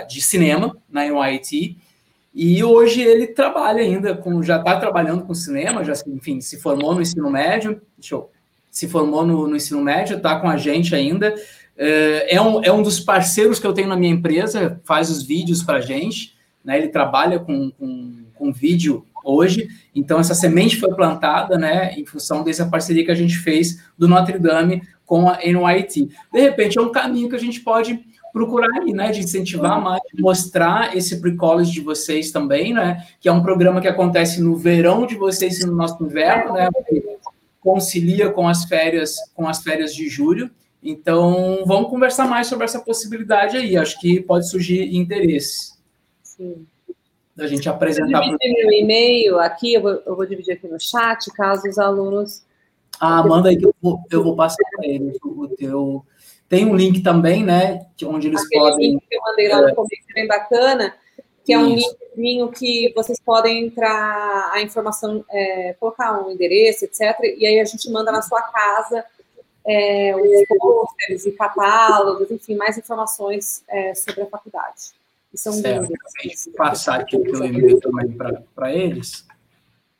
de 0.08 0.20
cinema 0.20 0.76
na 0.90 1.04
NYT 1.06 1.78
e 2.34 2.64
hoje 2.64 3.00
ele 3.00 3.28
trabalha 3.28 3.80
ainda 3.80 4.16
com, 4.16 4.42
já 4.42 4.56
está 4.56 4.78
trabalhando 4.80 5.24
com 5.24 5.32
cinema, 5.32 5.84
já 5.84 5.92
enfim 6.08 6.40
se 6.40 6.58
formou 6.60 6.94
no 6.94 7.00
ensino 7.00 7.30
médio, 7.30 7.80
show, 8.00 8.32
se 8.70 8.88
formou 8.88 9.24
no, 9.24 9.46
no 9.46 9.54
ensino 9.54 9.80
médio, 9.80 10.16
está 10.16 10.40
com 10.40 10.48
a 10.48 10.56
gente 10.56 10.94
ainda. 10.94 11.32
É, 11.76 12.34
é 12.34 12.40
um, 12.40 12.62
é 12.64 12.72
um 12.72 12.82
dos 12.82 12.98
parceiros 12.98 13.60
que 13.60 13.66
eu 13.66 13.72
tenho 13.72 13.88
na 13.88 13.96
minha 13.96 14.12
empresa, 14.12 14.80
faz 14.84 15.10
os 15.10 15.22
vídeos 15.22 15.62
para 15.62 15.78
a 15.78 15.80
gente, 15.80 16.34
né? 16.64 16.76
Ele 16.76 16.88
trabalha 16.88 17.38
com, 17.38 17.70
com, 17.70 18.24
com 18.34 18.52
vídeo 18.52 19.06
hoje. 19.24 19.68
Então, 19.94 20.18
essa 20.18 20.34
semente 20.34 20.76
foi 20.76 20.94
plantada, 20.94 21.56
né, 21.56 21.94
em 21.94 22.04
função 22.04 22.44
dessa 22.44 22.66
parceria 22.66 23.04
que 23.04 23.10
a 23.10 23.16
gente 23.16 23.38
fez 23.38 23.82
do 23.96 24.06
Notre 24.06 24.38
Dame 24.38 24.82
com 25.06 25.28
a 25.28 25.38
NYT. 25.38 26.08
De 26.32 26.40
repente, 26.40 26.78
é 26.78 26.82
um 26.82 26.92
caminho 26.92 27.28
que 27.28 27.36
a 27.36 27.40
gente 27.40 27.60
pode 27.60 28.04
procurar 28.34 28.82
aí, 28.82 28.92
né, 28.92 29.12
de 29.12 29.20
incentivar 29.20 29.80
mais, 29.80 30.02
mostrar 30.18 30.94
esse 30.96 31.20
pre-college 31.20 31.70
de 31.70 31.80
vocês 31.80 32.32
também, 32.32 32.74
né, 32.74 33.06
que 33.20 33.28
é 33.28 33.32
um 33.32 33.42
programa 33.42 33.80
que 33.80 33.88
acontece 33.88 34.42
no 34.42 34.56
verão 34.56 35.06
de 35.06 35.14
vocês 35.14 35.60
e 35.60 35.66
no 35.66 35.74
nosso 35.74 36.02
inverno, 36.04 36.52
né, 36.52 36.68
concilia 37.60 38.30
com 38.30 38.48
as 38.48 38.64
férias, 38.64 39.16
com 39.32 39.48
as 39.48 39.62
férias 39.62 39.94
de 39.94 40.08
julho. 40.08 40.50
Então, 40.82 41.62
vamos 41.64 41.88
conversar 41.88 42.28
mais 42.28 42.48
sobre 42.48 42.64
essa 42.64 42.80
possibilidade 42.80 43.56
aí. 43.56 43.74
Acho 43.74 43.98
que 43.98 44.20
pode 44.20 44.50
surgir 44.50 44.94
interesse. 44.94 45.72
Sim 46.22 46.66
da 47.34 47.46
gente 47.46 47.68
apresentar. 47.68 48.18
Eu 48.18 48.38
dividir 48.38 48.52
meu 48.52 48.72
e-mail 48.72 49.38
aqui, 49.40 49.74
eu 49.74 49.82
vou, 49.82 50.02
eu 50.06 50.16
vou, 50.16 50.26
dividir 50.26 50.52
aqui 50.52 50.68
no 50.68 50.78
chat, 50.78 51.30
caso 51.32 51.68
os 51.68 51.78
alunos. 51.78 52.42
Ah, 53.00 53.26
manda 53.26 53.48
aí 53.48 53.56
que 53.56 53.66
eu 53.66 53.74
vou, 53.82 54.00
eu 54.10 54.22
vou 54.22 54.36
passar 54.36 54.62
para 54.76 54.86
eles 54.86 55.16
o 55.22 55.48
teu. 55.48 56.04
Tem 56.48 56.66
um 56.66 56.74
link 56.74 57.02
também, 57.02 57.42
né? 57.44 57.86
Onde 58.04 58.28
eles 58.28 58.42
Aquele 58.42 58.60
podem. 58.60 58.90
Link 58.92 59.06
que 59.08 59.16
eu 59.16 59.20
mandei 59.22 59.48
lá 59.48 59.62
no 59.62 59.68
é. 59.68 59.74
começo, 59.74 60.02
bem 60.14 60.26
bacana, 60.26 60.94
que 61.44 61.52
é 61.52 61.58
um 61.58 61.74
Isso. 61.74 61.96
linkzinho 62.16 62.48
que 62.50 62.92
vocês 62.94 63.20
podem 63.20 63.66
entrar 63.66 64.50
a 64.52 64.62
informação, 64.62 65.24
é, 65.30 65.74
colocar 65.80 66.24
um 66.24 66.30
endereço, 66.30 66.84
etc. 66.84 67.18
E 67.38 67.46
aí 67.46 67.60
a 67.60 67.64
gente 67.64 67.90
manda 67.90 68.12
na 68.12 68.22
sua 68.22 68.42
casa 68.42 69.04
é, 69.66 70.14
os 70.14 70.58
pôsteres 70.58 71.26
e 71.26 71.32
catálogos, 71.32 72.30
enfim, 72.30 72.54
mais 72.54 72.76
informações 72.76 73.64
é, 73.68 73.94
sobre 73.94 74.22
a 74.22 74.26
faculdade 74.26 74.94
são 75.36 75.52
certo. 75.52 75.92
Passar 76.56 77.00
aqui 77.00 77.16
o 77.16 77.22
que 77.22 77.30
eu 77.30 77.44
enviei 77.44 77.78
também 77.80 78.12
para 78.54 78.72
eles. 78.72 79.26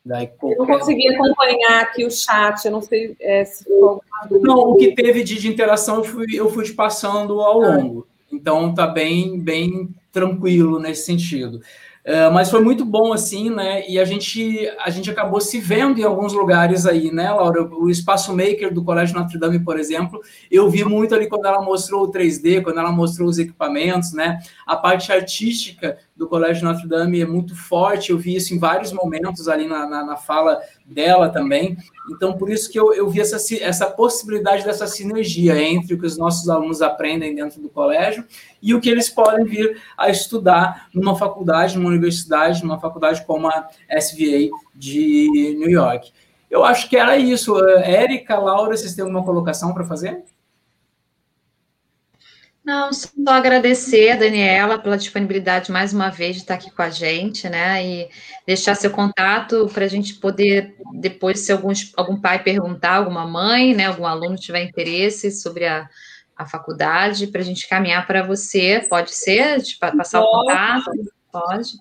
Daí, 0.05 0.27
qualquer... 0.27 0.61
Eu 0.61 0.67
não 0.67 0.79
consegui 0.79 1.09
acompanhar 1.09 1.83
aqui 1.83 2.05
o 2.05 2.11
chat, 2.11 2.65
eu 2.65 2.73
não 2.73 2.83
sei 2.83 3.17
é, 3.21 3.45
se 3.45 3.65
ficou 3.65 4.03
Não, 4.31 4.73
o 4.73 4.77
que 4.77 4.95
teve 4.95 5.25
de, 5.25 5.39
de 5.39 5.49
interação 5.49 5.97
eu 5.97 6.05
fui, 6.05 6.27
eu 6.35 6.51
fui 6.51 6.65
te 6.65 6.75
passando 6.75 7.41
ao 7.41 7.63
ah. 7.63 7.77
longo. 7.77 8.07
Então 8.31 8.75
tá 8.75 8.87
bem, 8.87 9.39
bem 9.39 9.89
tranquilo 10.13 10.79
nesse 10.79 11.07
sentido. 11.07 11.61
Uh, 12.05 12.31
mas 12.31 12.51
foi 12.51 12.61
muito 12.61 12.85
bom 12.85 13.15
assim, 13.15 13.49
né? 13.49 13.89
E 13.89 13.99
a 13.99 14.05
gente 14.05 14.69
a 14.79 14.91
gente 14.91 15.11
acabou 15.11 15.41
se 15.41 15.59
vendo 15.59 15.99
em 15.99 16.05
alguns 16.05 16.35
lugares 16.35 16.85
aí, 16.85 17.11
né, 17.11 17.33
Laura? 17.33 17.63
O 17.63 17.89
espaço 17.89 18.37
maker 18.37 18.75
do 18.75 18.85
Colégio 18.85 19.19
Notre 19.19 19.39
Dame, 19.39 19.59
por 19.59 19.79
exemplo, 19.79 20.21
eu 20.51 20.69
vi 20.69 20.85
muito 20.85 21.15
ali 21.15 21.27
quando 21.27 21.47
ela 21.47 21.63
mostrou 21.63 22.05
o 22.05 22.13
3D, 22.13 22.63
quando 22.63 22.79
ela 22.79 22.93
mostrou 22.93 23.27
os 23.27 23.39
equipamentos, 23.39 24.13
né? 24.13 24.39
A 24.67 24.77
parte 24.77 25.11
artística 25.11 25.97
do 26.15 26.29
Colégio 26.29 26.65
Notre 26.65 26.87
Dame 26.87 27.23
é 27.23 27.27
muito 27.27 27.57
forte, 27.57 28.11
eu 28.11 28.19
vi 28.19 28.37
isso 28.37 28.55
em 28.55 28.59
vários 28.59 28.93
momentos 28.93 29.49
ali 29.49 29.67
na, 29.67 29.87
na, 29.87 30.05
na 30.05 30.17
fala 30.17 30.61
dela 30.85 31.29
também. 31.29 31.77
Então, 32.11 32.35
por 32.35 32.51
isso 32.51 32.71
que 32.71 32.79
eu, 32.79 32.93
eu 32.93 33.09
vi 33.09 33.21
essa, 33.21 33.39
essa 33.63 33.87
possibilidade 33.87 34.65
dessa 34.65 34.87
sinergia 34.87 35.61
entre 35.61 35.95
o 35.95 35.99
que 35.99 36.07
os 36.07 36.19
nossos 36.19 36.49
alunos 36.49 36.83
aprendem 36.83 37.35
dentro 37.35 37.61
do 37.61 37.69
colégio 37.69 38.25
e 38.63 38.75
o 38.75 38.81
que 38.81 38.91
eles 38.91 39.09
podem 39.09 39.45
vir 39.45 39.81
a 39.97 40.11
estudar 40.11 40.89
numa 40.93 41.17
faculdade, 41.17 41.77
numa 41.77 41.89
universidade, 41.89 42.63
numa 42.63 42.79
faculdade 42.79 43.25
como 43.25 43.49
a 43.49 43.69
SVA 43.99 44.51
de 44.75 45.57
New 45.59 45.71
York. 45.71 46.13
Eu 46.51 46.65
acho 46.65 46.89
que 46.89 46.97
era 46.97 47.17
isso. 47.17 47.59
Érica, 47.67 48.39
Laura, 48.39 48.77
vocês 48.77 48.95
têm 48.95 49.03
alguma 49.03 49.25
colocação 49.25 49.73
para 49.73 49.85
fazer? 49.85 50.23
Não, 52.65 52.91
só 52.95 53.13
agradecer 53.29 54.13
a 54.13 54.17
Daniela 54.17 54.79
pela 54.79 54.97
disponibilidade 54.97 55.71
mais 55.71 55.93
uma 55.93 56.09
vez 56.09 56.37
de 56.37 56.43
estar 56.43 56.55
aqui 56.55 56.71
com 56.71 56.81
a 56.81 56.89
gente, 56.89 57.47
né? 57.47 57.85
E 57.85 58.09
deixar 58.47 58.75
seu 58.75 58.91
contato 58.91 59.69
para 59.73 59.85
a 59.85 59.89
gente 59.89 60.15
poder, 60.15 60.75
depois, 60.95 61.41
se 61.41 61.53
alguns, 61.53 61.93
algum 61.95 62.19
pai 62.19 62.43
perguntar, 62.43 62.97
alguma 62.97 63.27
mãe, 63.27 63.75
né, 63.75 63.87
algum 63.87 64.07
aluno 64.07 64.37
tiver 64.37 64.63
interesse 64.63 65.31
sobre 65.31 65.67
a, 65.67 65.87
a 66.35 66.47
faculdade, 66.47 67.27
para 67.27 67.43
a 67.43 67.45
gente 67.45 67.69
caminhar 67.69 68.07
para 68.07 68.23
você, 68.23 68.87
pode 68.89 69.15
ser? 69.15 69.61
De 69.61 69.77
passar 69.77 70.23
pode. 70.23 70.31
o 70.31 70.41
contato? 70.41 70.91
Pode. 71.31 71.73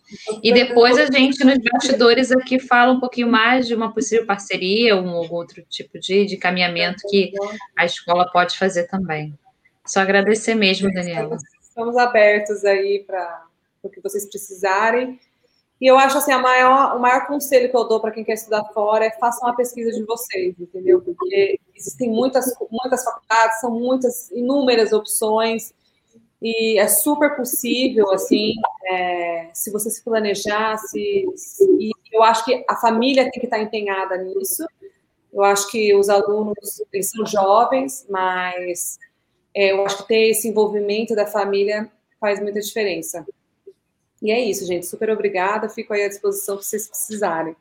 E 0.42 0.52
depois 0.52 0.98
a 0.98 1.06
gente, 1.06 1.46
nos 1.46 1.60
bastidores 1.60 2.30
aqui, 2.30 2.60
fala 2.60 2.92
um 2.92 3.00
pouquinho 3.00 3.30
mais 3.30 3.68
de 3.68 3.76
uma 3.76 3.94
possível 3.94 4.26
parceria, 4.26 4.98
um 4.98 5.14
ou 5.14 5.32
outro 5.32 5.64
tipo 5.70 5.98
de, 5.98 6.26
de 6.26 6.36
caminhamento 6.36 7.08
que 7.10 7.32
a 7.78 7.86
escola 7.86 8.30
pode 8.34 8.58
fazer 8.58 8.88
também. 8.88 9.34
Só 9.86 10.00
agradecer 10.00 10.56
mesmo, 10.56 10.92
Daniela. 10.94 11.38
Estamos 11.62 11.98
abertos 11.98 12.64
aí 12.64 13.04
para 13.06 13.46
o 13.82 13.90
que 13.90 14.02
vocês 14.02 14.26
precisarem. 14.26 15.20
E 15.82 15.88
eu 15.88 15.98
acho 15.98 16.18
assim, 16.18 16.32
a 16.32 16.40
maior, 16.40 16.96
o 16.96 17.00
maior 17.00 17.28
conselho 17.28 17.70
que 17.70 17.76
eu 17.76 17.88
dou 17.88 18.00
para 18.00 18.12
quem 18.12 18.24
quer 18.24 18.34
estudar 18.34 18.64
fora 18.74 19.06
é 19.06 19.12
façam 19.12 19.50
a 19.50 19.54
pesquisa 19.54 19.92
de 19.92 20.06
vocês, 20.06 20.56
entendeu? 20.58 21.02
Porque 21.02 21.60
existem 21.76 22.10
muitas, 22.10 22.54
muitas 22.72 23.04
faculdades, 23.04 23.60
são 23.60 23.72
muitas, 23.72 24.32
inúmeras 24.32 24.94
opções, 24.94 25.74
e 26.42 26.78
é 26.78 26.90
super 26.90 27.38
possível, 27.38 28.12
assim, 28.12 28.54
é, 28.86 29.50
se 29.54 29.72
você 29.72 29.90
se 29.90 30.04
planejar, 30.04 30.78
se, 30.78 31.26
se, 31.38 31.64
e 31.80 31.92
eu 32.12 32.22
acho 32.22 32.44
que 32.44 32.66
a 32.70 32.76
família 32.76 33.24
tem 33.32 33.40
que 33.40 33.48
estar 33.48 33.60
empenhada 33.60 34.18
nisso. 34.18 34.66
Eu 35.32 35.42
acho 35.42 35.72
que 35.72 35.96
os 35.96 36.10
alunos, 36.10 36.84
eles 36.92 37.10
são 37.10 37.26
jovens, 37.26 38.06
mas 38.10 39.00
é, 39.56 39.72
eu 39.72 39.86
acho 39.86 39.98
que 39.98 40.08
ter 40.08 40.30
esse 40.30 40.48
envolvimento 40.48 41.16
da 41.16 41.26
família 41.26 41.92
faz 42.20 42.40
muita 42.40 42.60
diferença. 42.60 43.26
E 44.22 44.32
é 44.32 44.40
isso, 44.40 44.66
gente. 44.66 44.86
Super 44.86 45.10
obrigada. 45.10 45.68
Fico 45.68 45.94
aí 45.94 46.04
à 46.04 46.08
disposição 46.08 46.58
se 46.62 46.70
vocês 46.70 46.88
precisarem. 46.88 47.56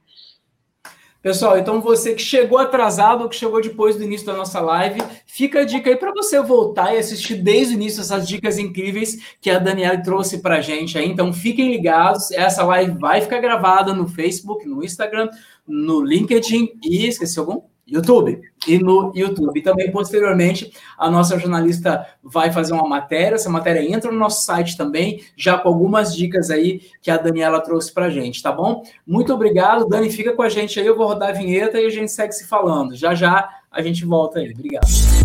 Pessoal, 1.21 1.57
então 1.57 1.81
você 1.81 2.15
que 2.15 2.23
chegou 2.23 2.59
atrasado 2.59 3.23
ou 3.23 3.29
que 3.29 3.37
chegou 3.37 3.61
depois 3.61 3.95
do 3.95 4.03
início 4.03 4.27
da 4.27 4.33
nossa 4.33 4.61
live, 4.61 5.01
fica 5.25 5.61
a 5.61 5.65
dica 5.65 5.89
aí 5.89 5.97
para 5.97 6.11
você 6.11 6.43
voltar 6.43 6.93
e 6.93 6.99
assistir 6.99 7.37
desde 7.37 7.75
o 7.75 7.77
início 7.77 8.01
essas 8.01 8.27
dicas 8.27 8.59
incríveis 8.59 9.37
que 9.41 9.49
a 9.49 9.61
Daniela 9.61 10.03
trouxe 10.03 10.39
para 10.39 10.57
a 10.57 10.61
gente 10.61 10.99
aí. 10.99 11.09
Então 11.09 11.33
fiquem 11.33 11.71
ligados, 11.71 12.33
essa 12.33 12.65
live 12.65 12.99
vai 12.99 13.21
ficar 13.21 13.39
gravada 13.39 13.95
no 13.95 14.09
Facebook, 14.09 14.67
no 14.67 14.83
Instagram, 14.83 15.29
no 15.65 16.01
LinkedIn 16.05 16.73
e 16.83 17.07
esqueci 17.07 17.39
algum? 17.39 17.72
YouTube 17.87 18.41
e 18.67 18.79
no 18.79 19.13
YouTube. 19.15 19.61
Também, 19.63 19.91
posteriormente, 19.91 20.73
a 20.97 21.11
nossa 21.11 21.39
jornalista 21.39 22.07
vai 22.23 22.53
fazer 22.53 22.73
uma 22.73 22.89
matéria. 22.89 23.35
Essa 23.35 23.51
matéria 23.51 23.83
entra 23.83 24.11
no 24.11 24.19
nosso 24.19 24.45
site 24.45 24.77
também, 24.77 25.23
já 25.37 25.59
com 25.59 25.69
algumas 25.69 26.15
dicas 26.15 26.51
aí 26.51 26.83
que 27.01 27.11
a 27.11 27.17
Daniela 27.17 27.61
trouxe 27.61 27.93
para 27.93 28.11
gente, 28.11 28.43
tá 28.43 28.53
bom? 28.53 28.83
Muito 29.07 29.33
obrigado, 29.33 29.89
Dani. 29.89 30.11
Fica 30.11 30.33
com 30.33 30.43
a 30.43 30.49
gente 30.49 30.79
aí. 30.79 30.87
Eu 30.87 30.97
vou 30.97 31.07
rodar 31.07 31.31
a 31.31 31.33
vinheta 31.33 31.81
e 31.81 31.87
a 31.87 31.91
gente 31.91 32.11
segue 32.11 32.33
se 32.33 32.47
falando. 32.47 32.95
Já 32.95 33.15
já 33.15 33.49
a 33.71 33.83
gente 33.83 34.05
volta 34.05 34.39
aí. 34.39 34.53
Obrigado. 34.53 35.22